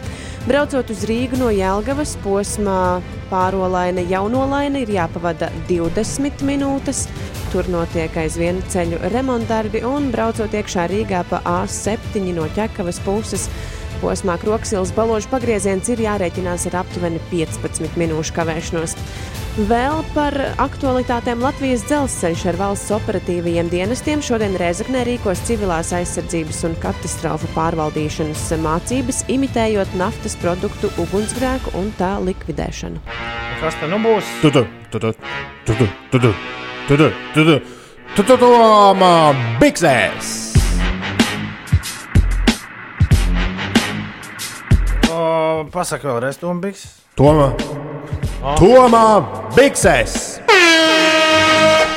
Braucot 0.48 0.94
uz 0.94 1.04
Rīgu 1.10 1.40
no 1.42 1.50
Jelgavas 1.52 2.16
posmā 2.24 3.02
pārolaina 3.30 4.06
jaunolaina 4.10 4.84
ir 4.84 4.94
jāpavada 4.96 5.52
20 5.70 6.46
minūtes. 6.48 7.08
Tur 7.50 7.68
notiek 7.74 8.14
aizvien 8.22 8.62
ceļu 8.70 9.02
remontdarbi 9.14 9.82
un 9.88 10.12
braucot 10.14 10.54
iekšā 10.54 10.86
Rīgā 10.92 11.24
pa 11.30 11.42
A7 11.50 12.32
no 12.38 12.48
ķekavas 12.56 13.02
puses. 13.06 13.50
Posmā 14.00 14.38
Kroksilas 14.40 14.94
balāžu 14.96 15.28
pagrieziens 15.34 15.90
ir 15.92 16.00
jārēķinās 16.06 16.70
ar 16.70 16.82
aptuveni 16.84 17.20
15 17.32 18.00
minūšu 18.00 18.36
kavēšanos. 18.38 18.96
Vēl 19.68 20.04
par 20.14 20.36
aktualitātēm 20.62 21.42
Latvijas 21.44 21.82
dzelzceļš 21.90 22.44
ar 22.52 22.58
valsts 22.62 22.94
operatīvajiem 22.96 23.68
dienestiem 23.74 24.22
šodien 24.24 24.56
Rēzaknē 24.62 25.02
rīkos 25.08 25.42
civilās 25.50 25.92
aizsardzības 25.98 26.62
un 26.70 26.78
katastrofu 26.80 27.50
pārvaldīšanas 27.58 28.46
mācības, 28.64 29.24
imitējot 29.36 29.98
naftas 30.00 30.38
produktu 30.40 30.94
ugunsgrēku 31.04 31.76
un 31.82 31.92
tā 32.00 32.14
likvidēšanu. 32.24 33.04
Kas 33.60 33.82
te 33.82 33.90
nu 33.92 34.00
būs? 34.06 34.30
Tu 34.46 34.54
tu 34.56 34.64
tu 34.94 35.02
tu 35.04 35.12
tu 35.68 35.76
tu 35.76 35.90
tu 36.14 36.20
tu 36.20 36.32
tu 36.88 36.96
tu 36.96 37.10
tu 37.36 37.44
tu 37.44 37.60
tu 38.16 38.24
tu 38.24 38.40
Tomā 38.40 39.16
biksēs! 39.60 40.38
O, 40.48 40.49
Pasaka 45.74 46.10
vēlreiz, 46.10 46.40
Tombijs. 46.42 46.86
Tomā! 47.20 47.52
Tomā 48.60 49.06
biksēs! 49.58 50.40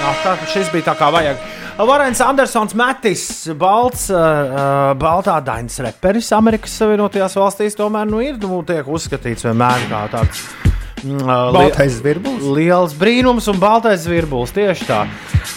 Ah, 0.03 0.19
tā, 0.25 0.35
šis 0.51 0.71
bija 0.73 0.91
tā 0.91 0.97
kā 0.99 1.13
vajag. 1.15 1.39
Varens 1.83 2.21
Andersons 2.23 2.75
Matis, 2.79 3.23
balts, 3.59 4.09
uh, 4.13 4.93
baltā 4.99 5.39
dainas 5.45 5.79
reperis 5.83 6.29
Amerikas 6.37 6.75
Savienotajās 6.79 7.39
valstīs, 7.39 7.79
tomēr 7.79 8.11
nu, 8.11 8.21
ir 8.23 8.37
nu, 8.43 8.61
uzskatīts 8.99 9.49
vienmēr 9.49 9.89
kā 9.91 10.05
tāds. 10.13 10.45
Baltais 11.03 11.99
zvirbulis. 11.99 12.45
Liels 12.57 12.95
brīnums 12.99 13.49
un 13.51 13.59
baltais 13.63 14.05
zvirbulis. 14.05 14.53
Tieši 14.55 14.89
tā. 14.89 15.03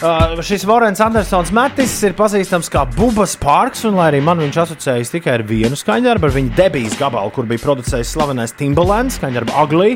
Uh, 0.01 0.39
šis 0.45 0.65
Vorens 0.67 1.01
Andersons 1.03 1.51
Matis 1.55 1.93
ir 2.07 2.15
pazīstams 2.17 2.71
kā 2.73 2.85
Bubas 2.95 3.35
Parks, 3.39 3.85
un 3.87 3.99
lai 3.99 4.09
arī 4.11 4.21
man 4.25 4.41
viņš 4.41 4.61
asociējas 4.65 5.13
tikai 5.13 5.37
ar 5.37 5.45
vienu 5.47 5.77
skaņdarbu, 5.77 6.27
ar 6.27 6.35
viņa 6.35 6.55
debijas 6.57 6.97
gabalu, 6.99 7.31
kur 7.35 7.47
bija 7.49 7.63
producējis 7.63 8.15
slavenais 8.15 8.55
Timberlands, 8.57 9.19
skaņdarbu 9.21 9.55
Ugly. 9.61 9.95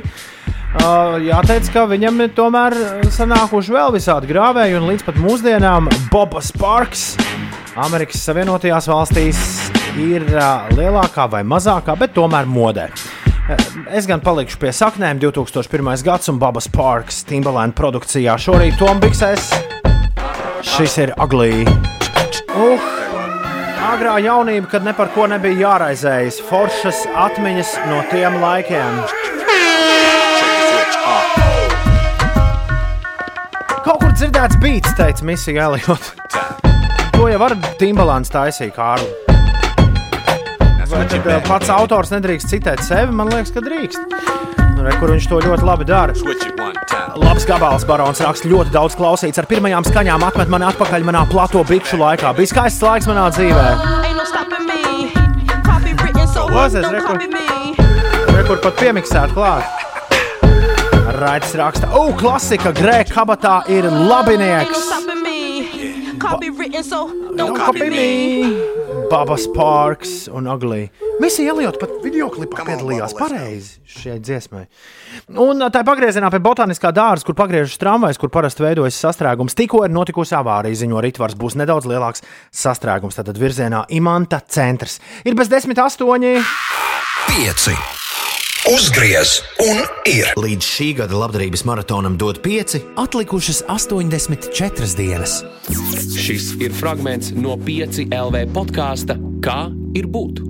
Uh, 0.70 1.18
jāteic, 1.26 1.72
ka 1.74 1.88
viņam 1.90 2.22
ir 2.28 2.34
tomēr 2.38 2.76
sanākuši 3.16 3.74
vēl 3.74 3.96
visādi 3.98 4.30
grāvēji, 4.30 4.78
un 4.78 4.86
līdz 4.92 5.08
pat 5.08 5.18
mūsdienām 5.18 5.90
Bobas 6.14 6.54
Parks 6.54 7.16
Amerikas 7.80 8.22
Savienotajās 8.28 8.90
valstīs 8.92 9.40
ir 9.98 10.26
uh, 10.36 10.70
lielākā 10.78 11.26
vai 11.32 11.42
mazākā, 11.48 11.98
bet 11.98 12.14
tomēr 12.18 12.50
modē. 12.50 12.90
Uh, 13.50 13.58
Es 13.98 14.06
gan 14.06 14.22
palikšu 14.22 14.60
pie 14.62 14.70
saknēm 14.76 15.18
2001. 15.22 16.04
gads 16.06 16.30
un 16.30 16.38
Babas 16.38 16.68
Parks 16.70 17.24
Timberland 17.26 17.74
produkcijā. 17.74 18.36
Šorīt 18.38 18.78
Tombiksēs 18.78 19.50
šis 20.62 20.98
ir 21.02 21.14
Ugly. 21.18 21.64
Uh, 22.54 22.84
agrā 23.90 24.20
jaunība, 24.22 24.70
kad 24.70 24.86
ne 24.86 24.94
par 24.94 25.10
ko 25.16 25.26
nebija 25.32 25.58
jāraizējas, 25.64 26.42
foršas 26.50 27.06
atmiņas 27.18 27.74
no 27.90 28.04
tiem 28.12 28.38
laikiem. 28.44 29.02
Kaut 33.80 34.04
kur 34.04 34.14
dzirdēts 34.14 34.60
beats, 34.62 34.94
teica 35.00 35.26
Misija 35.26 35.72
Elijot. 35.72 36.12
To 37.18 37.26
jau 37.32 37.42
var 37.42 37.58
Timbalāns 37.82 38.30
taisīt, 38.30 38.76
Kārli. 38.78 39.29
Vai 40.90 41.06
tad 41.06 41.28
eh, 41.30 41.42
pats 41.46 41.70
autors 41.70 42.10
nedrīkst 42.10 42.50
citēt 42.50 42.82
sevi? 42.82 43.14
Man 43.14 43.30
liekas, 43.30 43.52
ka 43.54 43.62
drīkst. 43.62 44.16
Re, 44.80 44.94
kur 44.98 45.12
viņš 45.14 45.28
to 45.30 45.42
ļoti 45.44 45.68
labi 45.68 45.86
dara. 45.86 46.16
Labs 47.20 47.46
gabals, 47.46 47.86
barons 47.86 48.22
raksta 48.24 48.50
ļoti 48.50 48.74
daudz 48.74 48.96
klausīts. 48.98 49.38
Ar 49.38 49.46
pirmajām 49.50 49.86
skaņām 49.86 50.26
atmet 50.26 50.50
mani 50.50 50.66
atpakaļ 50.70 51.06
manā 51.06 51.26
plato 51.30 51.62
bikšu 51.68 52.00
laikā. 52.02 52.32
Bija 52.38 52.54
skaists 52.54 52.82
laiks 52.86 53.10
manā 53.10 53.28
dzīvē. 53.36 53.68
Klausies, 56.50 56.88
re, 56.90 57.04
kur, 57.06 57.22
re, 58.34 58.42
kur 58.48 58.64
pat 58.64 58.82
piemiksēt 58.82 59.36
klāt. 59.38 59.70
Raits 61.20 61.54
raksta, 61.60 61.92
o, 61.94 62.10
klasika, 62.18 62.74
grēka 62.74 63.20
kabatā 63.20 63.60
ir 63.70 63.86
labinieks. 63.86 65.19
Don't 67.38 67.56
copy 67.56 67.90
me! 67.90 68.90
Babas 69.10 69.48
Parks 69.56 70.28
un 70.28 70.46
Uglī. 70.46 70.90
Misija 71.20 71.54
Elijot 71.54 71.80
pat 71.82 71.96
video 72.04 72.28
klipā 72.30 72.62
piedalījās 72.68 73.16
pareizi 73.18 73.80
šai 73.90 74.20
dziesmai. 74.22 74.66
Un 75.42 75.64
tā 75.74 75.82
pagriezienā 75.88 76.30
pie 76.30 76.42
botaniskā 76.46 76.92
dārza, 76.94 77.26
kur 77.26 77.38
pagriežas 77.40 77.80
tramvajs, 77.82 78.20
kur 78.22 78.30
parasti 78.34 78.66
veidojas 78.68 79.00
sastrēgums, 79.02 79.58
tikko 79.58 79.82
ir 79.88 79.96
notikusi 79.96 80.38
avārija, 80.38 80.78
ziņo 80.84 81.02
Ritvars, 81.06 81.38
būs 81.40 81.58
nedaudz 81.58 81.90
lielāks 81.90 82.26
sastrēgums. 82.54 83.18
Tad 83.18 83.42
virzienā 83.42 83.88
Imanta 83.98 84.44
centrs 84.46 85.00
ir 85.26 85.40
bez 85.40 85.50
desmit 85.50 85.82
astoņi. 85.82 86.36
Pieci. 87.32 87.76
Uzgriez 88.68 89.38
un 89.64 89.78
ir. 90.04 90.34
Līdz 90.36 90.66
šī 90.68 90.88
gada 90.98 91.16
labdarības 91.16 91.62
maratonam 91.64 92.18
dod 92.20 92.42
5, 92.44 92.74
atlikušas 93.00 93.62
84 93.72 94.90
dienas. 95.00 95.38
Šis 96.20 96.50
ir 96.60 96.76
fragments 96.76 97.32
no 97.32 97.56
5 97.56 98.02
LV 98.12 98.42
podkāsta 98.52 99.16
Kā 99.40 99.70
ir 99.96 100.10
būt? 100.12 100.42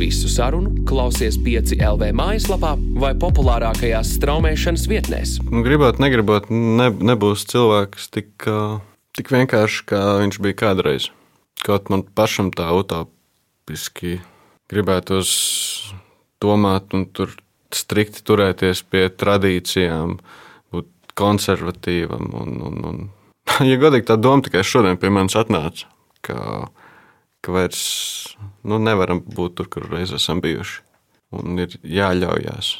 Visu 0.00 0.30
sarunu 0.32 0.86
klausies 0.88 1.36
5 1.44 1.76
LV 1.76 2.08
mājaslapā 2.16 2.72
vai 2.96 3.12
populārākajās 3.20 4.14
straumēšanas 4.16 4.88
vietnēs. 4.88 5.36
Nu, 5.44 5.60
gribot, 5.66 6.00
negribot, 6.00 6.48
ne, 6.48 6.88
nebūs 7.12 7.44
cilvēks 7.52 8.08
tik, 8.16 8.48
tik 9.20 9.36
vienkārši, 9.36 9.84
kā 9.92 10.02
viņš 10.24 10.40
bija 10.48 10.62
kādreiz. 10.64 11.12
Kaut 11.60 11.92
man 11.92 12.08
pašam 12.08 12.48
tā 12.56 12.72
utopiski 12.72 14.16
gribētos 14.72 15.36
domāt 16.42 16.94
un 16.96 17.06
tur 17.14 17.34
strikti 17.74 18.22
turēties 18.24 18.82
pie 18.88 19.06
tradīcijām, 19.12 20.16
būt 20.72 21.14
konservatīvam. 21.18 22.32
Un, 22.42 22.58
un, 22.70 22.82
un. 22.90 23.06
Ja 23.68 23.78
godīgi 23.80 24.08
tā 24.10 24.18
doma 24.20 24.44
tikai 24.44 24.64
šodien 24.66 25.00
pie 25.00 25.10
manis 25.12 25.36
atnāca, 25.38 25.88
ka, 26.24 26.68
ka 27.44 27.54
vairs 27.54 27.82
nu, 28.62 28.78
nevaram 28.78 29.22
būt 29.24 29.58
tur, 29.58 29.70
kur 29.72 29.88
reiz 29.92 30.12
esam 30.14 30.42
bijuši. 30.44 30.84
Un 31.38 31.60
ir 31.60 31.74
jāļaujās 31.84 32.78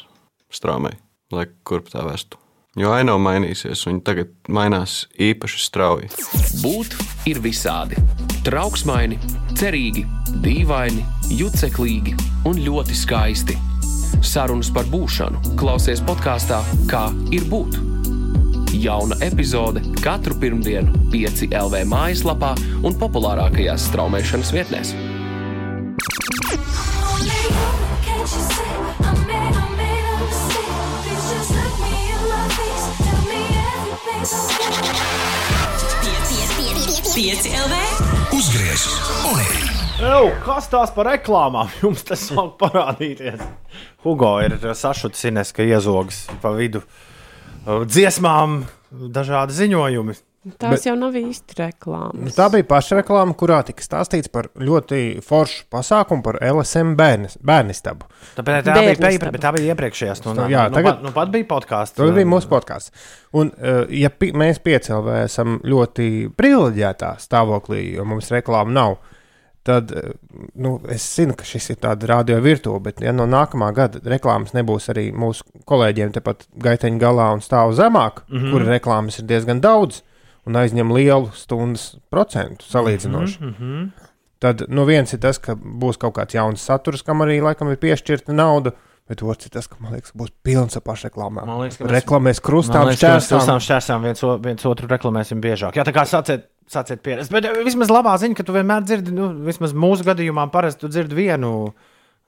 straumei, 0.53 0.95
lai 1.33 1.45
kurp 1.67 1.91
tā 1.93 2.01
vestu. 2.07 2.39
Jo 2.79 2.93
aina 2.95 3.17
mainīsies, 3.19 3.81
un 3.91 3.97
tagad 4.07 4.29
mainās 4.47 5.01
īpaši 5.19 5.57
strauji. 5.65 6.07
Būt 6.63 6.95
ir 7.27 7.41
visādi. 7.43 7.99
Trauksmaini, 8.45 9.17
cerīgi, 9.59 10.05
dīvaini, 10.45 11.03
juceklīgi 11.35 12.15
un 12.47 12.61
ļoti 12.63 12.95
skaisti. 12.95 13.57
Sarunas 14.23 14.71
par 14.71 14.87
būšanu 14.91 15.57
klausies 15.59 15.99
podkāstā 16.07 16.61
Kā 16.87 17.09
ir 17.35 17.43
būt. 17.51 17.75
Jauna 18.79 19.17
epizode 19.27 19.83
katru 19.99 20.37
pirmdienu, 20.39 20.93
5 21.11 21.49
LV 21.51 21.83
mājaslapā 21.89 22.55
un 22.79 22.95
populārākajās 22.95 23.89
straumēšanas 23.91 24.55
vietnēs. 24.55 24.95
Pieci 37.15 37.49
LV. 37.49 37.73
Uzgriez 38.37 38.83
un 39.25 39.39
ir. 39.41 39.55
Ew, 40.05 40.27
kas 40.45 40.69
tās 40.69 40.91
par 40.93 41.09
reklāmām 41.09 41.71
jums 41.81 42.05
tas 42.05 42.27
sāk 42.29 42.51
parādīties? 42.61 43.41
Hugo 44.05 44.35
ir 44.45 44.53
sašutis 44.77 45.25
ka 45.57 45.65
iezogs 45.65 46.27
pa 46.43 46.53
vidu 46.53 46.83
uh, 46.85 47.81
dziesmām, 47.89 48.67
dažādi 49.17 49.57
ziņojumi. 49.63 50.13
Tās 50.39 50.71
Bet, 50.71 50.85
jau 50.87 50.93
nav 50.95 51.15
īsti 51.19 51.57
reklāmas. 51.57 52.31
Tā 52.37 52.45
bija 52.53 52.63
pašreklāma, 52.69 53.33
kurā 53.35 53.57
tika 53.67 53.83
stāstīts 53.83 54.31
par 54.31 54.47
ļoti 54.55 55.19
foršu 55.25 55.65
pasākumu 55.73 56.23
par 56.23 56.37
LSM 56.39 56.93
bērnis, 56.99 57.35
bērnistabu. 57.43 58.07
Tā 58.37 58.45
bija, 58.47 58.61
pēc, 58.63 59.19
bet 59.19 59.43
tā 59.43 59.51
bija 59.57 59.75
iepriekšējā 59.75 60.15
stundā. 60.15 60.47
Jā, 60.47 60.69
nu, 60.71 60.77
tagad- 60.79 61.03
nu, 61.03 61.11
pat 61.11 61.33
bija 61.33 61.43
podkāsts. 61.49 61.97
Tas 61.99 62.15
bija 62.15 62.31
mūsu 62.31 62.47
podkāsts. 62.47 62.95
Un, 63.35 63.51
uh, 63.51 63.83
ja 63.91 64.07
pi, 64.09 64.31
mēs 64.31 64.63
piecēlē 64.63 65.25
esam 65.25 65.59
ļoti 65.59 66.31
privileģētā 66.39 67.17
stāvoklī, 67.19 67.83
jo 67.99 68.07
mums 68.07 68.31
reklāma 68.31 68.71
nav, 68.71 68.95
tad 69.67 69.91
uh, 69.91 70.13
nu, 70.55 70.77
es 70.87 71.03
zinu, 71.19 71.35
ka 71.35 71.43
šis 71.43 71.73
ir 71.75 71.83
tāds 71.83 72.07
radio 72.07 72.39
virtuve, 72.39 72.79
bet 72.87 73.03
ja 73.03 73.11
no 73.11 73.27
nākamā 73.27 73.73
gada 73.75 73.99
reklāmas 74.07 74.55
nebūs 74.55 74.87
arī 74.95 75.09
mūsu 75.11 75.43
kolēģiem 75.67 76.15
tepat 76.15 76.47
gaiteņa 76.55 77.03
galā 77.03 77.33
un 77.35 77.43
stāv 77.43 77.75
zemāk, 77.75 78.23
mm. 78.29 78.37
-hmm. 78.37 78.53
kur 78.55 78.71
reklāmas 78.71 79.19
ir 79.19 79.27
diezgan 79.27 79.59
daudz 79.59 80.05
un 80.49 80.57
aizņem 80.59 80.91
lielu 80.95 81.29
stundas 81.37 81.91
procentu 82.11 82.65
salīdzinoši. 82.65 83.39
Mm 83.41 83.55
-hmm. 83.59 83.89
Tad 84.39 84.63
nu, 84.71 84.85
viens 84.87 85.11
ir 85.13 85.19
tas, 85.19 85.37
ka 85.37 85.53
būs 85.55 85.97
kaut 85.99 86.15
kāds 86.15 86.33
jauns 86.33 86.63
saturs, 86.63 87.03
kam 87.03 87.19
arī 87.25 87.41
laikam 87.43 87.69
ir 87.71 87.77
piešķirta 87.77 88.33
nauda. 88.33 88.71
Bet 89.09 89.23
otrs 89.25 89.45
ir 89.47 89.51
tas, 89.55 89.65
ka 89.67 89.75
man 89.81 89.93
liekas, 89.93 90.11
būs 90.13 90.29
pilns 90.45 90.75
ar 90.77 90.83
pašreklāmām. 90.85 91.45
Man 91.45 91.59
liekas, 91.63 91.77
ka 91.79 91.83
mēs- 91.85 91.95
Reklamēs 91.97 92.39
krustām, 92.45 92.85
mēs 92.85 92.99
šķērsām. 93.01 93.57
šķērsām 93.59 94.03
viens, 94.05 94.23
o- 94.23 94.37
viens 94.37 94.65
otru 94.65 94.87
reklamēsim 94.87 95.41
biežāk. 95.41 95.73
Jā, 95.73 95.83
tā 95.83 95.91
kā 95.91 96.05
sāciet, 96.05 96.43
sāciet 96.69 97.01
pierast. 97.01 97.31
Bet 97.31 97.45
eh, 97.45 97.63
vismaz 97.65 97.89
labā 97.89 98.13
ziņa, 98.21 98.35
ka 98.35 98.43
tu 98.43 98.53
vienmēr 98.53 98.83
dzirdi, 98.85 99.11
nu, 99.11 99.33
vismaz 99.45 99.73
mūsu 99.73 100.03
gadījumā 100.05 100.51
parasti 100.51 100.81
tu 100.81 100.87
dzirdi 100.87 101.15
vienu. 101.15 101.73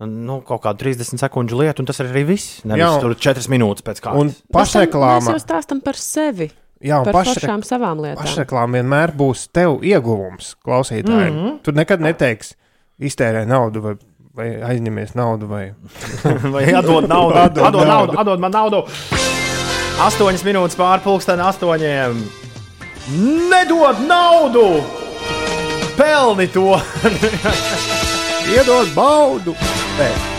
Nu, 0.02 0.42
kaut 0.42 0.64
kādu 0.64 0.78
30 0.82 1.20
sekundžu 1.22 1.60
lietu, 1.62 1.80
un 1.82 1.86
tas 1.86 2.00
ir 2.00 2.08
arī 2.08 2.26
viss. 2.26 2.64
Nevis 2.66 2.82
Jā. 2.82 3.00
tur 3.00 3.14
4 3.14 3.48
minūtes 3.48 3.84
pēc 3.86 4.02
kārtas. 4.02 4.18
Un 4.20 4.28
Mēs 4.30 4.42
pašreklāma, 4.52 5.30
jau 5.30 5.38
stāstam 5.40 5.84
par 5.84 5.94
sevi. 5.94 6.50
Jā, 6.84 7.02
un 7.02 7.12
pašām 7.14 7.66
savām 7.68 8.02
lietām. 8.04 8.22
pašreklāma 8.24 8.80
vienmēr 8.80 9.14
būs 9.18 9.48
tev 9.54 9.82
ieguvums, 9.86 10.56
klausītājiem. 10.66 11.34
Mm. 11.34 11.44
-hmm. 11.46 11.60
Tu 11.66 11.76
nekad 11.78 12.02
neteiksi, 12.02 12.56
iztērē 13.00 13.46
naudu 13.50 13.82
vai, 13.82 13.96
vai 14.36 14.50
aizņemies 14.72 15.16
naudu. 15.16 15.48
Vai... 15.48 15.74
Vai 16.54 16.66
atdod 16.74 17.08
naudu? 17.10 17.38
Atdod 17.38 17.66
atdod, 17.66 17.88
naudu, 17.88 18.20
atdod 18.20 18.40
man 18.40 18.52
naudu. 18.52 18.86
8 20.02 20.46
minūtes 20.46 20.78
pāri 20.80 21.04
pusdienam, 21.04 21.52
8. 21.54 22.42
Nedod 23.52 24.02
naudu! 24.08 24.82
Pelni 25.98 26.48
to! 26.48 26.80
Iedod 28.56 28.94
baudu! 28.96 29.56
Pēc. 30.00 30.31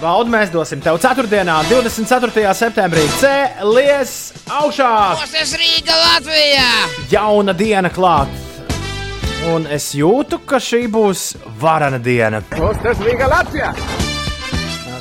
Baudu 0.00 0.32
mēs 0.32 0.50
dosim 0.52 0.80
tev 0.84 0.98
4. 1.02 1.26
24. 1.26 2.54
septembrī. 2.56 3.04
Cēlies 3.20 4.16
augšā! 4.48 4.90
Tas 5.20 5.54
Rīga 5.60 5.96
Latvijā! 6.00 6.66
Jauna 7.12 7.54
diena 7.56 7.90
klāt! 7.92 8.32
Un 9.46 9.68
es 9.70 9.92
jūtu, 9.94 10.40
ka 10.48 10.58
šī 10.62 10.86
būs 10.90 11.28
varana 11.60 12.00
diena. 12.02 12.42
Tas 12.50 13.00
Rīga 13.04 13.30
Latvijā! 13.30 13.72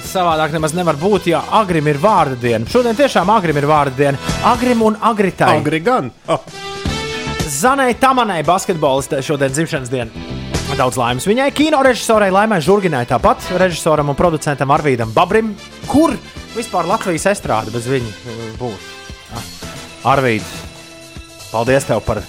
Savādāk 0.05 0.53
nemaz 0.55 0.75
nevar 0.77 0.95
būt, 0.99 1.27
ja 1.33 1.41
agrim 1.59 1.89
ir 1.91 1.99
vārda 1.99 2.37
diena. 2.39 2.69
Šodien 2.71 2.95
tiešām 2.95 3.31
agrim 3.33 3.57
ir 3.59 3.67
vārda 3.67 3.97
diena. 3.97 4.35
Agrim 4.47 4.85
un 4.85 4.95
agritai. 5.01 5.57
Agri 5.57 5.81
gan! 5.83 6.11
Oh. 6.31 6.39
Zanai 7.51 7.91
Tamanai, 7.99 8.39
basketbolistē, 8.47 9.19
šodien 9.25 9.53
dzimšanas 9.53 9.91
diena. 9.91 10.44
Daudz 10.75 10.97
laimes 10.99 11.23
viņai, 11.23 11.47
kino 11.55 11.79
režisorai 11.87 12.27
Laimai 12.35 12.57
Žurginai, 12.59 13.05
tāpat 13.07 13.45
režisoram 13.61 14.09
un 14.11 14.17
producentam 14.19 14.73
Arvīdam 14.75 15.13
Babrim. 15.15 15.53
Kur 15.87 16.11
vispār 16.51 16.89
Latvijas 16.89 17.29
estrāde 17.31 17.71
bez 17.71 17.87
viņa 17.87 18.33
būtu? 18.59 18.91
Arvīd, 20.11 20.43
paldies 21.47 21.87
tev 21.87 22.03
par, 22.03 22.19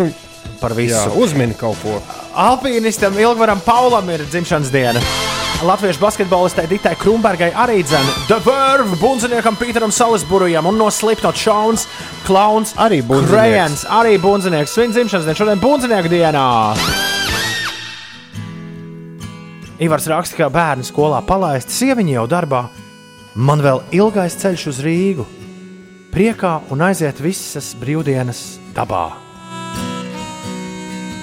par 0.62 0.76
visu. 0.78 0.96
Jā, 0.96 1.12
uzmini 1.12 1.52
kaut 1.60 1.76
ko. 1.84 1.98
Alpīnistam 2.40 3.20
Ilgvaram 3.20 3.60
Paulam 3.68 4.08
ir 4.16 4.24
dzimšanas 4.32 4.72
diena. 4.72 5.04
Latviešu 5.68 6.00
basketbolistai 6.00 6.64
Ditai 6.70 6.94
Krumbergai 6.96 7.50
arī 7.52 7.82
dzēna 7.84 8.16
The 8.30 8.40
Verve, 8.46 8.96
bunziniekam 8.96 9.60
Pīteram 9.60 9.92
Salisburujam 9.92 10.72
un 10.72 10.80
no 10.80 10.88
Slipknot 10.88 11.36
Šauns, 11.36 11.84
Klauns, 12.24 12.72
Arī 12.80 13.04
bundzinieks. 13.04 13.36
Krejens, 13.36 13.86
arī 13.92 14.16
bunzinieks. 14.24 14.72
Svin 14.72 14.96
dzimšanas 14.96 15.28
diena 15.28 15.40
šodien 15.44 15.60
bunzinieku 15.60 16.16
dienā. 16.16 16.48
Ivars 19.80 20.04
raksta, 20.12 20.36
ka 20.36 20.46
bērnu 20.52 20.84
skolā 20.84 21.22
palaists, 21.24 21.78
sieviņa 21.80 22.12
jau 22.12 22.26
darbā. 22.28 22.58
Man 23.40 23.62
vēl 23.64 23.78
ilgais 23.96 24.34
ceļš 24.36 24.64
uz 24.68 24.80
Rīgu. 24.84 25.24
Priekā 26.12 26.50
un 26.74 26.82
aiziet 26.84 27.22
visas 27.24 27.70
brīvdienas 27.80 28.42
dabā. 28.76 29.06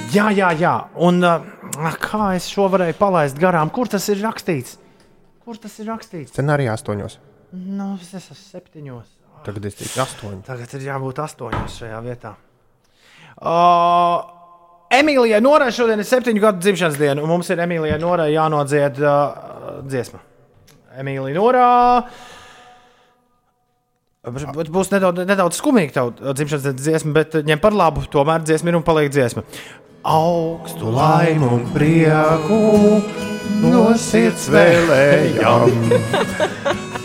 Jā, 0.10 0.32
jā, 0.34 0.50
jā. 0.58 0.72
Un 1.06 1.22
uh, 1.22 1.46
kā 2.02 2.32
es 2.40 2.48
šo 2.50 2.66
varēju 2.74 2.98
palaist 2.98 3.38
garām? 3.38 3.70
Kur 3.70 3.92
tas 3.94 4.08
ir 4.10 4.24
rakstīts? 4.24 4.80
Kur 5.46 5.60
tas 5.62 5.78
ir 5.78 5.92
rakstīts? 5.92 6.34
Scenārijā 6.34 6.74
astoņos. 6.80 7.20
Nu, 7.54 7.92
es 8.02 8.10
esmu 8.18 8.40
septiņos. 8.40 9.12
Tagad 9.46 9.70
es 9.70 9.78
tikai 9.84 10.02
astoņi. 10.08 10.42
Tagad 10.50 10.74
ir 10.80 10.88
jābūt 10.88 11.22
astoņos 11.28 11.78
šajā 11.84 12.02
vietā. 12.08 12.34
Uh, 13.38 14.37
Emīlijai 14.94 15.42
Norai 15.44 15.68
šodien 15.76 16.00
ir 16.00 16.08
septiņu 16.08 16.42
gadu 16.42 16.64
dzimšanas 16.64 16.96
diena, 17.00 17.20
un 17.20 17.30
mums 17.32 17.50
ir 17.52 17.60
Emīlijai 17.60 18.00
Norai 18.00 18.32
jānodzied 18.32 19.02
uh, 19.04 19.82
dziesma. 19.84 20.22
Emīlija 20.98 21.38
Norā. 21.38 21.68
Būs 24.28 24.90
nedaudz, 24.92 25.24
nedaudz 25.28 25.60
skumīgi 25.62 25.94
tā 25.96 26.08
dzimšanas 26.12 26.64
dienas 26.66 26.82
dziesma, 26.82 27.14
bet 27.16 27.38
ņem 27.48 27.62
par 27.64 27.76
labu. 27.78 28.04
Tomēr 28.12 28.44
dziesma 28.44 28.74
ir 28.74 28.80
un 28.80 28.86
paliek 28.88 29.12
dziesma. 29.14 29.46
Augstu 30.08 30.92
laimu 30.96 31.52
un 31.58 31.64
prieku 31.74 32.60
no 33.62 33.86
sirds 34.00 34.50
vēlējām. 34.52 35.96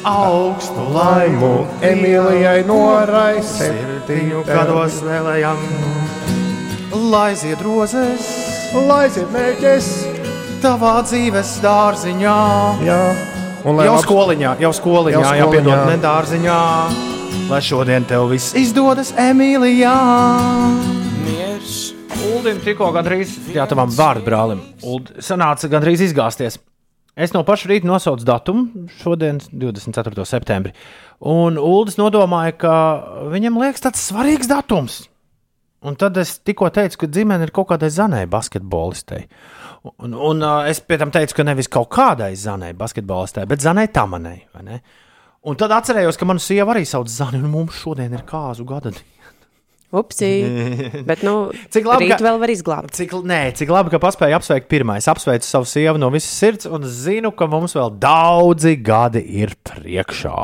Augstu 0.09 0.89
laimu 0.97 1.53
Emīlijai 1.87 2.63
Norai 2.67 3.43
septiņu 3.47 4.47
gados 4.49 5.03
vēlējām. 5.07 6.32
Lai 6.93 7.33
zied 7.39 7.61
rozes, 7.65 8.25
lai 8.87 9.07
zied 9.13 9.31
mēģes, 9.33 9.87
tavā 10.63 10.99
dzīves 11.07 11.55
dārziņā. 11.65 12.35
Jā. 12.85 12.99
Un 13.65 13.79
jau 13.81 13.95
labs- 13.95 14.05
skoliņā, 14.05 14.51
jau 14.61 14.73
skoliņā, 14.77 15.15
Jau 15.15 15.23
jau 15.23 15.49
skoliņā. 15.49 15.53
piedod, 15.53 15.87
ne 15.89 15.97
dārziņā. 16.03 16.59
Lai 17.49 17.61
šodien 17.61 18.05
tev 18.05 18.29
viss 18.31 18.53
izdodas, 18.55 19.13
Emīlijā. 19.17 19.95
Miers. 21.25 21.93
Uldim 22.33 22.61
tikko 22.63 22.93
gandrīz, 22.93 23.39
jā, 23.55 23.67
tavam 23.69 23.89
vārdu 23.91 24.25
brālim, 24.27 24.61
Uld, 24.85 25.13
sanāca 25.19 25.69
gandrīz 25.73 26.01
izgāzties. 26.13 26.59
Es 27.17 27.33
no 27.33 27.43
paša 27.45 27.69
rīta 27.69 27.85
nosaucu 27.85 28.25
datumu, 28.25 28.89
šodien, 29.03 29.39
24. 29.53 30.25
septembrī. 30.25 30.73
Un 31.21 31.57
Uldis 31.59 31.97
nodomāja, 31.97 32.57
ka 32.57 32.75
viņam 33.33 33.59
liekas 33.61 33.81
tāds 33.85 34.01
svarīgs 34.11 34.49
datums. 34.49 35.09
Un 35.83 35.97
tad 35.99 36.17
es 36.23 36.37
tikko 36.47 36.69
teicu, 36.71 37.01
ka 37.03 37.09
dzimene 37.11 37.49
ir 37.49 37.51
kaut 37.55 37.67
kādai 37.73 37.89
zanai 37.91 38.23
basketbolistei. 38.31 39.25
Un, 39.99 40.13
un 40.15 40.45
uh, 40.47 40.61
es 40.71 40.79
pie 40.79 40.99
tam 41.01 41.11
teicu, 41.11 41.35
ka 41.35 41.47
nevis 41.47 41.67
kaut 41.73 41.89
kādai 41.91 42.37
zanai 42.39 42.71
basketbolistei, 42.79 43.49
bet 43.51 43.65
zanai 43.65 43.89
tamanai. 43.91 44.45
Un 45.43 45.59
tad 45.59 45.75
atcerējos, 45.75 46.19
ka 46.21 46.29
manu 46.29 46.39
sieva 46.43 46.71
arī 46.77 46.85
sauc 46.87 47.09
Zani, 47.11 47.41
un 47.43 47.51
mums 47.51 47.75
šodien 47.83 48.13
ir 48.15 48.23
kāzu 48.29 48.63
gada 48.69 48.93
diena. 48.95 49.09
Upsi. 49.93 50.29
Bet, 51.09 51.21
nu, 51.27 51.51
Cik 51.75 51.85
labi, 51.85 52.07
ka- 52.09 52.17
vēl 52.25 52.39
var 52.41 52.49
izglābt. 52.49 52.95
Cik, 52.97 53.11
nē, 53.29 53.41
cik 53.59 53.69
labi, 53.75 53.91
ka 53.93 53.99
paspēju 54.01 54.39
apsveikt 54.39 54.71
pirmais. 54.71 55.05
Apsveicu 55.11 55.45
savu 55.45 55.69
sievu 55.69 56.01
no 56.01 56.09
visas 56.15 56.31
sirds 56.33 56.71
un 56.71 56.87
zinu, 56.89 57.35
ka 57.37 57.45
mums 57.51 57.75
vēl 57.77 57.91
daudzi 58.01 58.79
gadi 58.81 59.21
ir 59.43 59.53
priekšā. 59.69 60.39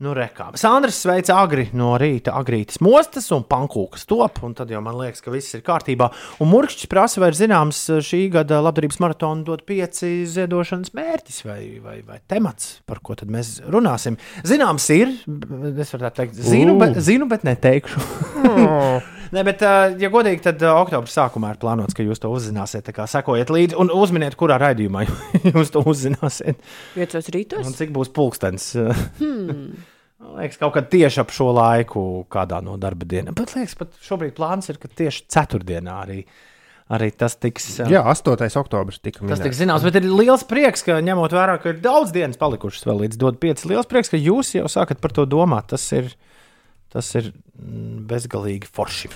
Nu, 0.00 0.14
rekā. 0.16 0.46
Sandrs 0.56 0.96
sveica 1.02 1.34
agri 1.42 1.66
no 1.76 1.90
rīta, 2.00 2.32
agrītas 2.40 2.78
mostas 2.80 3.26
un 3.36 3.42
pankūkas 3.44 4.06
top, 4.08 4.38
un 4.48 4.54
tad 4.56 4.72
jau 4.72 4.80
man 4.80 4.96
liekas, 4.96 5.20
ka 5.20 5.28
viss 5.34 5.52
ir 5.58 5.60
kārtībā. 5.66 6.08
Un 6.40 6.48
Murkšķis 6.48 6.88
prasa, 6.88 7.20
vai 7.20 7.28
ir 7.28 7.36
zināms 7.36 7.82
šī 8.08 8.22
gada 8.32 8.62
labdarības 8.64 8.96
maratona 9.04 9.44
dod 9.44 9.66
pieci 9.68 10.24
ziedošanas 10.24 10.94
mērķis 10.96 11.44
vai, 11.44 11.60
vai, 11.84 11.98
vai 12.06 12.16
temats, 12.32 12.78
par 12.88 13.02
ko 13.04 13.18
tad 13.20 13.28
mēs 13.28 13.58
runāsim. 13.68 14.16
Zināms 14.48 14.88
ir, 14.96 15.12
es 15.76 15.92
varu 15.92 16.06
tā 16.06 16.14
teikt, 16.22 16.40
zinu, 16.48 16.78
Ū. 16.78 16.80
bet, 16.80 16.96
zinu, 17.04 17.28
bet 17.28 17.44
neteikšu. 17.44 18.00
Nē, 19.30 19.44
bet, 19.46 19.60
ā, 19.62 19.92
ja 20.00 20.08
godīgi, 20.10 20.40
tad 20.42 20.62
ā, 20.66 20.72
oktobra 20.80 21.06
sākumā 21.06 21.52
ir 21.52 21.60
plānots, 21.62 21.94
ka 21.94 22.02
jūs 22.02 22.18
to 22.18 22.32
uzzināsiet. 22.34 22.82
Tā 22.88 22.94
kā 22.96 23.04
sekojiet 23.06 23.52
līdzi 23.54 23.76
un 23.78 23.92
uzminiet, 23.94 24.34
kurā 24.38 24.56
raidījumā 24.58 25.04
jūs 25.52 25.70
to 25.76 25.84
uzzināsiet. 25.86 26.58
Piecos 26.96 27.30
rītos? 27.36 27.62
Un 27.68 27.76
cik 27.78 27.92
būs 27.94 28.10
pulkstenis. 28.16 28.72
Hmm. 29.20 29.74
Liekas, 30.36 30.58
kaut 30.60 30.74
kad 30.76 30.88
tieši 30.92 31.20
ap 31.24 31.32
šo 31.34 31.48
laiku, 31.56 32.02
kādā 32.30 32.60
no 32.64 32.76
darba 32.80 33.06
dienām. 33.08 33.34
Bet 33.38 33.54
liekas, 33.56 33.74
pat 33.80 33.96
šobrīd 34.04 34.34
plāns 34.36 34.70
ir, 34.70 34.78
ka 34.82 34.88
tieši 35.00 35.24
ceturtdienā 35.32 35.96
arī, 36.04 36.18
arī 36.94 37.08
tas 37.18 37.34
tiks. 37.40 37.66
ā, 37.84 37.88
Jā, 37.90 38.02
8. 38.12 38.36
oktobris 38.62 39.00
tika 39.02 39.20
Tas 39.20 39.26
minēts. 39.26 39.44
tiks 39.48 39.60
zināms, 39.62 39.84
bet 39.86 39.98
ir 40.00 40.06
liels 40.10 40.44
prieks, 40.46 40.84
ka 40.86 41.00
ņemot 41.02 41.34
vērā, 41.34 41.58
ka 41.62 41.72
ir 41.74 41.80
daudz 41.84 42.12
dienas 42.14 42.38
palikušas 42.40 42.86
vēl 42.86 43.04
līdz 43.06 43.20
dod 43.20 43.40
pieci. 43.42 43.68
Liels 43.72 43.86
prieks, 43.90 44.12
ka 44.12 44.20
jūs 44.20 44.54
jau 44.58 44.66
sākat 44.70 45.00
par 45.02 45.12
to 45.16 45.26
domāt. 45.26 45.68
Tas 45.74 45.84
ir, 45.96 46.12
tas 46.94 47.10
ir 47.18 47.32
bezgalīgi 48.10 48.70
forši. 48.70 49.12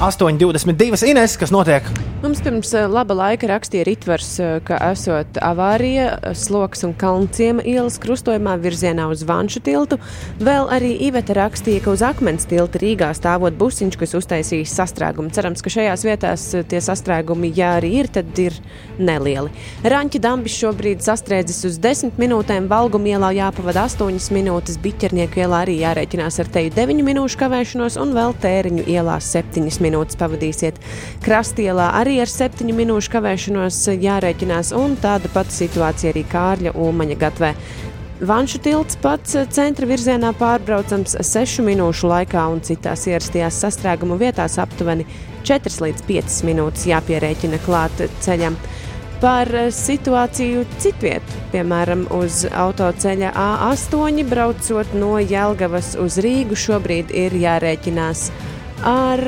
8,22 0.00 1.10
Ines, 1.10 1.36
kas 1.36 1.50
notiek? 1.52 1.84
Mums 2.22 2.40
pirms 2.44 2.70
eh, 2.76 2.86
laba 2.88 3.12
laika 3.16 3.48
rakstīja 3.50 3.84
Ritvars, 3.84 4.30
eh, 4.40 4.54
ka 4.64 4.78
esot 4.90 5.36
avārija 5.44 6.32
Sloks 6.36 6.86
un 6.88 6.94
Kalnciema 6.96 7.60
ielas 7.68 7.98
krustojumā 8.00 8.58
virzienā 8.60 9.06
uz 9.12 9.26
Vanšu 9.28 9.60
tiltu. 9.64 9.96
Vēl 10.40 10.72
arī 10.72 10.94
Iveta 11.06 11.36
rakstīja, 11.36 11.82
ka 11.84 11.92
uz 11.92 12.04
akmens 12.04 12.48
tilta 12.48 12.80
Rīgā 12.80 13.10
stāvot 13.16 13.58
busiņš, 13.60 13.98
kas 14.00 14.16
uztaisījis 14.16 14.72
sastrēgumu. 14.76 15.32
Cerams, 15.36 15.60
ka 15.64 15.72
šajās 15.72 16.04
vietās 16.08 16.46
eh, 16.56 16.64
tie 16.68 16.80
sastrēgumi, 16.84 17.52
ja 17.56 17.74
arī 17.76 17.92
ir, 18.00 18.08
tad 18.12 18.40
ir 18.40 18.56
nelieli. 18.96 19.52
Raņķa 19.84 20.20
dambis 20.24 20.56
šobrīd 20.60 21.04
sastrēdzis 21.04 21.60
uz 21.68 21.80
10 21.80 22.20
minūtēm, 22.20 22.68
Valguma 22.72 23.12
ielā 23.12 23.34
jāpavada 23.36 23.84
8 23.88 24.32
minūtes, 24.36 24.80
Biķernieku 24.80 25.44
ielā 25.44 25.64
arī 25.66 25.76
jārēķinās 25.84 26.40
ar 26.40 26.52
teju 26.56 26.72
9 26.80 27.04
minūšu 27.12 27.40
kavēšanos 27.60 27.98
un 28.00 28.14
vēl 28.16 28.32
tēriņu 28.40 28.86
ielā 28.88 29.18
7 29.20 29.68
minūtes 29.84 30.16
pavadīsiet. 30.16 30.78
Krastielā 31.20 31.90
arī 31.98 32.16
ar 32.22 32.30
7 32.30 32.72
minūšu 32.72 33.12
kavēšanos 33.12 33.82
jārēķinās, 34.00 34.72
un 34.72 34.96
tāda 34.96 35.28
pati 35.28 35.52
situācija 35.52 36.14
arī 36.14 36.24
Kārļa 36.24 36.72
Ulmaņa 36.72 37.18
gatvē. 37.20 37.52
Vanšu 38.20 38.60
tilts 38.64 38.96
pats 39.00 39.36
centra 39.52 39.86
virzienā 39.88 40.32
pārbraucams 40.40 41.18
6 41.20 41.60
minūšu 41.68 42.08
laikā, 42.08 42.46
un 42.48 42.64
citās 42.64 43.04
ierastajās 43.08 43.60
sastrēguma 43.60 44.16
vietās 44.20 44.56
aptuveni 44.60 45.04
4 45.44 45.84
līdz 45.84 46.04
5 46.08 46.40
minūtes 46.48 46.88
jāpierēķina 46.88 47.60
klāt 47.66 48.06
ceļam. 48.24 48.56
Par 49.20 49.50
eh, 49.52 49.68
situāciju 49.74 50.62
citvietā, 50.80 51.42
piemēram, 51.52 52.06
uz 52.16 52.46
autoceļa 52.48 53.34
A8, 53.36 54.22
braucot 54.30 54.94
no 54.96 55.18
Jelgavas 55.20 55.92
uz 56.00 56.16
Rīgu, 56.24 56.56
šobrīd 56.56 57.12
ir 57.12 57.36
jārēķinās 57.36 58.30
ar 58.88 59.20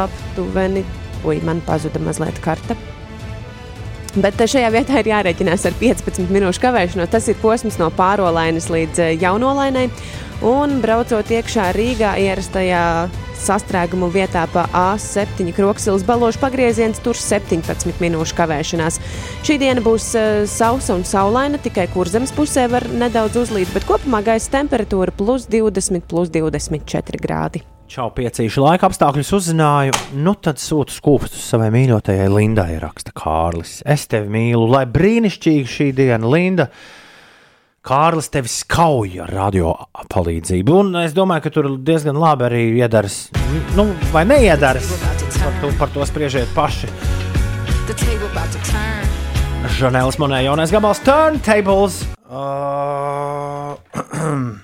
aptuveni, 0.00 0.86
ui, 1.28 1.36
man 1.44 1.60
pazuda 1.66 2.00
mazliet 2.00 2.40
karta. 2.40 2.78
Bet 4.16 4.40
eh, 4.40 4.48
šajā 4.48 4.72
vietā 4.72 5.00
ir 5.00 5.12
jārēķinās 5.12 5.68
ar 5.68 5.76
15 5.80 6.32
minūšu 6.32 6.64
kavēšanos. 6.64 7.12
Tas 7.12 7.28
ir 7.28 7.36
posms 7.40 7.76
no 7.80 7.92
pārolainas 7.96 8.68
līdz 8.72 9.04
eh, 9.04 9.14
jaunolainai. 9.20 9.90
Un 10.42 10.80
braucot 10.82 11.28
iekšā 11.30 11.68
Rīgā 11.76 12.16
ierastajā 12.18 12.82
sastrēgumu 13.38 14.08
vietā 14.10 14.42
pa 14.50 14.64
A7 14.74 15.52
kroksilas 15.54 16.02
balošu 16.06 16.40
pagrieziens, 16.42 16.98
tur 17.02 17.14
17 17.14 18.00
minūšu 18.02 18.34
kavēšanās. 18.38 18.98
Šī 19.46 19.60
diena 19.62 19.84
būs 19.84 20.08
uh, 20.18 20.30
sausa 20.50 20.96
un 20.96 21.04
saulaina, 21.06 21.60
tikai 21.62 21.84
kurzemes 21.94 22.34
pusē 22.34 22.64
var 22.72 22.88
nedaudz 22.90 23.38
uzlīt, 23.44 23.70
bet 23.70 23.86
kopumā 23.86 24.24
gaisa 24.26 24.50
temperatūra 24.56 25.14
plus 25.14 25.46
20, 25.46 26.02
plus 26.10 26.32
24 26.34 27.22
grādi. 27.22 27.62
Čau, 27.92 28.08
piecīšu 28.16 28.64
laika 28.64 28.88
apstākļus 28.88 29.30
uzzināju. 29.36 29.94
Nu, 30.24 30.32
tad 30.42 30.58
sūtu 30.58 30.94
skūpstus 30.96 31.44
savai 31.52 31.68
mīļotajai 31.74 32.26
Lindai, 32.32 32.80
raksta 32.82 33.14
Kārlis. 33.14 33.78
Es 33.86 34.08
tevi 34.10 34.32
mīlu, 34.32 34.66
lai 34.74 34.86
brīnišķīga 34.90 35.70
šī 35.70 35.88
diena, 36.02 36.26
Linda. 36.34 36.70
Kārlis 37.82 38.28
tevi 38.30 38.46
skauja 38.46 39.24
ar 39.24 39.32
radio 39.34 39.72
palīdzību. 40.12 40.74
Un 40.84 40.98
es 41.00 41.14
domāju, 41.16 41.42
ka 41.48 41.50
tur 41.56 41.66
diezgan 41.82 42.14
labi 42.14 42.46
arī 42.46 42.60
iedaras. 42.78 43.16
Nu, 43.74 43.88
vai 44.14 44.22
neiedaras? 44.28 44.86
Par 45.42 45.56
to, 45.58 45.72
par 45.80 45.90
to 45.90 46.06
spriežiet 46.06 46.52
paši. 46.54 46.86
Žanēlis 49.80 50.20
Monē, 50.22 50.44
jaunais 50.46 50.70
gabals, 50.70 51.02
Turntables. 51.02 51.98
Uh, 52.30 53.74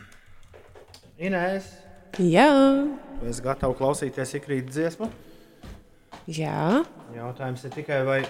Inês, 1.27 1.67
Jā, 2.23 2.49
es 3.27 3.43
gatavu 3.43 3.75
klausīties 3.79 4.37
ikrīt 4.39 4.71
dziesmu? 4.71 5.11
jā. 6.31 6.85
Jautājums 7.15 7.67
ir 7.67 7.75
tikai, 7.75 8.01
vai, 8.07 8.21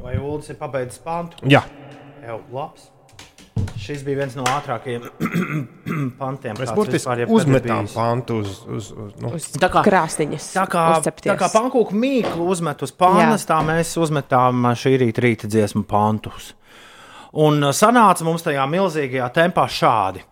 vai 0.00 0.18
Ulas 0.20 0.48
ir 0.52 0.60
pabeidzis 0.60 1.00
pantu? 1.04 1.40
Jā. 1.48 1.64
Jau 2.24 2.40
labs. 2.52 2.90
Šis 3.82 4.04
bija 4.06 4.22
viens 4.22 4.36
no 4.38 4.44
ātrākajiem 4.46 5.04
pantiem. 6.20 6.54
Mēs 6.60 6.70
burtiski 6.76 7.26
uzmetām 7.26 7.88
pantu 7.90 8.38
uz, 8.42 8.60
uz, 8.70 8.90
uz, 8.94 9.12
nu. 9.20 9.32
Uz 9.36 9.48
Tā 9.58 9.68
kā- 9.72 9.82
krāsniņas. 9.86 10.46
Tā 10.54 10.64
kā, 10.70 10.84
uzcepties. 11.00 11.32
tā 11.32 11.36
kā 11.40 11.48
pankūku 11.52 11.96
mīklu 11.98 12.46
uzmet 12.54 12.82
uz 12.86 12.94
pānas, 12.94 13.44
tā 13.48 13.58
mēs 13.66 13.92
uzmetām 14.00 14.70
šī 14.78 14.94
rīta, 15.02 15.24
rīta 15.26 15.50
dziesmu 15.50 15.82
pantus. 15.90 16.52
Un 17.32 17.62
uh, 17.64 17.72
sanāca 17.74 18.24
mums 18.28 18.44
tajā 18.46 18.64
milzīgajā 18.70 19.28
tempā 19.34 19.66
šādi. 19.72 20.22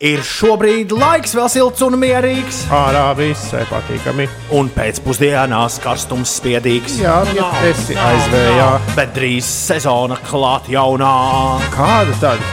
Ir 0.00 0.22
šobrīd 0.24 0.94
laiks 0.96 1.34
vēl 1.36 1.48
silts 1.52 1.82
un 1.84 1.98
mierīgs, 2.00 2.62
Ārā 2.72 3.10
visai 3.18 3.66
patīkami. 3.68 4.24
un 4.56 4.70
pēcpusdienās 4.72 5.76
karstums 5.84 6.32
spiedīgs. 6.38 6.94
Jā, 7.02 7.18
ja 7.36 7.50
esi 7.68 7.98
aizvējā. 8.00 8.70
Bet 8.96 9.12
drīz 9.12 9.44
sezona 9.44 10.16
klāt 10.24 10.72
jaunā. 10.72 11.12
Kāda 11.76 12.16
tad? 12.22 12.48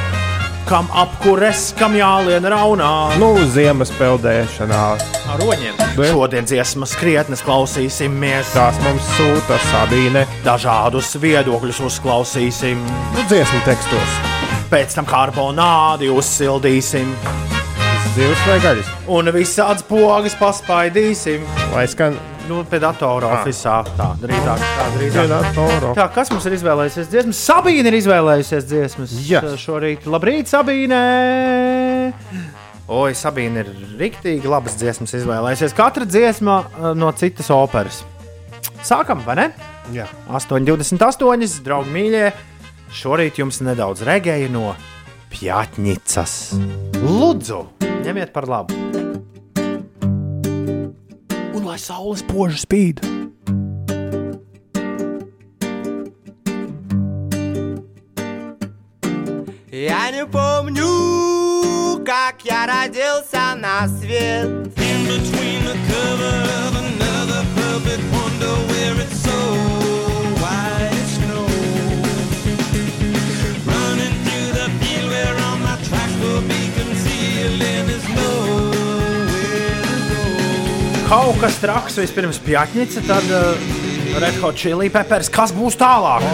kam 0.67 0.89
apkures, 0.91 1.69
kam 1.79 1.93
jālien 1.95 2.43
raunā. 2.51 3.15
Nu, 3.21 3.29
ziemas 3.55 3.93
peldēšanā. 3.95 4.81
Ar 5.31 5.39
roņiem. 5.39 5.79
Šodien 5.95 6.43
dziesmas 6.43 6.97
krietnes 6.99 7.45
klausīsimies. 7.47 8.51
Tās 8.51 8.75
mums 8.83 9.07
sūta 9.15 9.61
Sabīne. 9.69 10.25
Dažādus 10.43 11.15
viedokļus 11.23 11.79
uzklausīsim. 11.87 12.83
Nu, 13.15 13.23
dziesmu 13.31 13.63
tekstos. 13.63 14.19
Pēc 14.71 14.95
tam 14.97 15.05
karbonādi 15.07 16.09
uzsildīsim. 16.11 17.11
Zivs 18.17 18.41
vai 18.49 18.57
gaļas? 18.63 18.87
Un 19.13 19.29
visādas 19.35 19.83
pogas 19.87 20.35
paspaidīsim. 20.39 21.45
Lai 21.75 21.85
skan 21.91 22.17
Nu, 22.47 22.61
pie 22.63 22.77
datora 22.79 23.27
Ah. 23.27 23.41
oficiālā. 23.43 23.83
Tā 23.97 24.05
drīzāk. 24.21 24.61
Tā, 24.63 24.85
drīzāk. 24.95 25.95
tā, 25.97 26.05
kas 26.15 26.29
mums 26.31 26.45
ir 26.47 26.53
izvēlējies 26.55 27.09
dziesmas? 27.11 27.35
Sabīne 27.43 27.87
ir 27.91 27.97
izvēlējusies 27.99 28.63
dziesmas. 28.69 29.11
Jā. 29.27 29.41
Šorīt. 29.59 30.05
Labrīt, 30.07 30.47
Sabīne! 30.47 32.13
Oi, 32.87 33.11
Sabīne 33.11 33.65
ir 33.65 33.73
rīktīgi 33.99 34.47
labas 34.47 34.77
dziesmas 34.79 35.11
izvēlējusies. 35.19 35.75
Katra 35.75 36.05
dziesma 36.07 36.61
uh, 36.79 36.93
no 36.95 37.11
citas 37.11 37.49
operas. 37.51 38.05
Sākam, 38.81 39.25
vai 39.25 39.35
ne? 39.35 39.49
Jā. 39.91 40.07
8,28. 40.31 41.59
Draugi 41.67 41.91
mīļie, 41.91 42.31
šorīt 42.92 43.40
jums 43.40 43.62
nedaudz 43.64 44.04
regēja 44.06 44.50
no 44.52 44.74
Pjātņicas. 45.32 46.34
Lūdzu, 47.02 47.62
ņemiet 48.04 48.34
par 48.34 48.48
labu! 48.50 48.76
Un 51.52 51.64
lai 51.64 51.78
saules 51.80 52.22
poži 52.28 52.60
spīd! 52.62 53.02
Я 59.72 60.10
не 60.10 60.26
помню, 60.26 62.04
как 62.04 62.44
я 62.44 62.66
родился 62.66 63.54
на 63.56 63.88
свет. 63.88 64.46
In 64.76 65.06
between 65.06 65.64
the 65.64 65.76
cover 65.88 66.75
Kaut 81.07 81.37
kas 81.39 81.55
traks 81.63 81.93
vispirms 82.01 82.35
Pjātņica, 82.43 83.01
tad 83.07 83.29
uh, 83.31 83.55
Red 84.19 84.41
Hot 84.41 84.57
Chili 84.59 84.89
Peppers. 84.91 85.29
Kas 85.31 85.53
būs 85.55 85.77
tālāk? 85.79 86.25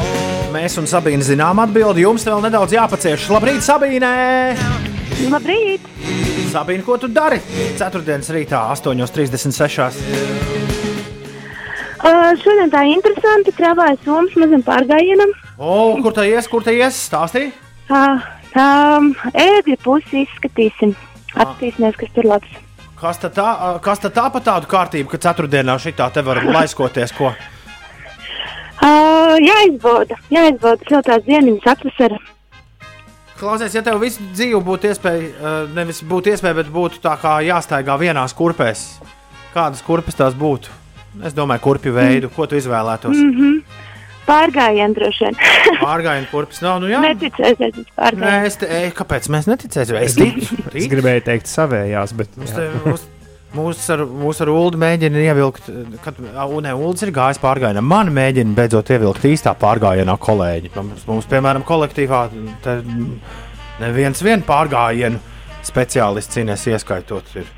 Mēs 0.49 0.79
un 0.81 0.89
Sabīne 0.89 1.21
zinām 1.21 1.61
atbildi. 1.61 2.01
Jums 2.01 2.25
vēl 2.25 2.41
nedaudz 2.41 2.73
jāpacieš. 2.73 3.27
Labrīt, 3.35 3.61
Sabīne! 3.61 4.09
Labrīt! 5.29 5.85
Sabīne, 6.49 6.81
ko 6.87 6.97
tu 6.97 7.11
dari? 7.13 7.37
Ceturtdienas 7.77 8.33
rītā, 8.33 8.63
8.36. 8.73 10.01
Uh, 12.01 12.33
šodien 12.41 12.73
tā 12.73 12.81
interesanti. 12.89 13.53
Krāpājas 13.53 14.01
somas 14.09 14.33
mazam 14.41 14.65
pārgājienam. 14.65 15.37
O, 15.61 16.01
kur 16.01 16.17
tā 16.17 16.25
ies, 16.33 16.49
kur 16.49 16.65
tā 16.65 16.73
ies? 16.73 16.97
Stāstīja! 17.11 17.53
Uh, 17.93 18.25
tā 18.57 18.67
ēdļa 19.37 19.81
pusi 19.85 20.25
izskatīsim. 20.25 20.97
Apskatīsimies, 21.37 22.01
kas 22.01 22.17
tur 22.17 22.33
labs. 22.33 22.61
Kas 23.03 23.17
tad 23.19 23.33
tā, 23.35 23.49
kas 23.83 23.99
tad 23.99 24.13
tā 24.15 24.29
pa 24.31 24.39
tādu 24.39 24.69
kārtību, 24.71 25.09
ka 25.11 25.17
ceturtdienā 25.25 25.73
šitā 25.81 26.05
te 26.15 26.21
var 26.23 26.39
laiskoties? 26.47 27.11
Ko? 27.17 27.33
Uh, 28.83 29.35
jāizbauda, 29.43 30.15
jāizbauda 30.31 30.87
siltās 30.87 31.25
dienas 31.27 31.67
atvasara. 31.67 32.21
Klausies, 33.41 33.75
ja 33.75 33.81
tev 33.83 33.99
visu 33.99 34.23
dzīvi 34.31 34.61
būtu 34.63 34.87
iespēja, 34.87 35.51
nevis 35.75 35.99
būtu 36.07 36.31
iespēja, 36.31 36.55
bet 36.61 36.69
būtu 36.71 37.01
tā 37.03 37.17
kā 37.19 37.33
jāstaigā 37.43 37.97
vienās 37.99 38.31
kurpēs, 38.37 38.85
kādas 39.51 39.83
kurpes 39.83 40.15
tās 40.15 40.37
būtu? 40.39 40.71
Es 41.27 41.35
domāju, 41.35 41.65
kurpju 41.65 41.91
veidu, 41.97 42.31
ko 42.31 42.47
tu 42.47 42.55
izvēlētos. 42.55 43.17
Mm 43.19 43.33
-hmm. 43.35 43.59
Pārgājienu 44.27 44.95
droši 44.97 45.25
vien. 45.27 45.39
Pārgājienu 45.83 46.29
kurpes 46.31 46.61
nav, 46.63 46.77
nu 46.83 46.91
jā. 46.91 47.01
Neticēsies 47.03 47.73
uz 47.75 47.81
Nē, 47.83 47.95
pārgājienu. 47.97 48.45
es 48.51 48.55
te, 48.61 48.69
ej, 48.81 48.91
kāpēc 48.95 49.27
mēs 49.33 49.49
neticēsim? 49.51 49.97
Es. 49.99 50.15
Es 50.73 50.87
gribēju 50.91 51.25
teikt 51.27 51.51
savējās, 51.51 52.15
bet 52.21 52.37
Mums 52.39 52.55
te- 52.55 52.69
mums- 52.85 53.09
Mūsu 53.53 53.83
ar, 53.93 54.01
mūs 54.09 54.39
ar 54.41 54.49
Ulu 54.49 54.79
mēģina 54.81 55.19
ievilkt, 55.27 55.67
kad 56.01 56.17
Ulas 56.17 57.03
ir 57.05 57.11
gājis 57.13 57.37
pārgājienā. 57.37 57.83
Man 57.85 58.09
mēģina 58.09 58.55
beidzot 58.57 58.89
ievilkt 58.95 59.27
īstā 59.29 59.53
pārgājienā 59.61 60.15
kolēģi. 60.17 60.71
Mums, 60.73 61.03
mums 61.05 61.27
piemēram, 61.29 61.61
kolektīvā 61.67 62.23
te 62.65 62.79
neviens 63.83 64.23
vien 64.25 64.41
pārgājienu 64.47 65.21
speciālists 65.69 66.33
cīnās 66.33 66.65
ieskaitot. 66.73 67.29
Ir. 67.37 67.53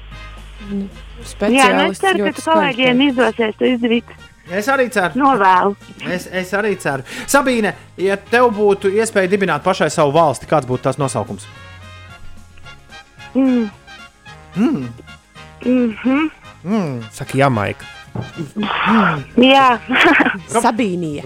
Jā, 1.56 1.70
nu 1.80 1.88
es 1.94 2.04
ceru, 2.04 2.28
ka 2.28 2.36
tu 2.36 2.44
kolēģiem 2.50 3.02
izdosies 3.08 3.56
to 3.60 3.72
izdarīt. 3.72 4.12
Es 4.52 4.68
arī 4.70 4.90
ceru. 4.94 5.18
Novēlu. 5.18 5.76
Es, 6.06 6.28
es 6.30 6.52
arī 6.54 6.76
ceru. 6.82 7.06
Sabīne, 7.26 7.74
ja 7.98 8.18
tev 8.18 8.52
būtu 8.54 8.92
iespēja 8.94 9.32
dibināt 9.32 9.64
pašai 9.66 9.90
savu 9.94 10.14
valsti, 10.16 10.50
kāds 10.50 10.70
būtu 10.70 10.86
tās 10.86 11.00
nosaukums? 11.02 11.48
Mm. 13.34 13.70
Mm. 14.56 14.88
Mm 15.66 15.96
-hmm. 16.04 16.30
Mm. 16.64 17.04
Saka, 17.12 17.38
Jamaika. 17.38 17.86
Jā, 19.38 19.80
Sabīnija. 20.48 21.26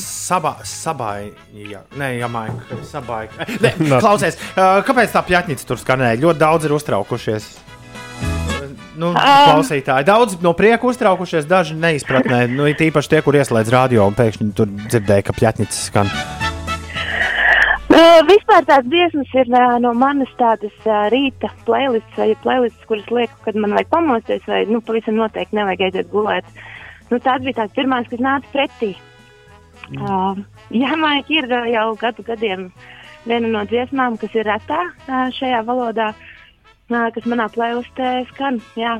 Sabā, 0.00 0.56
sabai, 0.64 1.32
jā, 1.52 1.80
nē, 1.96 2.18
Jamaika, 2.20 2.76
sabai. 2.84 3.28
Nē, 3.60 4.00
klausies, 4.00 4.36
kāpēc 4.56 5.12
tā 5.12 5.22
pļatņica 5.24 5.66
tur 5.66 5.80
skanēja? 5.80 6.20
Ļoti 6.20 6.38
daudz 6.38 6.64
ir 6.64 6.72
uztraukušies. 6.72 7.48
Nu, 8.92 9.12
Um. 9.16 9.16
klausītāji, 9.16 10.04
daudz 10.04 10.36
no 10.44 10.52
prieka 10.56 10.84
uztraukušies, 10.84 11.46
daži 11.48 11.76
neizpratnē. 11.80 12.44
Nu, 12.52 12.66
it 12.68 12.80
īpaši 12.84 13.08
tie, 13.14 13.20
kur 13.24 13.36
ieslēdz 13.38 13.72
radio 13.72 14.04
un 14.08 14.16
pēkšņi 14.16 14.48
tur 14.56 14.68
dzirdēja, 14.68 15.24
ka 15.28 15.36
pļatņica 15.36 15.78
skan. 15.78 16.12
Uh, 17.92 18.20
vispār 18.28 18.64
tās 18.68 18.84
dziesmas 18.88 19.32
ir 19.36 19.48
uh, 19.52 19.76
no 19.80 19.92
manas 19.96 20.30
tādas 20.40 20.74
uh, 20.84 21.06
rīta 21.12 21.50
playlists, 21.66 22.16
vai 22.16 22.32
playlists, 22.44 22.84
kuras 22.88 23.08
lieku, 23.12 23.36
kad 23.44 23.56
man 23.56 23.76
vajag 23.76 23.90
pamosties, 23.92 24.44
vai 24.48 24.62
nu, 24.68 24.80
pavisam 24.84 25.16
noteikti 25.20 25.56
nevajag 25.56 25.86
aiziet 25.88 26.12
gulēt. 26.12 26.48
Nu, 27.10 27.20
tās 27.20 27.44
bija 27.44 27.62
tās 27.62 27.74
pirmās, 27.76 28.08
kas 28.08 28.24
nāca 28.24 28.48
pretī. 28.52 28.94
Uh, 29.92 30.40
jā, 30.72 30.92
man 31.00 31.20
ir 31.32 31.48
jau 31.48 31.88
gadu 32.00 32.24
gadiem 32.24 32.70
viena 33.28 33.48
no 33.52 33.64
dziesmām, 33.68 34.16
kas 34.20 34.40
ir 34.40 34.48
retā 34.48 34.80
uh, 34.88 35.28
šajā 35.36 35.60
valodā, 35.68 36.12
uh, 36.12 36.41
kas 37.14 37.26
manā 37.30 37.48
playlistē 37.52 38.14
skan. 38.32 38.60
Jā. 38.78 38.98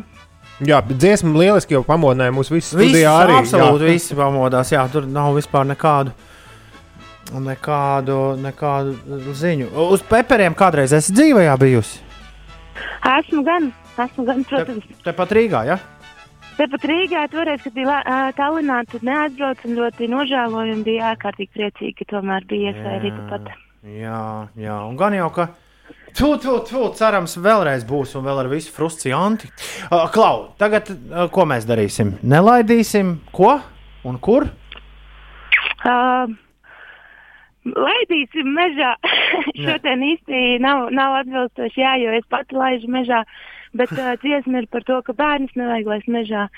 Jā, 0.63 0.79
bet 0.87 0.99
dziesma 1.03 1.33
lieliski 1.39 1.75
jau 1.75 1.83
pamodināja 1.87 2.35
mūsu 2.35 2.55
visus 2.55 2.77
Visi, 2.77 2.93
studijā 2.93 3.13
arī. 3.25 3.39
absolūti, 3.41 3.87
jā. 3.89 3.95
visi 3.97 4.19
pamodās. 4.19 4.71
Jā, 4.75 4.85
tur 4.93 5.09
nav 5.11 5.33
vispār 5.35 5.67
nekādu, 5.67 6.13
nekādu, 7.33 8.19
nekādu 8.43 9.35
ziņu. 9.39 9.73
Uz 9.91 10.05
peperiem 10.07 10.55
kādreiz 10.59 10.95
esi 10.95 11.15
dzīvē 11.17 11.49
bijusi? 11.59 12.03
Esmu 13.19 13.43
gan, 13.47 13.73
esmu 13.99 14.29
gan, 14.29 14.45
protams. 14.47 14.87
Tepat 15.03 15.35
Rīgā, 15.35 15.65
jā? 15.67 15.81
Ja? 15.81 16.03
Tepat 16.59 16.85
Rīgā 16.87 17.25
toreiz, 17.33 17.63
kad 17.65 17.75
bija 17.75 17.99
ā, 18.05 18.17
Tallinā, 18.37 18.83
tad 18.93 19.05
neaizbraucu 19.09 19.67
un 19.71 19.79
ļoti 19.81 20.09
nožēloju 20.13 20.77
un 20.77 20.83
bija 20.87 21.15
ārkārtīgi 21.15 21.51
priecīgi, 21.57 21.95
ka 21.99 22.09
tomēr 22.13 22.47
bija 22.51 22.71
iespēja 22.71 22.99
arī 23.01 23.13
tepat. 23.17 23.49
Jā, 23.89 24.21
jā, 24.61 24.77
un 24.87 24.99
gan 25.01 25.17
jau, 25.17 25.31
ka. 25.35 25.49
Tu, 26.13 26.29
tu, 26.43 26.59
tu, 26.69 26.83
cerams, 26.99 27.39
vēlreiz 27.41 27.87
būs 27.89 28.13
un 28.19 28.27
vēl 28.27 28.43
ar 28.43 28.49
visu 28.51 28.73
frustrāciju. 28.75 29.49
Uh, 29.89 30.05
Klau, 30.13 30.51
tagad 30.61 30.91
uh, 30.93 31.25
ko 31.33 31.47
mēs 31.49 31.65
darīsim? 31.69 32.19
Nelaidīsim, 32.21 33.15
ko 33.33 33.55
un 34.09 34.19
kur? 34.21 34.51
Uh, 35.89 36.29
laidīsim 37.65 38.53
mežā. 38.59 38.93
Šodien 39.65 40.05
īsti 40.11 40.43
nav, 40.63 40.91
nav 40.93 41.23
atbilstoši, 41.23 41.81
jā, 41.81 41.97
jo 42.05 42.13
es 42.19 42.29
pati 42.33 42.61
laižu 42.61 42.93
mežā, 42.93 43.23
bet 43.73 43.95
uh, 43.97 44.13
dziesma 44.21 44.63
ir 44.63 44.69
par 44.73 44.85
to, 44.89 45.01
ka 45.07 45.17
bērnus 45.17 45.57
nevajag 45.57 45.93
laist 45.95 46.13
mežā. 46.13 46.49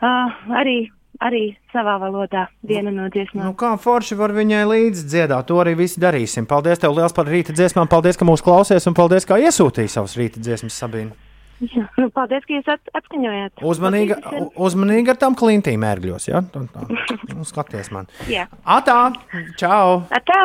Uh, 0.00 0.34
arī, 0.56 0.78
arī 1.20 1.42
savā 1.74 1.96
valodā 2.00 2.46
viena 2.66 2.92
no 2.94 3.08
dziesmām. 3.12 3.50
Nu, 3.50 3.54
kā 3.58 3.74
forši 3.80 4.18
var 4.18 4.34
viņai 4.36 4.62
līdzi 4.70 5.06
dziedāt, 5.12 5.48
to 5.50 5.58
arī 5.62 5.76
visi 5.78 6.02
darīsim. 6.02 6.48
Paldies 6.50 6.82
tev 6.82 6.96
liels 6.96 7.16
par 7.16 7.28
rīta 7.30 7.54
dziesmām, 7.56 7.90
paldies, 7.90 8.18
ka 8.20 8.28
mūs 8.28 8.44
klausies 8.44 8.88
un 8.90 8.96
paldies, 8.96 9.28
ka 9.28 9.40
iesūtīji 9.40 9.92
savus 9.92 10.16
rīta 10.20 10.42
dziesmas, 10.42 10.78
Sabīne. 10.80 11.12
Jā, 11.60 11.84
nu, 12.00 12.08
paldies, 12.16 12.44
ka 12.48 12.56
jūs 12.56 12.68
at 12.72 12.94
atskaņojāt. 12.96 13.60
Uzmanīgi, 13.68 14.16
uzmanīgi 14.56 15.12
ar 15.12 15.18
tām 15.20 15.36
klintīm 15.36 15.84
ērgļos, 15.84 16.30
ja? 16.30 16.40
Tā, 16.54 16.64
tā. 16.72 16.86
Nu, 17.34 17.44
skaties 17.44 17.92
man. 17.92 18.08
Jā. 18.32 18.46
Atā, 18.64 19.12
čau! 19.60 20.00
Atā! 20.08 20.40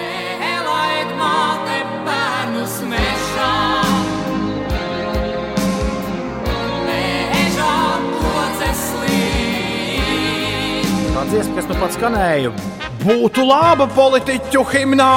Nelaid 0.00 1.14
māte 1.20 1.84
bērnus 2.08 2.80
mežā. 2.88 3.89
Tā 11.20 11.26
dziesma, 11.28 11.52
kas 11.58 11.66
nu 11.68 11.74
pats 11.76 11.98
skanēja, 11.98 12.50
būtu 13.02 13.42
laba 13.44 13.84
politiķu 13.92 14.62
himnā! 14.72 15.08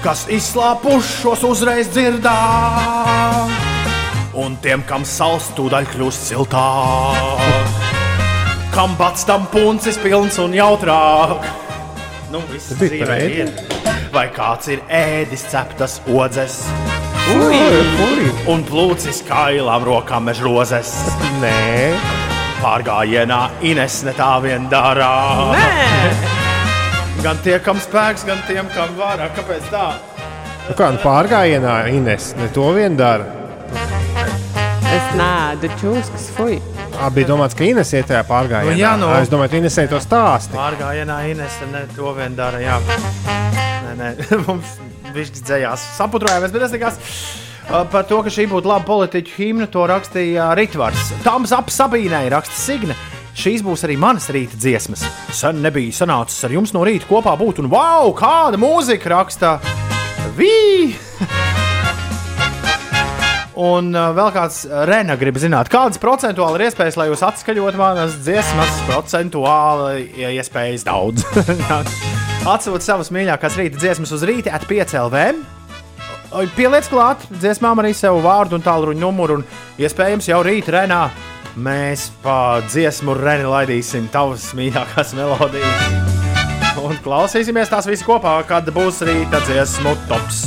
kas 0.00 0.22
izslāpušos 0.32 1.42
uzreiz 1.44 1.90
dzirdām, 1.92 3.50
un 4.40 4.54
tiem, 4.64 4.80
kam 4.88 5.04
sals 5.04 5.50
tūdaļ 5.58 5.90
kļūst 5.92 6.30
siltāk, 6.30 7.74
kam 8.72 8.96
bats 8.96 9.28
tam 9.28 9.44
puncis 9.52 10.00
pilns 10.00 10.40
un 10.40 10.56
jautrāk. 10.56 11.44
Nu, 12.32 12.40
viss 12.48 12.72
ir. 12.80 13.52
Vai 14.14 14.30
kāds 14.32 14.72
ir 14.72 14.80
ēdis 14.88 15.44
ceptas 15.52 15.98
odzes? 16.08 16.62
Ui, 17.34 17.60
ui. 18.08 18.32
Un 18.48 18.64
plūcis 18.64 19.20
kailām 19.28 19.84
rokām 19.84 20.30
mež 20.30 20.40
rozes. 20.48 20.94
Nē, 21.42 21.92
Pārgājienā 22.58 23.38
Ines 23.68 24.00
ne 24.06 24.12
tā 24.18 24.32
vien 24.42 24.66
dara. 24.70 25.08
Gan 27.22 27.38
tie, 27.44 27.56
kam 27.62 27.78
spēks, 27.82 28.24
gan 28.26 28.40
tiem, 28.48 28.66
kam 28.74 28.96
vara. 28.98 29.28
Kāpēc 29.36 29.70
tā? 29.72 29.88
nu 30.68 30.74
kā 30.76 30.90
nu 30.92 31.00
pārgājienā 31.02 31.76
Ines, 31.94 32.32
ne 32.38 32.48
to 32.54 32.66
vien 32.76 32.98
dara. 32.98 33.26
Es 34.88 35.14
nēdu 35.18 35.70
čūskas, 35.80 36.28
fuj. 36.36 36.58
Ā, 36.98 37.08
bija 37.14 37.30
domāts, 37.30 37.54
ka 37.54 37.66
Ines 37.66 37.94
iet 37.94 38.10
tajā 38.10 38.24
pārgājienā. 38.28 38.74
Nu 38.74 38.82
jā, 38.82 38.94
nu. 39.00 39.10
Es 39.20 39.30
domāju, 39.32 39.54
ka 39.54 39.62
Ines 39.62 39.78
to 39.92 40.02
stāsti. 40.02 40.56
Pārgājienā 40.58 41.18
Ines 41.30 41.58
ne 41.72 41.84
to 41.94 42.14
vien 42.18 42.34
dara. 42.38 42.62
Jā, 42.62 42.80
nē, 43.86 43.98
nē. 44.02 44.14
mums 44.48 44.78
viņš 45.14 45.36
dzējās 45.42 45.92
saputrojāmies, 45.98 46.54
bet 46.54 46.66
es 46.66 46.74
nekas. 46.74 46.98
uh, 46.98 47.47
Par 47.68 48.06
to, 48.08 48.22
ka 48.24 48.30
šī 48.32 48.46
būtu 48.48 48.64
laba 48.64 48.86
politiķu 48.88 49.34
himna, 49.36 49.66
to 49.68 49.82
rakstīja 49.90 50.54
Ritvars. 50.56 51.10
Tams 51.20 51.52
ap 51.52 51.68
Sabīnai 51.68 52.24
raksta 52.32 52.56
Signe. 52.56 52.96
Šīs 53.36 53.60
būs 53.62 53.84
arī 53.84 53.98
manas 54.00 54.30
rīta 54.32 54.56
dziesmas. 54.56 55.02
Sen 55.36 55.60
nebija 55.60 55.92
sanācis 55.92 56.46
ar 56.48 56.54
jums 56.56 56.72
no 56.72 56.80
rīta 56.88 57.04
kopā 57.10 57.36
būt, 57.36 57.60
un 57.60 57.68
wow, 57.68 58.08
kāda 58.16 58.56
mūzika 58.58 59.12
raksta! 59.12 59.58
Vī! 60.38 60.96
Un 63.58 63.90
uh, 63.90 64.12
vēl 64.14 64.30
kāds 64.32 64.62
Rena 64.86 65.18
grib 65.18 65.36
zināt, 65.42 65.68
kādas 65.72 65.98
procentuāli 65.98 66.60
ir 66.60 66.66
iespējas, 66.68 66.96
lai 66.96 67.08
jūs 67.10 67.24
atskaņot 67.26 67.78
manas 67.78 68.14
dziesmas, 68.22 68.80
procentuāli 68.86 70.06
ja 70.22 70.30
iespējas 70.38 70.86
daudz. 70.86 71.26
Atsūtiet 72.54 72.86
savas 72.86 73.10
mīļākās 73.12 73.58
rīta 73.58 73.82
dziesmas 73.82 74.14
uz 74.14 74.22
rīta 74.30 74.54
at 74.54 74.64
5 74.70 74.94
LV. 75.02 75.57
Pieliec 76.28 76.84
klāt 76.92 77.22
dziesmām 77.32 77.80
arī 77.80 77.94
sev 77.96 78.18
vārdu 78.24 78.54
un 78.58 78.62
tālruņa 78.64 79.00
numuru, 79.00 79.36
un 79.40 79.44
iespējams 79.80 80.28
jau 80.28 80.42
rīt 80.44 80.68
Renā 80.68 81.10
mēs 81.56 82.10
pa 82.22 82.60
dziesmu 82.66 83.14
Reni 83.16 83.44
laidīsim 83.48 84.08
tavas 84.12 84.54
mīļākās 84.58 85.14
melodijas. 85.16 85.82
Un 86.84 86.96
klausīsimies 87.02 87.68
tās 87.72 87.86
visas 87.88 88.06
kopā, 88.06 88.44
kad 88.46 88.64
būs 88.74 89.02
rīta 89.08 89.40
dziesmu 89.48 89.92
tops. 90.10 90.38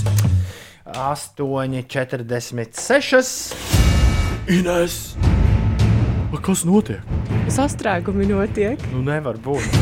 8,46. 0.91 3.55
Ines! 4.51 5.15
Vai 6.31 6.39
Kas 6.45 6.61
notiek? 6.63 7.01
Sastrēgumi 7.51 8.25
notiek. 8.29 8.79
Nu, 8.93 8.99
nevar 9.03 9.35
būt. 9.43 9.65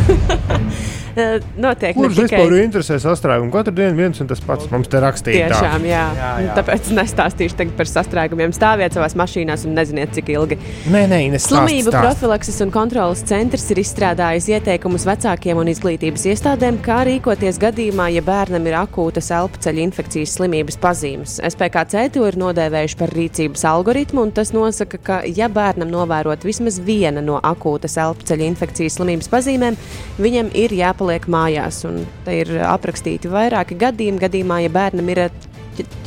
Eh, 1.20 1.40
Notiek 1.60 1.98
Kurš 1.98 2.16
tikai 2.16 2.40
vispār 2.46 2.56
interesē 2.64 2.98
sastrēgumu? 3.04 3.52
Katru 3.54 3.74
dienu 3.76 3.98
viens 3.98 4.20
un 4.24 4.30
tas 4.30 4.40
pats 4.46 4.70
mums 4.72 4.88
te 4.92 5.02
rakstīja. 5.04 5.50
tā. 5.52 5.58
Tiešām, 5.60 5.86
jā. 5.88 6.04
Jā, 6.16 6.30
jā. 6.46 6.54
Tāpēc 6.58 6.92
nestāstīšu 6.96 7.70
par 7.78 7.90
sastrēgumiem. 7.90 8.54
Stāviet 8.56 8.96
savā 8.96 9.10
mašīnā 9.20 9.58
un 9.68 9.76
neziniet, 9.76 10.14
cik 10.16 10.32
ilgi. 10.36 10.58
Nē, 10.94 11.04
nē, 11.12 11.20
Ines, 11.28 11.44
stāsti, 11.44 11.56
Slimību 11.56 11.92
stāsti. 11.92 12.06
profilakses 12.06 12.62
un 12.64 12.72
kontrolas 12.72 13.24
centrs 13.28 13.66
ir 13.74 13.82
izstrādājis 13.84 14.48
ieteikumus 14.54 15.06
vecākiem 15.10 15.60
un 15.60 15.72
izglītības 15.74 16.26
iestādēm, 16.32 16.80
kā 16.86 17.02
rīkoties 17.10 17.60
gadījumā, 17.62 18.10
ja 18.16 18.24
bērnam 18.26 18.68
ir 18.70 18.78
akūtas 18.80 19.32
elpoceļa 19.36 19.84
infekcijas 19.90 20.38
slimības 20.40 20.80
pazīmes. 20.80 21.40
SPKC 21.50 22.06
to 22.16 22.26
ir 22.30 22.40
nodēvējuši 22.40 23.00
par 23.02 23.14
rīcības 23.18 23.66
algoritmu, 23.74 24.24
un 24.28 24.32
tas 24.32 24.54
nosaka, 24.56 25.02
ka, 25.04 25.20
ja 25.26 25.50
bērnam 25.52 25.92
novērot 25.92 26.46
vismaz 26.48 26.80
viena 26.80 27.24
no 27.26 27.40
akūtas 27.44 27.98
elpoceļa 28.00 28.48
infekcijas 28.54 29.00
slimības 29.00 29.32
pazīmēm, 29.32 29.78
viņam 30.22 30.54
ir 30.54 30.74
jāpaliek 31.10 31.28
mājās. 31.28 31.84
Un 31.88 32.06
te 32.26 32.36
ir 32.42 32.52
aprakstīti 32.62 33.30
vairāki 33.30 33.78
gadījumi, 33.80 34.22
gadījumā, 34.22 34.62
ja 34.64 34.70
bērnam 34.70 35.10
ir 35.10 35.26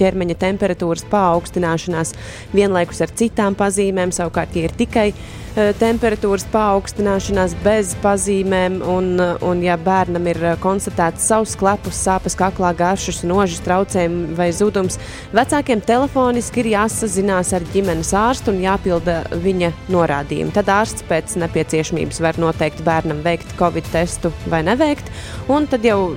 ķermeņa 0.01 0.37
temperatūras 0.41 1.05
paaugstināšanās 1.12 2.14
vienlaikus 2.55 3.03
ar 3.05 3.12
citām 3.18 3.57
pazīmēm. 3.59 4.12
Savukārt, 4.14 4.57
ja 4.57 4.68
ir 4.68 4.75
tikai 4.77 5.07
eh, 5.12 5.70
temperatūras 5.81 6.45
paaugstināšanās 6.53 7.55
bez 7.64 7.95
pazīmēm, 8.03 8.81
un, 8.95 9.12
eh, 9.20 9.45
un 9.49 9.62
ja 9.64 9.77
bērnam 9.81 10.27
ir 10.33 10.41
eh, 10.43 10.57
konstatēts 10.62 11.29
savs 11.31 11.55
klepus, 11.61 12.01
sāpes 12.07 12.37
kaklā, 12.39 12.73
garšas, 12.79 13.23
nožas 13.29 13.62
traucējumi 13.66 14.37
vai 14.39 14.51
zudums, 14.57 14.99
vecākiem 15.37 15.85
telefoniski 15.87 16.64
ir 16.64 16.73
jāsazinās 16.75 17.55
ar 17.57 17.68
ģimenes 17.75 18.12
ārstu 18.16 18.55
un 18.55 18.61
jāpilda 18.64 19.23
viņa 19.45 19.73
norādījumi. 19.93 20.55
Tad 20.57 20.73
ārsts 20.73 21.07
pēc 21.09 21.39
nepieciešamības 21.45 22.20
var 22.25 22.41
noteikt 22.43 22.85
bērnam 22.87 23.25
veikt 23.25 23.57
covid 23.61 23.89
testu 23.95 24.35
vai 24.53 24.64
neveikt, 24.66 25.09
un 25.53 25.70
tad 25.70 25.87
jau 25.87 26.12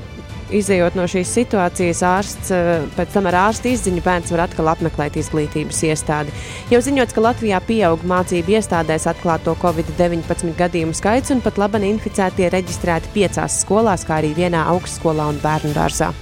Izejot 0.54 0.94
no 0.94 1.08
šīs 1.10 1.32
situācijas, 1.40 2.04
ārsts, 2.06 2.52
eh, 2.54 2.84
pēc 2.94 3.16
tam 3.16 3.26
ar 3.32 3.38
ārsta 3.48 3.72
izziņu 3.72 4.04
bērns 4.06 4.30
var 4.34 4.44
atkal 4.46 4.70
apmeklēt 4.70 5.18
izglītības 5.18 5.82
iestādi. 5.90 6.34
Jau 6.70 6.82
ziņots, 6.86 7.16
ka 7.16 7.24
Latvijā 7.26 7.62
pieaug 7.66 8.06
mācību 8.06 8.54
iestādēs 8.60 9.08
atklāto 9.10 9.56
Covid-19 9.58 10.54
gadījumu 10.60 10.94
skaits, 10.94 11.34
un 11.34 11.42
pat 11.42 11.58
labi 11.58 11.82
inficētie 11.90 12.52
reģistrēti 12.54 13.10
piecās 13.16 13.62
skolās, 13.66 14.06
kā 14.06 14.22
arī 14.22 14.36
vienā 14.38 14.68
augstskolā 14.70 15.30
un 15.34 15.42
bērnu 15.42 15.74
dārzā. 15.74 16.14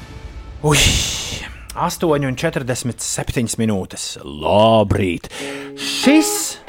Ui! 0.64 0.80
8,47 1.74 3.58
minūtes. 3.60 4.18
Labrīt! 4.24 5.28
Šis 5.76 6.60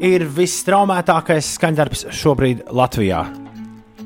ir 0.00 0.24
vistraumētākais 0.24 1.56
skaņdarbs 1.58 2.08
šobrīd 2.14 2.68
Latvijā. 2.70 3.43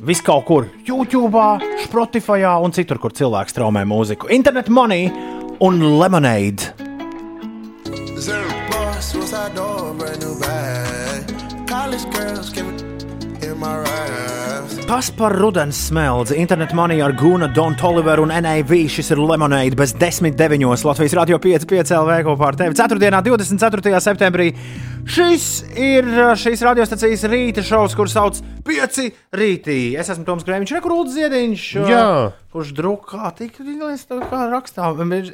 Viss 0.03 0.22
kaut 0.22 0.44
kur 0.46 0.68
YouTube, 0.86 1.40
Spotify 1.82 2.44
un 2.62 2.72
citur, 2.72 3.01
kur 3.03 3.12
cilvēks 3.12 3.57
traumē 3.57 3.84
mūziku. 3.88 4.30
Internet 4.30 4.68
money 4.68 5.11
un 5.61 5.82
lemonade. 5.99 6.72
College 11.68 12.05
girls 12.11 12.51
give 12.51 12.66
it 12.66 12.82
in 13.42 13.59
my 13.59 13.76
raps. 13.76 14.38
Kas 14.89 15.11
par 15.12 15.34
rudens 15.36 15.76
smeldzi? 15.91 16.39
Internet 16.41 16.70
money 16.72 17.03
ar 17.05 17.12
Guna, 17.12 17.45
Don 17.53 17.74
Toliveru 17.76 18.22
un 18.24 18.30
NAV. 18.32 18.70
Šis 18.89 19.11
ir 19.12 19.18
lemonade 19.20 19.76
bez 19.76 19.93
10.9. 19.93 20.64
Latvijas 20.89 21.12
radio 21.18 21.36
5,5 21.36 21.93
LV 21.93 22.14
kopā 22.24 22.47
ar 22.49 22.57
tevi. 22.57 22.72
4. 22.78 23.20
24. 23.26 24.01
septembrī. 24.01 24.47
Šis 25.05 25.45
ir 25.76 26.09
uh, 26.09 26.32
šīs 26.41 26.64
radiostacijas 26.64 27.26
rīta 27.28 27.61
šovs, 27.68 27.93
kurš 28.01 28.16
sauc 28.16 28.41
Pieci 28.64 29.12
rītī. 29.36 29.93
Es 30.01 30.09
esmu 30.09 30.24
Toms 30.24 30.49
Krēmiņš, 30.49 30.72
rekurūts 30.78 31.12
ziediņš. 31.18 31.66
uh, 31.82 31.93
Jā. 31.93 32.09
Kurš 32.57 32.72
drukā 32.80 33.28
tik 33.36 33.61
līdz 33.61 34.09
kā 34.24 34.41
rakstām. 34.55 35.05
Viņš, 35.05 35.28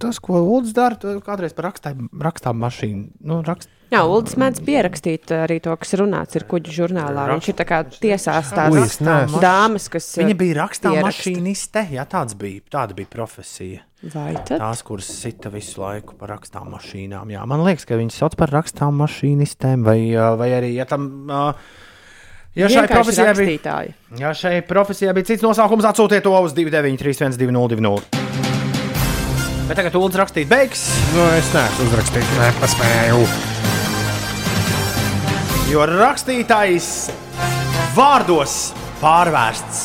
tas, 0.00 0.24
ko 0.24 0.40
Ulds 0.40 0.72
dara, 0.72 0.96
kādreiz 1.20 1.52
par 1.52 1.68
rakstām 1.68 2.64
mašīnu. 2.64 3.12
Nu, 3.28 3.44
rakst, 3.44 3.68
Jā, 3.92 4.00
Uldis 4.08 4.38
mēdz 4.40 4.62
pierakstīt 4.64 5.32
arī 5.36 5.58
to, 5.60 5.74
kas 5.76 5.90
runāts 6.00 6.38
ir 6.38 6.46
kuģu 6.48 6.72
žurnālā. 6.72 7.26
Viņš 7.34 7.48
ir 7.52 7.56
tā 7.58 7.66
kā 7.68 7.82
tiesās 7.84 8.48
tās 8.56 8.72
neesmu. 9.04 9.40
dāmas, 9.42 9.90
kas. 9.92 10.06
Viņa 10.16 10.36
bija 10.40 10.56
rakstām 10.62 10.96
pieraksta. 10.96 11.10
mašīniste. 11.10 11.82
Jā, 11.92 12.06
tāds 12.08 12.32
bija, 12.40 12.62
tāda 12.72 12.96
bija 12.96 13.10
profesija. 13.12 13.82
Vai 14.14 14.32
tad? 14.40 14.56
Tās, 14.64 14.80
kuras 14.82 15.10
sita 15.12 15.52
visu 15.52 15.84
laiku 15.84 16.16
par 16.16 16.32
rakstām 16.32 16.72
mašīnām. 16.72 17.30
Jā, 17.36 17.44
man 17.46 17.66
liekas, 17.68 17.84
ka 17.86 18.00
viņas 18.00 18.16
sauc 18.24 18.38
par 18.40 18.50
rakstām 18.56 18.96
mašīnistēm, 19.04 19.84
vai, 19.84 19.98
ā, 20.16 20.32
vai 20.40 20.50
arī, 20.56 20.72
ja 20.80 20.88
tam. 20.88 21.10
ā, 21.28 21.44
Ja 22.52 22.68
šai, 22.68 22.82
profesijai 22.84 23.32
bija, 23.32 23.76
ja 24.20 24.34
šai 24.36 24.58
profesijai 24.68 25.14
bija 25.16 25.30
cits 25.30 25.44
nosaukums, 25.44 25.86
atsūtiet 25.88 26.20
to 26.26 26.34
uz 26.36 26.52
293, 26.52 27.38
202. 27.40 27.94
Bet 29.70 29.78
tagad 29.78 29.96
Ulas 29.96 30.20
rakstīt 30.20 30.50
beigas. 30.52 30.84
Nu, 31.16 31.24
es 31.38 31.48
neesmu 31.54 31.88
uzrakstījis, 31.88 32.36
nepaspēju. 32.42 33.51
Jo 35.72 35.86
rakstītājs 35.88 36.86
vārdos 37.96 38.54
pārvērsts 39.00 39.78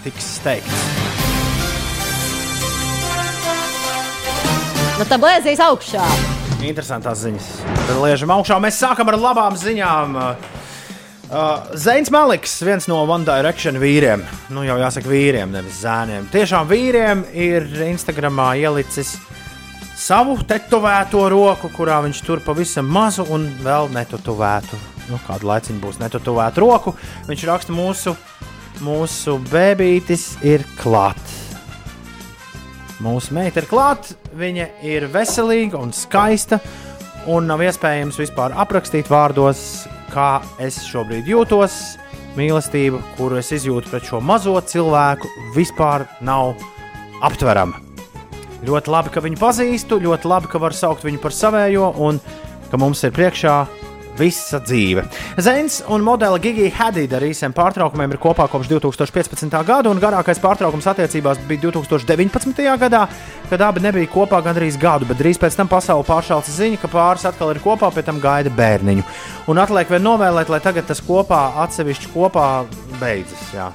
tiks 0.00 0.28
steigts. 0.38 0.78
Nu, 4.96 5.04
tā 5.04 5.18
blēzīs 5.20 5.60
augšā. 5.60 6.06
Interesantās 6.64 7.20
ziņas. 7.20 7.50
Tad 7.82 8.00
liežam 8.00 8.32
augšā. 8.38 8.56
Mēs 8.64 8.80
sākam 8.80 9.12
ar 9.12 9.18
labām 9.20 9.58
ziņām. 9.60 10.16
Uh, 11.28 11.68
Zains 11.76 12.08
Maliks, 12.08 12.56
viens 12.64 12.88
no 12.88 13.02
One 13.04 13.28
Direction 13.28 13.76
vīriem, 13.82 14.24
nu 14.56 14.64
jau 14.64 14.78
jāsaka 14.80 15.12
vīriem, 15.12 15.52
nevis 15.52 15.82
zēniem. 15.84 16.32
Tiešām 16.32 16.64
vīriem 16.70 17.26
ir 17.36 17.68
Instagramā 17.90 18.54
ielicis 18.56 19.18
savu 19.98 20.38
tetovēto 20.46 21.24
roku, 21.32 21.70
kurā 21.74 21.98
viņš 22.04 22.22
tur 22.26 22.42
pavisam 22.44 22.86
mazu 22.92 23.26
un 23.34 23.48
vēl 23.64 23.90
netetoētu. 23.94 24.78
Nu, 25.08 25.18
kādu 25.26 25.48
laiciņu 25.48 25.82
būs 25.82 26.00
netetovēta 26.02 26.62
roku. 26.62 26.94
Viņš 27.28 27.44
raksta, 27.48 27.74
mūsu, 27.74 28.14
mūsu 28.84 29.38
bebītis 29.50 30.30
ir 30.46 30.64
klāts. 30.78 31.44
Mūsu 33.02 33.34
meita 33.36 33.62
ir 33.62 33.68
klāta, 33.70 34.16
viņa 34.34 34.66
ir 34.86 35.06
veselīga 35.12 35.78
un 35.78 35.92
skaista, 35.94 36.58
un 37.30 37.46
nav 37.46 37.62
iespējams 37.62 38.18
vispār 38.18 38.56
aprakstīt 38.58 39.10
vārdos, 39.10 39.86
kā 40.10 40.40
es 40.62 40.80
šobrīd 40.88 41.30
jūtos. 41.30 41.96
Mīlestība, 42.38 43.00
kuru 43.16 43.38
es 43.40 43.50
izjūtu 43.54 43.90
pret 43.90 44.06
šo 44.10 44.22
mazo 44.22 44.58
cilvēku, 44.62 45.30
vispār 45.56 46.06
nav 46.22 46.58
aptverama. 47.24 47.87
Ļoti 48.66 48.90
labi, 48.90 49.12
ka 49.14 49.22
viņu 49.22 49.38
pazīstu, 49.38 50.00
ļoti 50.02 50.30
labi, 50.30 50.50
ka 50.50 50.62
var 50.62 50.74
saukt 50.74 51.06
viņu 51.06 51.20
par 51.22 51.34
savējo, 51.34 51.92
un 52.02 52.18
ka 52.70 52.80
mums 52.80 53.04
ir 53.06 53.14
priekšā 53.14 53.58
visa 54.18 54.60
dzīve. 54.62 55.04
Zēns 55.40 55.80
un 55.92 56.04
modele 56.06 56.40
Gigija 56.42 56.72
Hadida 56.78 57.18
ar 57.18 57.26
īsiem 57.28 57.54
pārtraukumiem 57.56 58.14
ir 58.14 58.20
kopā 58.22 58.48
kopš 58.50 58.70
2015. 58.72 59.58
gada, 59.66 59.90
un 59.90 60.02
garākais 60.02 60.40
pārtraukums 60.42 60.88
attiecībās 60.90 61.40
bija 61.48 61.68
2019. 61.68 62.64
gadā, 62.82 63.04
kad 63.50 63.66
abi 63.68 63.84
nebija 63.84 64.10
kopā 64.12 64.42
gandrīz 64.44 64.78
gadu, 64.80 65.08
bet 65.08 65.20
drīz 65.22 65.40
pēc 65.40 65.58
tam 65.58 65.70
pasaule 65.70 66.06
pāršāca 66.08 66.54
ziņa, 66.54 66.80
ka 66.82 66.90
pāris 66.92 67.28
atkal 67.28 67.54
ir 67.54 67.62
kopā, 67.64 67.92
pēc 67.94 68.10
tam 68.10 68.22
gaida 68.22 68.52
bērniņu. 68.54 69.06
Un 69.48 69.62
atliek 69.62 69.90
vien 69.94 70.04
novēlēt, 70.04 70.50
lai 70.52 70.62
tagad 70.64 70.90
tas 70.90 71.02
kopā, 71.04 71.44
atsevišķi 71.66 72.12
kopā 72.16 72.48
beidzas. 72.98 73.48
Jā. 73.54 73.70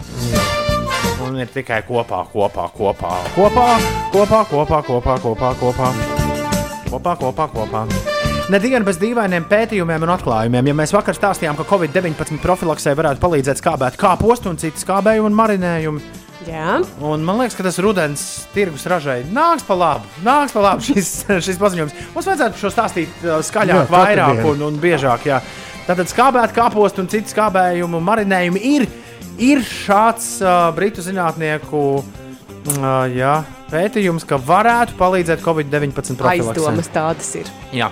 Un 1.23 1.37
ir 1.39 1.47
tikai 1.47 1.79
kopā, 1.87 2.25
kopā, 2.33 2.65
kopā, 2.75 3.11
kopā, 3.35 3.67
kopā, 4.11 4.39
kopā, 4.49 4.79
kopā, 4.83 5.13
kopā, 5.23 5.51
kopā, 5.61 5.91
kopā, 6.89 7.13
kopā, 7.21 7.45
kopā. 7.53 7.83
Ne 8.51 8.59
dienu 8.59 8.83
bez 8.83 8.97
dīvainiem 8.99 9.45
pētījumiem 9.47 10.03
un 10.03 10.11
atklājumiem. 10.17 10.67
Ja 10.67 10.75
mēs 10.75 10.91
vakar 10.91 11.15
stāstījām, 11.15 11.55
ka 11.55 11.63
Covid-19 11.69 12.41
profilaksē 12.43 12.91
varētu 12.99 13.23
palīdzēt 13.23 13.61
skābēt 13.61 13.95
kāpostu 14.01 14.51
un 14.51 14.59
citu 14.59 14.83
skābējumu 14.83 15.29
un 15.31 15.37
marinējumu. 15.37 16.03
Jā. 16.43 16.81
Un 16.99 17.23
man 17.23 17.39
liekas, 17.39 17.55
ka 17.55 17.63
tas 17.63 17.79
rudens 17.79 18.23
tirgus 18.51 18.83
ražai 18.91 19.21
nāks 19.31 19.63
pa 19.63 19.77
labu. 19.79 20.11
Nāks 20.25 20.51
pa 20.51 20.65
labu 20.65 20.83
šis, 20.83 21.13
šis 21.47 21.61
paziņojums. 21.61 21.95
Mums 22.17 22.27
vajadzētu 22.33 22.59
šo 22.59 22.73
stāstīt 22.73 23.23
uh, 23.23 23.39
skaļāk, 23.47 23.85
Jā, 23.85 23.93
vairāk 23.93 24.43
un, 24.51 24.67
un 24.67 24.81
biežāk. 24.83 25.29
Jā. 25.31 25.39
Tātad 25.87 26.11
skābēt 26.11 26.51
kāpostu 26.55 27.03
un 27.03 27.07
citu 27.11 27.31
skābējumu 27.31 27.99
un 27.99 28.07
marinējumu 28.11 28.59
ir, 28.75 28.89
ir 29.41 29.63
šāds 29.65 30.35
uh, 30.43 30.67
britu 30.75 31.03
zinātnieku 31.05 31.83
uh, 31.99 33.05
jā, 33.13 33.37
pētījums, 33.71 34.25
ka 34.27 34.39
varētu 34.41 34.97
palīdzēt 34.99 35.43
Covid-19 35.43 36.19
profilaksē. 36.19 36.53
Aizdomas 36.53 36.91
tādas 36.93 37.31
ir. 37.39 37.51
Jā. 37.75 37.91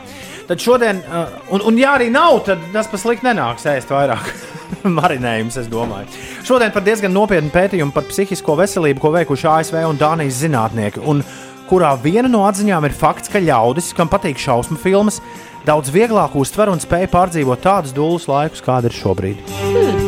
Tad 0.49 0.59
šodien, 0.59 0.99
uh, 1.07 1.37
un, 1.55 1.63
un 1.69 1.77
ja 1.79 1.93
arī 1.95 2.09
nav, 2.11 2.41
tad 2.47 2.63
tas 2.73 2.89
pats 2.91 3.05
slikti 3.05 3.27
nenāks 3.29 3.67
ēst 3.71 3.93
vairāk 3.93 4.33
marinējumus, 4.99 5.61
es 5.61 5.69
domāju. 5.71 6.09
Šodien 6.47 6.73
par 6.75 6.85
diezgan 6.85 7.13
nopietnu 7.15 7.53
pētījumu 7.53 7.95
par 7.95 8.09
psihisko 8.09 8.57
veselību, 8.59 8.99
ko 9.01 9.13
veikuši 9.15 9.49
ASV 9.53 9.79
un 9.87 10.01
Dānijas 10.01 10.41
zinātnieki, 10.43 11.05
un 11.07 11.23
kurā 11.71 11.93
viena 12.03 12.27
no 12.27 12.43
atziņām 12.49 12.89
ir 12.89 12.97
fakts, 12.97 13.31
ka 13.31 13.39
ļaudis, 13.39 13.93
kam 13.95 14.11
patīk 14.11 14.41
šausmu 14.41 14.75
filmas, 14.81 15.21
daudz 15.63 15.93
vieglāk 15.93 16.35
uztver 16.35 16.73
un 16.73 16.83
spēj 16.83 17.07
pārdzīvot 17.13 17.63
tādus 17.63 17.95
dūlus 17.95 18.27
laikus, 18.31 18.65
kāda 18.65 18.91
ir 18.91 18.97
šobrīd. 18.97 20.00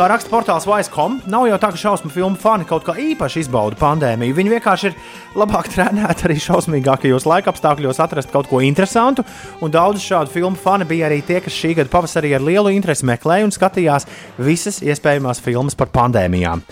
Kā 0.00 0.06
raksta 0.08 0.30
portāls 0.32 0.64
Vice.com, 0.64 1.18
nav 1.28 1.42
jau 1.44 1.56
tā, 1.60 1.68
ka 1.74 1.76
šausmu 1.76 2.08
filmu 2.08 2.38
fani 2.40 2.64
kaut 2.64 2.86
kā 2.86 2.94
īpaši 2.96 3.42
izbauda 3.42 3.76
pandēmiju. 3.76 4.32
Viņi 4.32 4.52
vienkārši 4.54 4.86
ir 4.88 4.94
labāk 5.36 5.66
trenēti 5.74 6.24
arī 6.24 6.38
šausmīgākajos 6.40 7.26
laikapstākļos 7.28 8.00
atrast 8.00 8.32
kaut 8.32 8.48
ko 8.48 8.62
interesantu, 8.64 9.26
un 9.60 9.74
daudz 9.74 10.00
šādu 10.00 10.32
filmu 10.32 10.56
fani 10.56 10.86
bija 10.88 11.10
arī 11.10 11.18
tie, 11.20 11.42
kas 11.44 11.52
šī 11.52 11.74
gada 11.82 11.92
pavasarī 11.92 12.30
ar 12.32 12.40
lielu 12.40 12.72
interesi 12.72 13.04
meklēja 13.10 13.44
un 13.44 13.52
skatījās 13.52 14.08
visas 14.40 14.80
iespējamās 14.80 15.44
filmas 15.44 15.76
par 15.76 15.92
pandēmijām. 15.92 16.64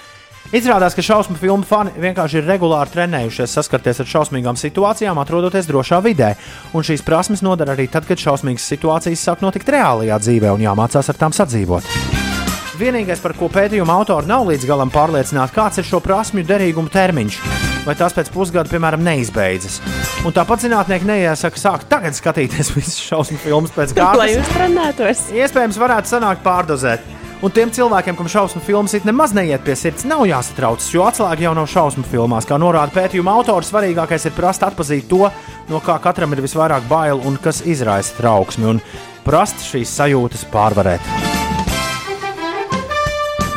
Izrādās, 0.56 0.96
ka 0.96 1.04
šausmu 1.04 1.36
filmu 1.36 1.68
fani 1.68 1.92
vienkārši 2.00 2.40
ir 2.40 2.48
regulāri 2.48 2.96
trenējušies 2.96 3.58
saskarties 3.58 4.00
ar 4.06 4.08
šausmīgām 4.08 4.56
situācijām, 4.56 5.20
atrodoties 5.20 5.68
drošā 5.68 6.00
vidē. 6.08 6.32
Un 6.72 6.80
šīs 6.80 7.04
prasmes 7.04 7.44
noder 7.44 7.76
arī 7.76 7.90
tad, 7.92 8.08
kad 8.08 8.24
šausmīgas 8.24 8.72
situācijas 8.72 9.28
sāk 9.28 9.44
notikt 9.44 9.68
reālajā 9.76 10.16
dzīvē 10.24 10.56
un 10.56 10.64
jāmācās 10.70 11.12
ar 11.12 11.20
tām 11.26 11.36
sadzīvot. 11.36 12.37
Vienīgais, 12.78 13.18
par 13.18 13.32
ko 13.34 13.48
pētījuma 13.50 13.96
autori 13.98 14.28
nav 14.30 14.44
līdz 14.46 14.66
galam 14.68 14.90
pārliecināti, 14.94 15.54
kāds 15.56 15.80
ir 15.80 15.86
šo 15.88 15.98
prasmju 16.04 16.44
derīguma 16.46 16.92
termiņš. 16.94 17.38
Vai 17.82 17.94
tās 17.98 18.14
pēc 18.14 18.28
pusgada, 18.30 18.70
piemēram, 18.70 19.02
neizbeidzas. 19.02 19.80
Un 20.28 20.34
tāpat 20.36 20.62
zinātnieki 20.62 21.08
neiesaka 21.08 21.58
sākt 21.58 21.88
tagad 21.90 22.14
skatīties 22.14 22.70
visas 22.76 23.00
šausmu 23.02 23.38
filmas 23.42 23.74
pēc 23.74 23.94
Lai 23.96 24.04
kārtas. 24.04 24.34
jūs 24.36 24.52
trenētos. 24.54 25.22
Iespējams, 25.34 25.80
varētu 25.82 26.12
sanākt 26.12 26.44
pārdozēt. 26.46 27.08
Un 27.42 27.54
tiem 27.54 27.70
cilvēkiem, 27.74 28.16
kam 28.18 28.30
šausmu 28.30 28.62
filmas 28.66 28.94
it 28.98 29.06
nemaz 29.06 29.34
neiet 29.34 29.62
pie 29.66 29.74
sirds, 29.78 30.06
nav 30.10 30.24
jāsatraucas, 30.26 30.90
jo 30.94 31.06
atslēga 31.06 31.46
jau 31.46 31.54
nav 31.58 31.68
šausmu 31.70 32.06
filmās. 32.10 32.46
Kā 32.46 32.58
norāda 32.58 32.94
pētījuma 32.94 33.34
autors, 33.38 33.70
svarīgākais 33.70 34.26
ir 34.26 34.34
prast 34.38 34.66
atpazīt 34.66 35.06
to, 35.10 35.24
no 35.70 35.82
kā 35.82 35.98
katram 36.02 36.34
ir 36.34 36.42
visvairāk 36.46 36.86
bail 36.90 37.22
un 37.26 37.38
kas 37.42 37.62
izraisa 37.62 38.18
trauksmi, 38.18 38.74
un 38.74 38.82
prast 39.26 39.62
šīs 39.70 39.98
sajūtas 40.00 40.48
pārvarēt. 40.50 41.37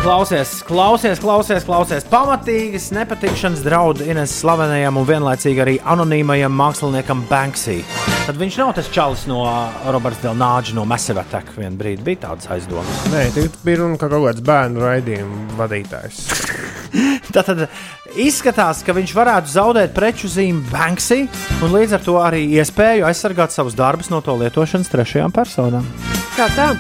Klausies, 0.02 0.64
klausies, 0.66 1.20
klausies, 1.22 1.62
klausies. 1.62 2.06
Pamatīgas 2.10 2.88
nepatikšanas 2.96 3.60
draudu 3.62 4.08
Ines 4.10 4.32
slavenajam 4.34 4.98
un 4.98 5.06
vienlaicīgi 5.06 5.62
arī 5.62 5.76
anonīmajam 5.94 6.56
māksliniekam 6.58 7.22
Banksy. 7.30 7.84
Tad 8.26 8.40
viņš 8.42 8.58
nav 8.64 8.72
tas 8.80 8.90
čalis 8.90 9.28
no 9.30 9.44
Roberta 9.94 10.26
Delnāģa 10.26 10.74
no 10.80 10.88
Massive 10.90 11.22
Attack. 11.22 11.54
Vienu 11.54 11.78
brīdi 11.78 12.02
bija 12.08 12.24
tādas 12.26 12.50
aizdomas. 12.50 13.06
Nē, 13.14 13.28
tagad 13.38 13.62
bija 13.62 13.84
runa, 13.84 14.02
ka 14.02 14.10
kaut 14.10 14.26
kāds 14.26 14.44
bērnu 14.50 14.82
raidījuma 14.82 15.62
vadītājs. 15.62 16.26
Tātad 17.38 17.68
izskatās, 18.18 18.82
ka 18.82 18.98
viņš 18.98 19.18
varētu 19.22 19.54
zaudēt 19.54 19.94
preču 19.94 20.34
zīmi 20.34 20.66
Banksy 20.74 21.28
un 21.62 21.78
līdz 21.78 22.00
ar 22.00 22.08
to 22.10 22.18
arī 22.26 22.48
iespēju 22.58 23.06
aizsargāt 23.06 23.54
savus 23.54 23.78
darbus 23.78 24.10
no 24.10 24.26
to 24.26 24.34
lietošanas 24.42 24.90
trešajām 24.98 25.38
personām. 25.38 25.86
Kā 26.34 26.50
tā? 26.58 26.72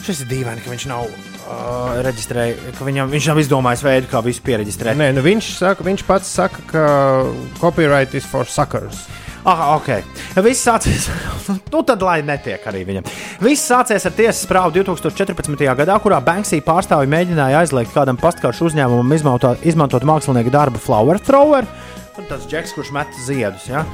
Šis 0.00 0.24
ir 0.24 0.38
dīvaini, 0.38 0.64
ka 0.64 0.72
viņš 0.72 0.88
nav 0.88 1.27
uh, 1.48 1.98
reģistrējis, 2.06 2.74
ka 2.78 2.86
viņam, 2.86 3.12
viņš 3.12 3.30
nav 3.32 3.40
izdomājis 3.42 3.84
veidu, 3.86 4.10
kā 4.10 4.22
visu 4.24 4.44
pieregistrēt. 4.46 4.98
Nē, 4.98 5.10
nu 5.16 5.24
viņš, 5.24 5.54
saka, 5.58 5.86
viņš 5.86 6.04
pats 6.08 6.34
saka, 6.40 6.64
ka 6.70 6.84
copyright 7.62 8.14
is 8.18 8.28
for 8.28 8.48
suckers. 8.48 9.06
Ah, 9.48 9.78
ok. 9.78 9.88
Viss 10.44 10.66
sācies. 10.66 11.06
nu, 11.72 11.82
tad 11.86 12.02
lai 12.04 12.18
netiek 12.26 12.64
arī 12.68 12.82
viņam. 12.88 13.06
Viss 13.44 13.68
sācies 13.70 14.04
ar 14.04 14.12
tiesas 14.16 14.44
prāvu 14.50 14.74
2014. 14.80 15.64
gadā, 15.78 15.96
kurā 16.04 16.18
Banksy 16.24 16.60
pārstāvji 16.66 17.10
mēģināja 17.14 17.62
aizliegt 17.62 17.94
kādam 17.94 18.20
pastkaršu 18.20 18.68
uzņēmumam 18.68 19.16
izmantot, 19.16 19.64
izmantot 19.64 20.04
mākslinieka 20.08 20.52
darbu 20.52 20.82
Flower 20.82 21.22
Thrower. 21.22 21.68
Tas 22.28 22.48
džeks, 22.50 22.74
kurš 22.76 22.92
met 22.92 23.20
ziedus. 23.24 23.68
Ja? 23.70 23.86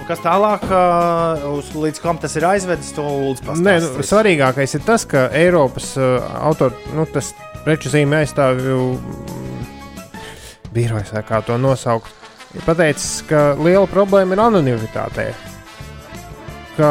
Un 0.00 0.06
kas 0.08 0.22
tālāk, 0.24 0.64
uz, 1.52 1.68
līdz 1.76 2.00
kam 2.00 2.18
tas 2.20 2.32
ir 2.40 2.46
aizvedis, 2.48 2.94
to 2.96 3.04
Nē, 3.04 3.44
pastāstīs. 3.44 3.88
nu, 3.98 4.06
svarīgākais 4.08 4.74
ir 4.78 4.84
tas, 4.86 5.04
ka 5.08 5.26
Eiropas 5.36 5.92
uh, 6.00 6.24
autor, 6.40 6.72
nu, 6.96 7.04
tas 7.12 7.34
preču 7.66 7.92
zīmē 7.92 8.22
aizstāvju 8.24 8.78
birojas, 10.72 11.12
kā 11.28 11.42
to 11.44 11.58
nosaukt, 11.60 12.08
ir 12.56 12.64
pateicis, 12.64 13.20
ka 13.28 13.50
liela 13.60 13.84
problēma 13.90 14.36
ir 14.36 14.42
anonimitātē. 14.46 15.26
Ka 16.78 16.90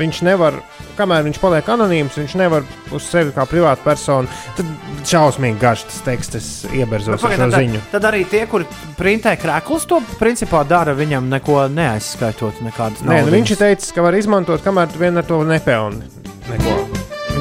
viņš 0.00 0.22
nevar, 0.26 0.58
kamēr 0.98 1.26
viņš 1.28 1.40
paliek 1.42 1.68
anonīms, 1.76 2.18
viņš 2.20 2.36
nevar 2.40 2.66
uz 2.94 3.06
sevi 3.10 3.34
kā 3.36 3.46
privāta 3.48 3.84
persona. 3.84 4.30
Tad 4.58 4.72
šausmīgi 5.06 5.60
garš 5.62 5.86
tas 5.90 6.00
teksts, 6.06 6.50
ieberzos 6.72 7.22
ar 7.22 7.36
šo 7.36 7.50
ziņu. 7.54 7.82
tad, 7.84 7.92
tad 7.94 8.08
arī 8.12 8.24
tie, 8.30 8.44
kuri 8.50 8.66
printē 8.98 9.36
krēklus, 9.40 9.86
to 9.90 10.00
principā 10.20 10.64
dara 10.68 10.96
viņam 10.96 11.30
neko 11.32 11.66
neaizskaitot. 11.72 12.62
Nē, 12.66 13.22
nu, 13.26 13.32
viņš 13.36 13.54
ir 13.54 13.62
teicis, 13.62 13.94
ka 13.94 14.04
var 14.06 14.18
izmantot, 14.18 14.64
kamēr 14.64 14.92
tu 14.92 15.02
vien 15.02 15.16
ar 15.20 15.28
to 15.28 15.42
nepelni. 15.46 16.06
Neko. 16.50 16.85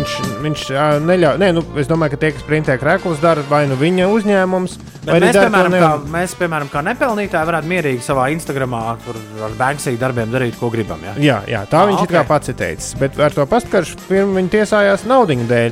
Viņš, 0.05 0.41
viņš 0.43 0.63
neļauj. 1.01 1.37
Nē, 1.41 1.47
nu, 1.57 1.63
es 1.81 1.87
domāju, 1.89 2.13
ka 2.13 2.19
tie, 2.21 2.29
kas 2.35 2.43
printē 2.45 2.75
krēklus, 2.77 3.17
dara 3.23 3.41
vai 3.49 3.63
nu 3.69 3.77
viņa 3.79 4.05
uzņēmums, 4.13 4.75
Bet 5.05 5.09
vai 5.09 5.15
arī 5.17 5.31
mēs, 5.31 5.39
piemēram, 5.39 5.71
ne- 5.73 5.79
kā, 5.81 5.89
mēs, 6.13 6.35
piemēram, 6.37 6.69
kā 6.69 6.83
nepelnītāji, 6.85 7.49
varētu 7.49 7.71
mierīgi 7.71 8.05
savā 8.05 8.27
Instagramā 8.35 8.83
tur 9.05 9.17
ar 9.47 9.57
banksīgu 9.57 9.97
darbiem 10.01 10.29
darīt, 10.33 10.59
ko 10.59 10.69
gribam. 10.69 11.01
Ja? 11.01 11.15
Jā, 11.17 11.39
jā, 11.49 11.63
tā 11.69 11.81
Ah, 11.81 11.87
viņš 11.89 12.03
ok. 12.03 12.09
okay. 12.11 12.23
pats 12.29 12.49
ir 12.49 12.57
teicis. 12.59 12.93
Bet 13.01 13.17
ar 13.19 13.31
to 13.33 13.45
pastkaršu 13.49 13.97
firmu 14.07 14.37
viņi 14.37 14.49
tiesājās 14.59 15.05
naudas 15.09 15.41
dēļ. 15.49 15.71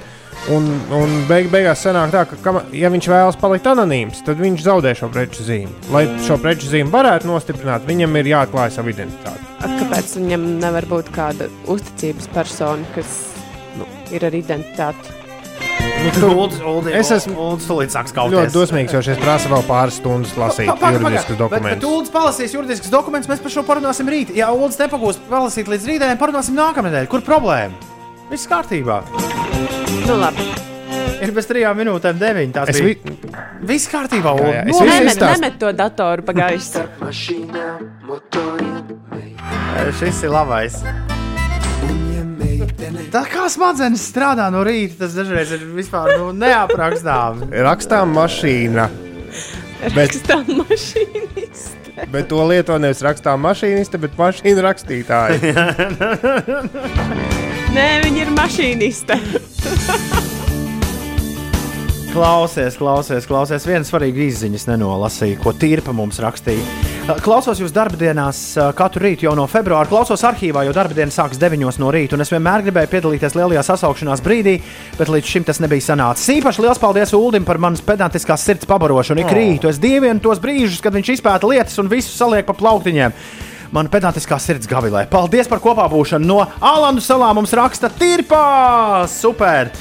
Un, 0.51 0.65
un 0.91 1.11
beig, 1.29 1.47
beigās 1.53 1.79
sanāk 1.85 2.09
tā, 2.11 2.25
ka, 2.27 2.35
kama, 2.43 2.63
ja 2.75 2.89
viņš 2.91 3.05
vēlas 3.07 3.37
palikt 3.39 3.67
anonīms, 3.69 4.25
tad 4.25 4.41
viņš 4.41 4.63
zaudē 4.65 4.91
šo 4.97 5.07
preču 5.13 5.45
zīmi. 5.45 5.71
Lai 5.93 6.01
šo 6.25 6.35
preču 6.41 6.67
zīmi 6.67 6.91
varētu 6.91 7.29
nostiprināt, 7.29 7.85
viņam 7.87 8.17
ir 8.19 8.25
jāatklāj 8.33 8.73
savu 8.75 8.91
identitāti. 8.91 9.39
A, 9.61 9.69
Kāpēc 9.79 10.17
viņam 10.17 10.59
nevar 10.59 10.83
būt 10.89 11.13
kāda 11.15 11.47
uzticības 11.71 12.27
persona, 12.33 12.83
kas 12.97 13.32
ir 14.13 14.25
ar 14.29 14.31
identitāti? 14.37 15.19
Nu, 16.19 16.29
Uldis, 16.35 16.59
Uldis, 16.67 16.93
Es 16.99 17.11
esmu 17.15 17.33
ļoti 17.59 18.51
dosmīgs, 18.51 18.91
jo 18.93 18.99
šis 19.05 19.19
prasa 19.21 19.47
vēl 19.51 19.63
pāris 19.67 19.99
stundas 20.01 20.33
lasīt 20.39 20.67
Pa- 20.67 20.75
pa- 20.75 20.79
pa- 20.87 20.91
juridiskus 20.97 21.29
Bet, 21.29 21.37
bet 21.37 21.39
dokumentus. 21.39 21.89
Uldis 21.89 22.11
palasīs 22.11 22.53
juridiskus 22.55 22.91
dokumentus, 22.91 23.29
mēs 23.31 23.41
par 23.43 23.51
šo 23.51 23.63
parunāsim 23.67 24.09
rīt. 24.11 24.33
Ja 24.35 24.51
Uldis 24.51 24.77
nepagūs 24.81 25.19
palasīt 25.29 25.71
līdz 25.71 25.87
rītdienai, 25.87 26.17
parunāsim 26.19 26.55
nākamnedēļ. 26.59 27.07
Kur 27.07 27.21
problēma? 27.21 27.71
Viss 28.29 28.47
kārtībā. 28.47 29.01
Nu, 30.07 30.17
labi. 30.19 30.49
Ir 31.23 31.31
bez 31.31 31.47
trijām 31.47 31.77
minūtēm 31.79 32.19
deviņi. 32.19 32.51
Bija 32.51 32.83
vi- 32.83 32.99
Viss 33.63 33.87
kārtībā, 33.87 34.35
Jā, 34.39 34.51
jā, 34.53 34.67
es 34.67 34.75
Ulu. 34.75 34.85
visu 34.89 34.99
Nemet, 34.99 35.15
izstāstu. 35.15 35.39
nemet 35.41 35.59
to 35.59 35.71
datoru 35.73 36.21
pa 36.25 36.33
gaisu. 36.33 36.83
Šis 39.99 40.23
ir 40.23 40.29
labais. 40.29 40.83
Tā 43.13 43.23
kā 43.29 43.47
smadzenes 43.51 44.03
strādā 44.09 44.49
no 44.53 44.63
rīta, 44.65 45.03
tas 45.03 45.15
dažreiz 45.17 45.53
ir 45.57 45.67
vispār 45.75 46.15
nu, 46.19 46.31
neaprakstāms. 46.37 47.47
Rakstām 47.69 48.13
mašīna. 48.17 48.89
Bet, 49.93 50.13
Rakstām 50.13 50.51
mašīniste. 50.63 51.83
bet 52.13 52.27
to 52.27 52.41
lieto 52.47 52.77
nevis 52.81 53.03
rakstām 53.05 53.43
mašīniste, 53.45 53.99
bet 54.01 54.17
mašīnu 54.19 54.65
rakstītāji. 54.65 55.53
Nē, 57.75 57.87
viņa 58.05 58.25
ir 58.25 58.35
mašīniste. 58.37 60.21
Klausies, 62.13 62.75
klausies, 62.77 63.25
klausies. 63.25 63.63
Viena 63.65 63.81
svarīga 63.81 64.21
izziņas 64.27 64.67
nenolasīja, 64.69 65.39
ko 65.41 65.49
tīrpa 65.57 65.95
mums 65.97 66.19
rakstīja. 66.21 66.61
Klausos 67.25 67.57
jūs 67.57 67.73
darba 67.73 67.97
dienās 67.97 68.37
eh, 68.53 68.67
katru 68.77 69.01
rītu 69.01 69.25
jau 69.25 69.33
no 69.33 69.47
februāra. 69.49 69.89
Klausos 69.89 70.21
arhīvā, 70.29 70.61
jo 70.67 70.75
darba 70.77 70.93
diena 70.93 71.09
sākas 71.11 71.41
9 71.41 71.79
no 71.81 71.89
rīta. 71.91 72.13
un 72.13 72.21
Es 72.21 72.29
vienmēr 72.29 72.67
gribēju 72.67 72.91
piedalīties 72.91 73.33
lielajā 73.33 73.63
sasaukšanās 73.65 74.21
brīdī, 74.21 74.53
bet 74.99 75.09
līdz 75.09 75.31
šim 75.31 75.47
tas 75.47 75.57
nebija 75.63 75.87
sanācis. 75.87 76.29
Īpaši 76.35 76.67
liels 76.67 76.83
paldies 76.83 77.15
Ulim 77.17 77.49
par 77.49 77.57
manas 77.57 77.81
pedantiskās 77.81 78.45
sirds 78.45 78.69
pabarošanu. 78.69 79.25
Ik 79.25 79.33
Oh. 79.33 79.35
rītu 79.39 79.73
es 79.73 79.81
dievinu 79.81 80.21
tos 80.21 80.37
brīžus, 80.37 80.83
kad 80.85 80.93
viņš 80.93 81.15
izpēta 81.17 81.49
lietas 81.49 81.81
un 81.81 81.89
visu 81.89 82.13
saliek 82.13 82.45
pa 82.45 82.53
plauktiņiem. 82.53 83.17
Man 83.73 83.89
pedantiskā 83.89 84.37
sirds 84.37 84.69
gavilē. 84.69 85.07
Paldies 85.09 85.49
par 85.49 85.57
kopā 85.57 85.89
būšanu 85.89 86.29
no 86.29 86.45
Alandu 86.61 87.01
salām. 87.01 87.41
Mums 87.41 87.57
raksta 87.57 87.89
tirpā! 87.89 89.09
Super! 89.09 89.73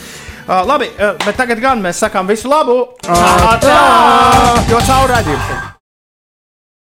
Uh, 0.42 0.64
labi, 0.66 0.90
uh, 0.98 1.14
bet 1.22 1.36
tagad 1.38 1.60
gan 1.62 1.82
mēs 1.84 2.02
sakām 2.02 2.26
visu 2.26 2.50
labu! 2.50 2.80
Tā! 3.06 3.78
Jo 4.70 4.82
caur 4.88 5.14
redzējumu! 5.14 5.71